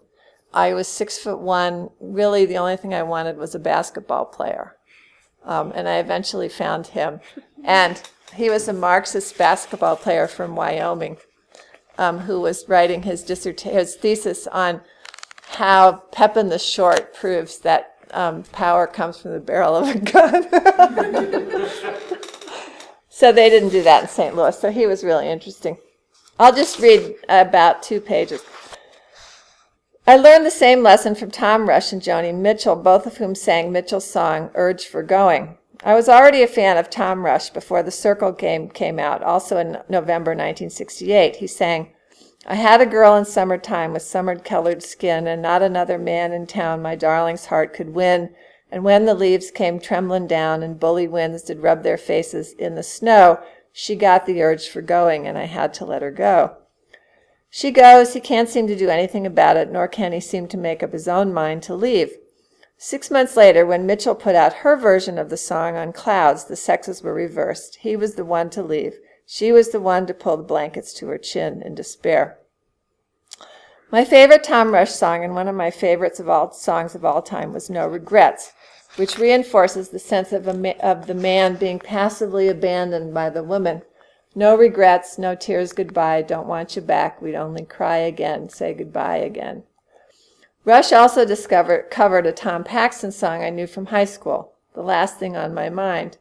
I 0.54 0.72
was 0.72 0.88
six 0.88 1.18
foot 1.18 1.38
one. 1.38 1.90
Really, 2.00 2.46
the 2.46 2.58
only 2.58 2.76
thing 2.76 2.94
I 2.94 3.02
wanted 3.02 3.36
was 3.36 3.54
a 3.54 3.58
basketball 3.58 4.24
player. 4.24 4.76
Um, 5.44 5.72
and 5.74 5.88
I 5.88 5.98
eventually 5.98 6.48
found 6.48 6.88
him. 6.88 7.20
And 7.64 8.00
he 8.34 8.48
was 8.48 8.66
a 8.68 8.72
Marxist 8.72 9.36
basketball 9.36 9.96
player 9.96 10.26
from 10.26 10.56
Wyoming 10.56 11.18
um, 11.98 12.20
who 12.20 12.40
was 12.40 12.64
writing 12.68 13.02
his, 13.02 13.22
dissertation, 13.22 13.78
his 13.78 13.94
thesis 13.96 14.46
on 14.46 14.80
how 15.50 16.02
Pepin 16.12 16.48
the 16.48 16.58
Short 16.58 17.14
proves 17.14 17.58
that 17.58 17.96
um, 18.12 18.42
power 18.44 18.86
comes 18.86 19.18
from 19.18 19.32
the 19.32 19.40
barrel 19.40 19.76
of 19.76 19.88
a 19.88 19.98
gun. 19.98 20.48
so 23.22 23.30
they 23.30 23.48
didn't 23.48 23.68
do 23.68 23.84
that 23.84 24.02
in 24.02 24.08
St. 24.08 24.34
Louis. 24.34 24.58
So 24.58 24.72
he 24.72 24.84
was 24.84 25.04
really 25.04 25.28
interesting. 25.28 25.76
I'll 26.40 26.52
just 26.52 26.80
read 26.80 27.14
about 27.28 27.80
two 27.80 28.00
pages. 28.00 28.42
I 30.08 30.16
learned 30.16 30.44
the 30.44 30.50
same 30.50 30.82
lesson 30.82 31.14
from 31.14 31.30
Tom 31.30 31.68
Rush 31.68 31.92
and 31.92 32.02
Joni 32.02 32.34
Mitchell, 32.34 32.74
both 32.74 33.06
of 33.06 33.18
whom 33.18 33.36
sang 33.36 33.70
Mitchell's 33.70 34.10
song 34.10 34.50
Urge 34.56 34.86
for 34.86 35.04
Going. 35.04 35.56
I 35.84 35.94
was 35.94 36.08
already 36.08 36.42
a 36.42 36.48
fan 36.48 36.76
of 36.78 36.90
Tom 36.90 37.24
Rush 37.24 37.50
before 37.50 37.84
the 37.84 37.92
Circle 37.92 38.32
game 38.32 38.68
came 38.68 38.98
out, 38.98 39.22
also 39.22 39.56
in 39.56 39.78
November 39.88 40.32
1968. 40.32 41.36
He 41.36 41.46
sang, 41.46 41.92
I 42.44 42.56
had 42.56 42.80
a 42.80 42.86
girl 42.86 43.14
in 43.14 43.24
summertime 43.24 43.92
with 43.92 44.02
summer 44.02 44.36
colored 44.36 44.82
skin, 44.82 45.28
and 45.28 45.40
not 45.40 45.62
another 45.62 45.96
man 45.96 46.32
in 46.32 46.48
town 46.48 46.82
my 46.82 46.96
darling's 46.96 47.46
heart 47.46 47.72
could 47.72 47.94
win. 47.94 48.34
And 48.72 48.84
when 48.84 49.04
the 49.04 49.14
leaves 49.14 49.50
came 49.50 49.78
trembling 49.78 50.26
down, 50.26 50.62
and 50.62 50.80
bully 50.80 51.06
winds 51.06 51.42
did 51.42 51.62
rub 51.62 51.82
their 51.82 51.98
faces 51.98 52.54
in 52.54 52.74
the 52.74 52.82
snow, 52.82 53.38
she 53.70 53.94
got 53.94 54.24
the 54.24 54.42
urge 54.42 54.66
for 54.66 54.80
going, 54.80 55.26
and 55.26 55.36
I 55.36 55.44
had 55.44 55.74
to 55.74 55.84
let 55.84 56.00
her 56.00 56.10
go. 56.10 56.56
She 57.50 57.70
goes, 57.70 58.14
he 58.14 58.20
can't 58.20 58.48
seem 58.48 58.66
to 58.68 58.74
do 58.74 58.88
anything 58.88 59.26
about 59.26 59.58
it, 59.58 59.70
nor 59.70 59.88
can 59.88 60.12
he 60.12 60.20
seem 60.20 60.48
to 60.48 60.56
make 60.56 60.82
up 60.82 60.94
his 60.94 61.06
own 61.06 61.34
mind 61.34 61.62
to 61.64 61.74
leave. 61.74 62.16
Six 62.78 63.10
months 63.10 63.36
later, 63.36 63.66
when 63.66 63.84
Mitchell 63.84 64.14
put 64.14 64.34
out 64.34 64.54
her 64.54 64.74
version 64.74 65.18
of 65.18 65.28
the 65.28 65.36
song 65.36 65.76
on 65.76 65.92
Clouds, 65.92 66.46
the 66.46 66.56
sexes 66.56 67.02
were 67.02 67.12
reversed. 67.12 67.76
He 67.82 67.94
was 67.94 68.14
the 68.14 68.24
one 68.24 68.48
to 68.50 68.62
leave. 68.62 68.94
She 69.26 69.52
was 69.52 69.68
the 69.68 69.80
one 69.80 70.06
to 70.06 70.14
pull 70.14 70.38
the 70.38 70.44
blankets 70.44 70.94
to 70.94 71.08
her 71.08 71.18
chin 71.18 71.60
in 71.62 71.74
despair. 71.74 72.38
My 73.90 74.06
favorite 74.06 74.42
Tom 74.42 74.72
Rush 74.72 74.92
song 74.92 75.22
and 75.22 75.34
one 75.34 75.48
of 75.48 75.54
my 75.54 75.70
favorites 75.70 76.18
of 76.18 76.26
all 76.26 76.52
songs 76.52 76.94
of 76.94 77.04
all 77.04 77.20
time 77.20 77.52
was 77.52 77.68
No 77.68 77.86
Regrets, 77.86 78.54
which 78.97 79.18
reinforces 79.18 79.88
the 79.88 79.99
sense 79.99 80.32
of, 80.32 80.45
ma- 80.59 80.72
of 80.80 81.07
the 81.07 81.14
man 81.14 81.57
being 81.57 81.78
passively 81.78 82.49
abandoned 82.49 83.14
by 83.14 83.30
the 83.30 83.43
woman. 83.43 83.82
No 84.34 84.57
regrets, 84.57 85.18
no 85.18 85.34
tears 85.34 85.72
goodbye, 85.72 86.22
don't 86.22 86.47
want 86.47 86.76
you 86.76 86.82
back, 86.82 87.20
we'd 87.20 87.34
only 87.34 87.64
cry 87.64 87.99
again, 87.99 88.49
say 88.49 88.72
goodbye 88.74 89.18
again. 89.18 89.64
Rush 90.64 90.93
also 90.93 91.24
discovered, 91.24 91.90
covered 91.90 92.26
a 92.26 92.32
Tom 92.32 92.64
Paxton 92.64 93.12
song 93.12 93.43
I 93.43 93.51
knew 93.51 93.66
from 93.66 93.86
high 93.86 94.05
school, 94.05 94.53
The 94.74 94.82
Last 94.82 95.18
Thing 95.18 95.36
on 95.36 95.53
My 95.53 95.68
Mind. 95.68 96.18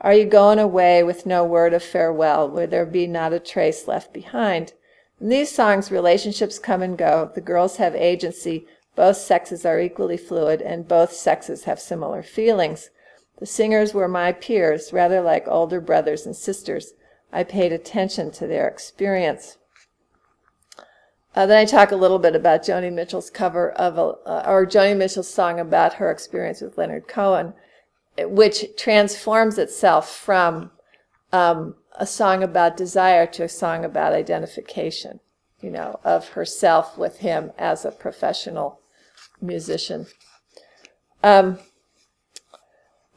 Are 0.00 0.14
you 0.14 0.24
going 0.24 0.58
away 0.58 1.04
with 1.04 1.26
no 1.26 1.44
word 1.44 1.72
of 1.74 1.82
farewell? 1.82 2.48
Will 2.48 2.66
there 2.66 2.86
be 2.86 3.06
not 3.06 3.32
a 3.32 3.38
trace 3.38 3.86
left 3.86 4.12
behind? 4.12 4.72
In 5.20 5.28
these 5.28 5.54
songs, 5.54 5.92
relationships 5.92 6.58
come 6.58 6.82
and 6.82 6.98
go. 6.98 7.30
The 7.32 7.40
girls 7.40 7.76
have 7.76 7.94
agency. 7.94 8.66
Both 8.94 9.16
sexes 9.16 9.64
are 9.64 9.80
equally 9.80 10.16
fluid, 10.16 10.60
and 10.60 10.86
both 10.86 11.12
sexes 11.12 11.64
have 11.64 11.80
similar 11.80 12.22
feelings. 12.22 12.90
The 13.38 13.46
singers 13.46 13.94
were 13.94 14.08
my 14.08 14.32
peers, 14.32 14.92
rather 14.92 15.20
like 15.20 15.48
older 15.48 15.80
brothers 15.80 16.26
and 16.26 16.36
sisters. 16.36 16.92
I 17.32 17.44
paid 17.44 17.72
attention 17.72 18.30
to 18.32 18.46
their 18.46 18.68
experience. 18.68 19.56
Uh, 21.34 21.46
then 21.46 21.56
I 21.56 21.64
talk 21.64 21.90
a 21.90 21.96
little 21.96 22.18
bit 22.18 22.36
about 22.36 22.62
Joni 22.62 22.92
Mitchell's 22.92 23.30
cover 23.30 23.72
of 23.72 23.96
a, 23.96 24.02
uh, 24.28 24.44
or 24.46 24.66
Joni 24.66 24.94
Mitchell's 24.94 25.32
song 25.32 25.58
about 25.58 25.94
her 25.94 26.10
experience 26.10 26.60
with 26.60 26.76
Leonard 26.76 27.08
Cohen, 27.08 27.54
which 28.18 28.66
transforms 28.76 29.56
itself 29.56 30.14
from 30.14 30.70
um, 31.32 31.76
a 31.98 32.06
song 32.06 32.42
about 32.42 32.76
desire 32.76 33.26
to 33.28 33.44
a 33.44 33.48
song 33.48 33.82
about 33.82 34.12
identification, 34.12 35.20
you 35.62 35.70
know, 35.70 35.98
of 36.04 36.28
herself 36.30 36.98
with 36.98 37.20
him 37.20 37.52
as 37.56 37.86
a 37.86 37.90
professional 37.90 38.81
musician. 39.42 40.06
Um, 41.22 41.58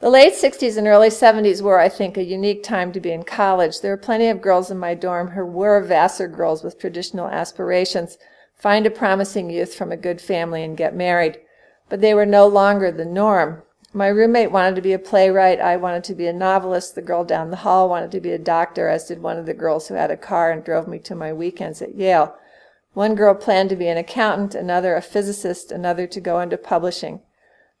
the 0.00 0.10
late 0.10 0.34
60s 0.34 0.76
and 0.76 0.86
early 0.86 1.08
70s 1.08 1.62
were, 1.62 1.78
I 1.78 1.88
think, 1.88 2.16
a 2.16 2.24
unique 2.24 2.62
time 2.62 2.92
to 2.92 3.00
be 3.00 3.10
in 3.10 3.22
college. 3.22 3.80
There 3.80 3.92
were 3.92 3.96
plenty 3.96 4.28
of 4.28 4.42
girls 4.42 4.70
in 4.70 4.78
my 4.78 4.94
dorm 4.94 5.30
who 5.30 5.44
were 5.44 5.80
Vassar 5.82 6.28
girls 6.28 6.62
with 6.62 6.78
traditional 6.78 7.28
aspirations 7.28 8.18
find 8.56 8.86
a 8.86 8.90
promising 8.90 9.50
youth 9.50 9.74
from 9.74 9.92
a 9.92 9.96
good 9.96 10.20
family 10.20 10.64
and 10.64 10.76
get 10.76 10.94
married. 10.94 11.38
But 11.88 12.00
they 12.00 12.14
were 12.14 12.26
no 12.26 12.46
longer 12.46 12.90
the 12.90 13.04
norm. 13.04 13.62
My 13.92 14.08
roommate 14.08 14.50
wanted 14.50 14.74
to 14.76 14.82
be 14.82 14.92
a 14.92 14.98
playwright. 14.98 15.60
I 15.60 15.76
wanted 15.76 16.04
to 16.04 16.14
be 16.14 16.26
a 16.26 16.32
novelist. 16.32 16.94
The 16.94 17.02
girl 17.02 17.24
down 17.24 17.50
the 17.50 17.56
hall 17.56 17.88
wanted 17.88 18.10
to 18.12 18.20
be 18.20 18.32
a 18.32 18.38
doctor, 18.38 18.88
as 18.88 19.06
did 19.06 19.22
one 19.22 19.38
of 19.38 19.46
the 19.46 19.54
girls 19.54 19.88
who 19.88 19.94
had 19.94 20.10
a 20.10 20.16
car 20.16 20.50
and 20.50 20.64
drove 20.64 20.88
me 20.88 20.98
to 21.00 21.14
my 21.14 21.32
weekends 21.32 21.80
at 21.80 21.94
Yale. 21.94 22.34
One 22.96 23.14
girl 23.14 23.34
planned 23.34 23.68
to 23.68 23.76
be 23.76 23.88
an 23.88 23.98
accountant, 23.98 24.54
another 24.54 24.94
a 24.94 25.02
physicist, 25.02 25.70
another 25.70 26.06
to 26.06 26.18
go 26.18 26.40
into 26.40 26.56
publishing. 26.56 27.20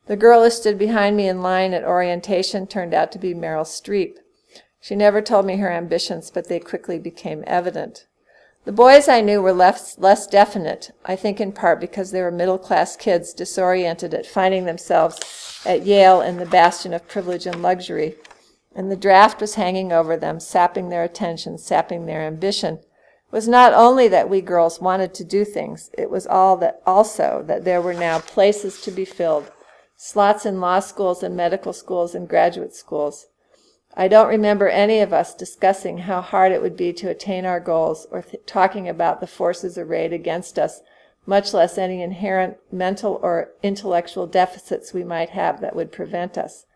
The 0.08 0.14
girl 0.14 0.44
who 0.44 0.50
stood 0.50 0.76
behind 0.76 1.16
me 1.16 1.26
in 1.26 1.40
line 1.40 1.72
at 1.72 1.84
orientation 1.84 2.66
turned 2.66 2.92
out 2.92 3.12
to 3.12 3.18
be 3.18 3.32
Meryl 3.32 3.64
Streep. 3.64 4.16
She 4.78 4.94
never 4.94 5.22
told 5.22 5.46
me 5.46 5.56
her 5.56 5.72
ambitions, 5.72 6.30
but 6.30 6.48
they 6.48 6.60
quickly 6.60 6.98
became 6.98 7.44
evident. 7.46 8.06
The 8.66 8.72
boys 8.72 9.08
I 9.08 9.22
knew 9.22 9.40
were 9.40 9.54
less, 9.54 9.96
less 9.96 10.26
definite, 10.26 10.90
I 11.06 11.16
think 11.16 11.40
in 11.40 11.52
part 11.52 11.80
because 11.80 12.10
they 12.10 12.20
were 12.20 12.30
middle 12.30 12.58
class 12.58 12.94
kids 12.94 13.32
disoriented 13.32 14.12
at 14.12 14.26
finding 14.26 14.66
themselves 14.66 15.62
at 15.64 15.86
Yale 15.86 16.20
in 16.20 16.36
the 16.36 16.44
bastion 16.44 16.92
of 16.92 17.08
privilege 17.08 17.46
and 17.46 17.62
luxury, 17.62 18.16
and 18.74 18.92
the 18.92 18.96
draft 18.96 19.40
was 19.40 19.54
hanging 19.54 19.92
over 19.92 20.14
them, 20.18 20.40
sapping 20.40 20.90
their 20.90 21.04
attention, 21.04 21.56
sapping 21.56 22.04
their 22.04 22.20
ambition. 22.20 22.80
Was 23.30 23.48
not 23.48 23.74
only 23.74 24.08
that 24.08 24.30
we 24.30 24.40
girls 24.40 24.80
wanted 24.80 25.12
to 25.14 25.24
do 25.24 25.44
things, 25.44 25.90
it 25.98 26.10
was 26.10 26.26
all 26.26 26.56
that 26.58 26.80
also 26.86 27.42
that 27.46 27.64
there 27.64 27.82
were 27.82 27.94
now 27.94 28.20
places 28.20 28.80
to 28.82 28.90
be 28.90 29.04
filled 29.04 29.50
slots 29.96 30.44
in 30.44 30.60
law 30.60 30.78
schools 30.78 31.22
and 31.22 31.36
medical 31.36 31.72
schools 31.72 32.14
and 32.14 32.28
graduate 32.28 32.74
schools. 32.74 33.26
I 33.94 34.08
don't 34.08 34.28
remember 34.28 34.68
any 34.68 35.00
of 35.00 35.12
us 35.12 35.34
discussing 35.34 35.98
how 35.98 36.20
hard 36.20 36.52
it 36.52 36.60
would 36.60 36.76
be 36.76 36.92
to 36.92 37.08
attain 37.08 37.46
our 37.46 37.60
goals 37.60 38.06
or 38.10 38.20
th- 38.20 38.42
talking 38.44 38.88
about 38.88 39.20
the 39.20 39.26
forces 39.26 39.78
arrayed 39.78 40.12
against 40.12 40.58
us, 40.58 40.82
much 41.24 41.54
less 41.54 41.78
any 41.78 42.02
inherent 42.02 42.58
mental 42.70 43.18
or 43.22 43.52
intellectual 43.62 44.26
deficits 44.26 44.92
we 44.92 45.02
might 45.02 45.30
have 45.30 45.62
that 45.62 45.74
would 45.74 45.92
prevent 45.92 46.36
us. 46.36 46.66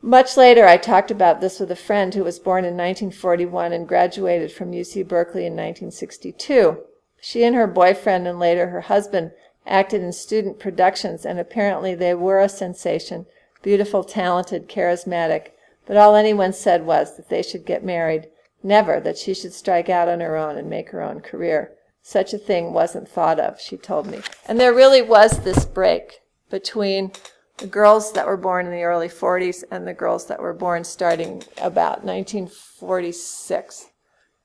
Much 0.00 0.36
later, 0.36 0.64
I 0.64 0.76
talked 0.76 1.10
about 1.10 1.40
this 1.40 1.58
with 1.58 1.70
a 1.70 1.76
friend 1.76 2.14
who 2.14 2.22
was 2.22 2.38
born 2.38 2.64
in 2.64 2.76
1941 2.76 3.72
and 3.72 3.88
graduated 3.88 4.52
from 4.52 4.70
UC 4.70 5.08
Berkeley 5.08 5.44
in 5.44 5.54
1962. 5.54 6.78
She 7.20 7.42
and 7.42 7.56
her 7.56 7.66
boyfriend 7.66 8.28
and 8.28 8.38
later 8.38 8.68
her 8.68 8.82
husband 8.82 9.32
acted 9.66 10.02
in 10.02 10.12
student 10.12 10.60
productions, 10.60 11.26
and 11.26 11.38
apparently 11.38 11.94
they 11.94 12.14
were 12.14 12.40
a 12.40 12.48
sensation 12.48 13.26
beautiful, 13.60 14.04
talented, 14.04 14.68
charismatic. 14.68 15.48
But 15.84 15.96
all 15.96 16.14
anyone 16.14 16.52
said 16.52 16.86
was 16.86 17.16
that 17.16 17.28
they 17.28 17.42
should 17.42 17.66
get 17.66 17.84
married, 17.84 18.28
never 18.62 19.00
that 19.00 19.18
she 19.18 19.34
should 19.34 19.52
strike 19.52 19.88
out 19.88 20.08
on 20.08 20.20
her 20.20 20.36
own 20.36 20.56
and 20.56 20.70
make 20.70 20.90
her 20.90 21.02
own 21.02 21.20
career. 21.20 21.72
Such 22.02 22.32
a 22.32 22.38
thing 22.38 22.72
wasn't 22.72 23.08
thought 23.08 23.40
of, 23.40 23.60
she 23.60 23.76
told 23.76 24.06
me. 24.06 24.20
And 24.46 24.60
there 24.60 24.72
really 24.72 25.02
was 25.02 25.40
this 25.40 25.64
break 25.64 26.20
between 26.50 27.12
the 27.58 27.66
girls 27.66 28.12
that 28.12 28.26
were 28.26 28.36
born 28.36 28.66
in 28.66 28.72
the 28.72 28.84
early 28.84 29.08
40s 29.08 29.64
and 29.70 29.86
the 29.86 29.94
girls 29.94 30.26
that 30.26 30.40
were 30.40 30.54
born 30.54 30.84
starting 30.84 31.42
about 31.60 32.04
1946. 32.04 33.86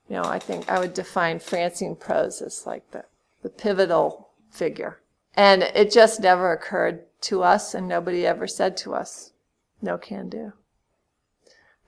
You 0.09 0.15
know, 0.15 0.23
I 0.23 0.39
think 0.39 0.69
I 0.69 0.79
would 0.79 0.93
define 0.93 1.39
Francine 1.39 1.95
Prose 1.95 2.41
as 2.41 2.65
like 2.65 2.89
the, 2.91 3.05
the 3.41 3.49
pivotal 3.49 4.29
figure. 4.49 4.99
And 5.35 5.63
it 5.63 5.91
just 5.91 6.19
never 6.19 6.51
occurred 6.51 7.03
to 7.21 7.41
us, 7.41 7.73
and 7.73 7.87
nobody 7.87 8.27
ever 8.27 8.47
said 8.47 8.75
to 8.77 8.93
us, 8.93 9.31
no 9.81 9.97
can 9.97 10.29
do. 10.29 10.53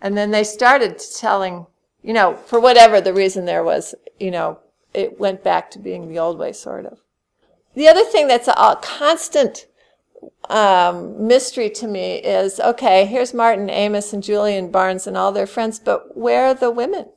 And 0.02 0.18
then 0.18 0.32
they 0.32 0.44
started 0.44 1.02
telling, 1.18 1.68
you 2.02 2.14
know, 2.14 2.36
for 2.36 2.60
whatever 2.60 3.02
the 3.02 3.14
reason 3.14 3.46
there 3.46 3.64
was, 3.64 3.94
you 4.20 4.32
know, 4.32 4.60
it 4.94 5.20
went 5.20 5.44
back 5.44 5.70
to 5.72 5.80
being 5.80 6.08
the 6.08 6.20
old 6.20 6.40
way, 6.40 6.54
sort 6.54 6.86
of. 6.86 7.00
The 7.76 7.88
other 7.88 8.04
thing 8.04 8.28
that's 8.28 8.48
a 8.48 8.80
constant 8.82 9.68
um, 10.50 11.28
mystery 11.28 11.70
to 11.72 11.88
me 11.88 12.16
is 12.16 12.60
okay, 12.60 13.06
here's 13.06 13.34
Martin 13.34 13.70
Amis 13.70 14.14
and 14.14 14.24
Julian 14.24 14.72
Barnes 14.72 15.08
and 15.08 15.18
all 15.18 15.32
their 15.32 15.48
friends, 15.48 15.80
but 15.80 16.16
where 16.18 16.46
are 16.46 16.54
the 16.54 16.72
women? 16.72 17.08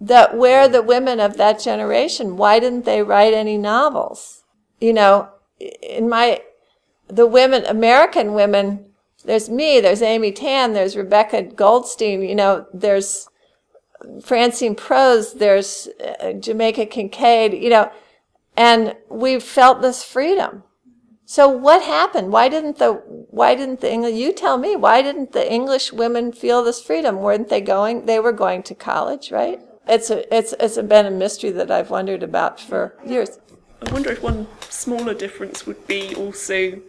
That 0.00 0.36
where 0.36 0.62
are 0.62 0.68
the 0.68 0.82
women 0.82 1.20
of 1.20 1.36
that 1.36 1.60
generation? 1.60 2.36
Why 2.36 2.58
didn't 2.58 2.84
they 2.84 3.02
write 3.02 3.34
any 3.34 3.58
novels? 3.58 4.44
You 4.80 4.92
know, 4.92 5.28
in 5.60 6.08
my 6.08 6.42
the 7.08 7.26
women 7.26 7.64
American 7.66 8.34
women 8.34 8.86
there's 9.24 9.48
me 9.48 9.80
there's 9.80 10.02
Amy 10.02 10.32
Tan 10.32 10.72
there's 10.72 10.96
Rebecca 10.96 11.42
Goldstein 11.42 12.22
you 12.22 12.34
know 12.34 12.66
there's 12.72 13.28
Francine 14.22 14.74
Prose 14.74 15.34
there's 15.34 15.88
uh, 16.20 16.32
Jamaica 16.32 16.86
Kincaid 16.86 17.54
you 17.54 17.70
know 17.70 17.90
and 18.56 18.96
we 19.08 19.38
felt 19.40 19.82
this 19.82 20.02
freedom 20.02 20.62
so 21.24 21.48
what 21.48 21.82
happened 21.82 22.32
why 22.32 22.48
didn't 22.48 22.78
the 22.78 22.92
why 23.30 23.54
didn't 23.54 23.80
the 23.80 23.90
English 23.90 24.14
you 24.14 24.32
tell 24.32 24.58
me 24.58 24.76
why 24.76 25.00
didn't 25.02 25.32
the 25.32 25.52
English 25.52 25.92
women 25.92 26.32
feel 26.32 26.62
this 26.62 26.82
freedom 26.82 27.16
weren't 27.16 27.48
they 27.48 27.60
going 27.60 28.06
they 28.06 28.18
were 28.20 28.32
going 28.32 28.62
to 28.62 28.74
college 28.74 29.30
right 29.30 29.60
it's 29.86 30.10
a, 30.10 30.34
it's 30.34 30.54
it's 30.60 30.78
been 30.78 31.06
a 31.06 31.10
mystery 31.10 31.50
that 31.50 31.70
I've 31.70 31.90
wondered 31.90 32.22
about 32.22 32.60
for 32.60 32.96
years 33.04 33.38
I 33.86 33.92
wonder 33.92 34.12
if 34.12 34.22
one 34.22 34.46
smaller 34.70 35.14
difference 35.14 35.66
would 35.66 35.86
be 35.86 36.14
also 36.14 36.80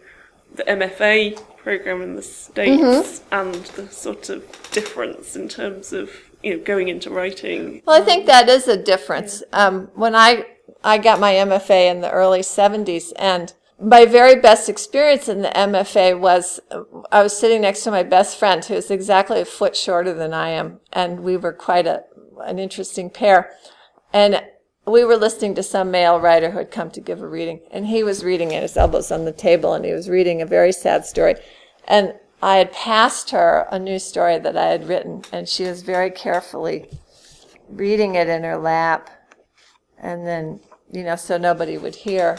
the 0.54 0.64
MFA 0.64 1.40
program 1.58 2.00
in 2.02 2.14
the 2.16 2.22
States 2.22 2.80
mm-hmm. 2.80 3.34
and 3.34 3.54
the 3.54 3.88
sort 3.88 4.28
of 4.30 4.44
difference 4.70 5.36
in 5.36 5.48
terms 5.48 5.92
of 5.92 6.10
you 6.42 6.56
know 6.56 6.64
going 6.64 6.88
into 6.88 7.10
writing. 7.10 7.82
Well, 7.86 8.00
I 8.00 8.04
think 8.04 8.26
that 8.26 8.48
is 8.48 8.68
a 8.68 8.82
difference. 8.82 9.42
Um, 9.52 9.90
when 9.94 10.14
I 10.14 10.46
I 10.84 10.98
got 10.98 11.20
my 11.20 11.32
MFA 11.34 11.90
in 11.90 12.00
the 12.00 12.10
early 12.10 12.40
'70s, 12.40 13.12
and 13.16 13.52
my 13.78 14.06
very 14.06 14.36
best 14.36 14.68
experience 14.68 15.28
in 15.28 15.42
the 15.42 15.48
MFA 15.48 16.18
was 16.18 16.60
I 17.12 17.22
was 17.22 17.36
sitting 17.36 17.60
next 17.60 17.84
to 17.84 17.90
my 17.90 18.02
best 18.02 18.38
friend, 18.38 18.64
who 18.64 18.74
is 18.74 18.90
exactly 18.90 19.40
a 19.40 19.44
foot 19.44 19.76
shorter 19.76 20.14
than 20.14 20.32
I 20.32 20.50
am, 20.50 20.80
and 20.92 21.20
we 21.20 21.36
were 21.36 21.52
quite 21.52 21.86
a 21.86 22.04
an 22.44 22.58
interesting 22.58 23.10
pair. 23.10 23.50
And 24.12 24.42
we 24.86 25.04
were 25.04 25.16
listening 25.16 25.54
to 25.56 25.62
some 25.62 25.90
male 25.90 26.20
writer 26.20 26.50
who 26.50 26.58
had 26.58 26.70
come 26.70 26.90
to 26.92 27.00
give 27.00 27.20
a 27.20 27.28
reading, 27.28 27.60
and 27.70 27.86
he 27.86 28.02
was 28.02 28.24
reading 28.24 28.54
at 28.54 28.62
his 28.62 28.76
elbows 28.76 29.10
on 29.10 29.24
the 29.24 29.32
table, 29.32 29.74
and 29.74 29.84
he 29.84 29.92
was 29.92 30.08
reading 30.08 30.40
a 30.40 30.46
very 30.46 30.72
sad 30.72 31.04
story. 31.04 31.34
And 31.88 32.14
I 32.42 32.56
had 32.56 32.72
passed 32.72 33.30
her 33.30 33.66
a 33.70 33.78
new 33.78 33.98
story 33.98 34.38
that 34.38 34.56
I 34.56 34.66
had 34.66 34.88
written, 34.88 35.22
and 35.32 35.48
she 35.48 35.64
was 35.64 35.82
very 35.82 36.10
carefully 36.10 36.88
reading 37.68 38.14
it 38.14 38.28
in 38.28 38.44
her 38.44 38.58
lap, 38.58 39.10
and 39.98 40.26
then, 40.26 40.60
you 40.90 41.02
know, 41.02 41.16
so 41.16 41.36
nobody 41.36 41.78
would 41.78 41.96
hear. 41.96 42.38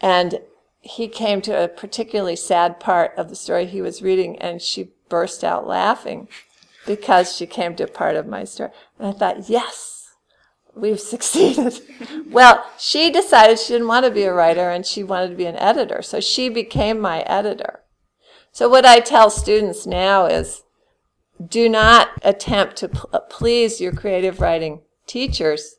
And 0.00 0.40
he 0.80 1.08
came 1.08 1.40
to 1.42 1.64
a 1.64 1.68
particularly 1.68 2.36
sad 2.36 2.78
part 2.80 3.12
of 3.16 3.28
the 3.28 3.36
story 3.36 3.66
he 3.66 3.82
was 3.82 4.02
reading, 4.02 4.38
and 4.38 4.62
she 4.62 4.92
burst 5.08 5.42
out 5.42 5.66
laughing 5.66 6.28
because 6.86 7.36
she 7.36 7.46
came 7.46 7.74
to 7.76 7.84
a 7.84 7.88
part 7.88 8.16
of 8.16 8.26
my 8.26 8.44
story. 8.44 8.70
And 8.98 9.08
I 9.08 9.12
thought, 9.12 9.48
yes, 9.48 10.10
we've 10.74 11.00
succeeded. 11.14 11.80
well, 12.30 12.64
she 12.78 13.10
decided 13.10 13.58
she 13.58 13.74
didn't 13.74 13.88
want 13.88 14.06
to 14.06 14.10
be 14.10 14.22
a 14.22 14.32
writer 14.32 14.70
and 14.70 14.86
she 14.86 15.02
wanted 15.02 15.30
to 15.30 15.36
be 15.36 15.46
an 15.46 15.56
editor. 15.56 16.02
So 16.02 16.20
she 16.20 16.48
became 16.48 16.98
my 16.98 17.20
editor. 17.20 17.80
So 18.52 18.68
what 18.68 18.86
I 18.86 19.00
tell 19.00 19.30
students 19.30 19.86
now 19.86 20.26
is 20.26 20.62
do 21.44 21.68
not 21.68 22.08
attempt 22.22 22.76
to 22.76 22.88
pl- 22.88 23.20
please 23.30 23.80
your 23.80 23.92
creative 23.92 24.40
writing 24.40 24.80
teachers. 25.06 25.76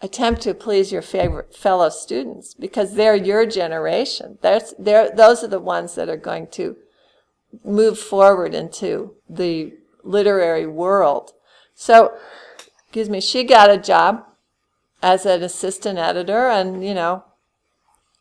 Attempt 0.00 0.42
to 0.42 0.54
please 0.54 0.92
your 0.92 1.02
favorite 1.02 1.54
fellow 1.54 1.88
students 1.88 2.54
because 2.54 2.94
they're 2.94 3.16
your 3.16 3.46
generation. 3.46 4.38
That's, 4.40 4.72
they're, 4.78 5.10
those 5.10 5.42
are 5.42 5.48
the 5.48 5.58
ones 5.58 5.96
that 5.96 6.08
are 6.08 6.16
going 6.16 6.46
to 6.48 6.76
move 7.64 7.98
forward 7.98 8.54
into 8.54 9.14
the 9.28 9.74
literary 10.04 10.66
world. 10.66 11.32
So 11.74 12.16
excuse 12.88 13.10
me, 13.10 13.20
she 13.20 13.44
got 13.44 13.70
a 13.70 13.78
job 13.78 14.24
as 15.02 15.26
an 15.26 15.42
assistant 15.42 15.98
editor, 15.98 16.48
and 16.48 16.84
you 16.84 16.94
know, 16.94 17.24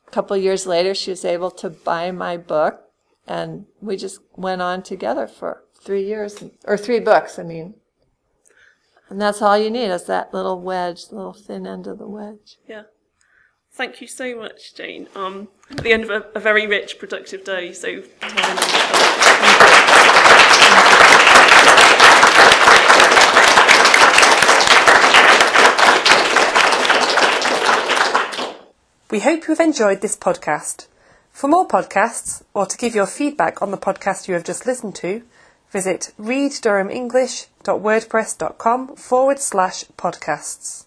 a 0.08 0.12
couple 0.12 0.36
years 0.38 0.68
later, 0.68 0.94
she 0.94 1.10
was 1.10 1.26
able 1.26 1.52
to 1.52 1.70
buy 1.70 2.12
my 2.12 2.38
book, 2.38 2.82
and 3.26 3.66
we 3.82 3.98
just 3.98 4.20
went 4.36 4.62
on 4.62 4.84
together 4.84 5.26
for 5.26 5.64
three 5.74 6.06
years, 6.06 6.44
or 6.66 6.78
three 6.78 7.00
books. 7.00 7.40
I 7.40 7.44
mean. 7.44 7.76
And 9.10 9.22
that's 9.22 9.42
all 9.42 9.58
you 9.58 9.70
need 9.70 9.90
is 9.90 10.04
that 10.06 10.34
little 10.34 10.60
wedge, 10.60 11.06
little 11.12 11.34
thin 11.34 11.66
end 11.66 11.88
of 11.88 11.98
the 11.98 12.08
wedge. 12.08 12.58
Yeah. 12.68 12.84
Thank 13.72 14.02
you 14.02 14.08
so 14.08 14.36
much, 14.36 14.74
Jane. 14.76 15.08
Um, 15.16 15.50
at 15.70 15.78
the 15.78 15.94
end 15.94 16.04
of 16.04 16.10
a, 16.10 16.26
a 16.36 16.40
very 16.40 16.68
rich, 16.68 17.00
productive 17.00 17.44
day, 17.44 17.72
so 17.74 18.04
We 29.10 29.22
hope 29.22 29.48
you've 29.48 29.62
enjoyed 29.62 30.02
this 30.02 30.18
podcast. 30.18 30.88
For 31.32 31.48
more 31.48 31.66
podcasts, 31.66 32.44
or 32.54 32.66
to 32.66 32.78
give 32.78 32.94
your 32.94 33.06
feedback 33.06 33.62
on 33.62 33.72
the 33.72 33.78
podcast 33.78 34.28
you 34.28 34.34
have 34.34 34.44
just 34.44 34.66
listened 34.66 34.96
to, 34.96 35.24
visit 35.72 36.14
readdurhamenglish.wordpress.com 36.20 38.96
forward 38.96 39.40
slash 39.40 39.86
podcasts. 39.98 40.87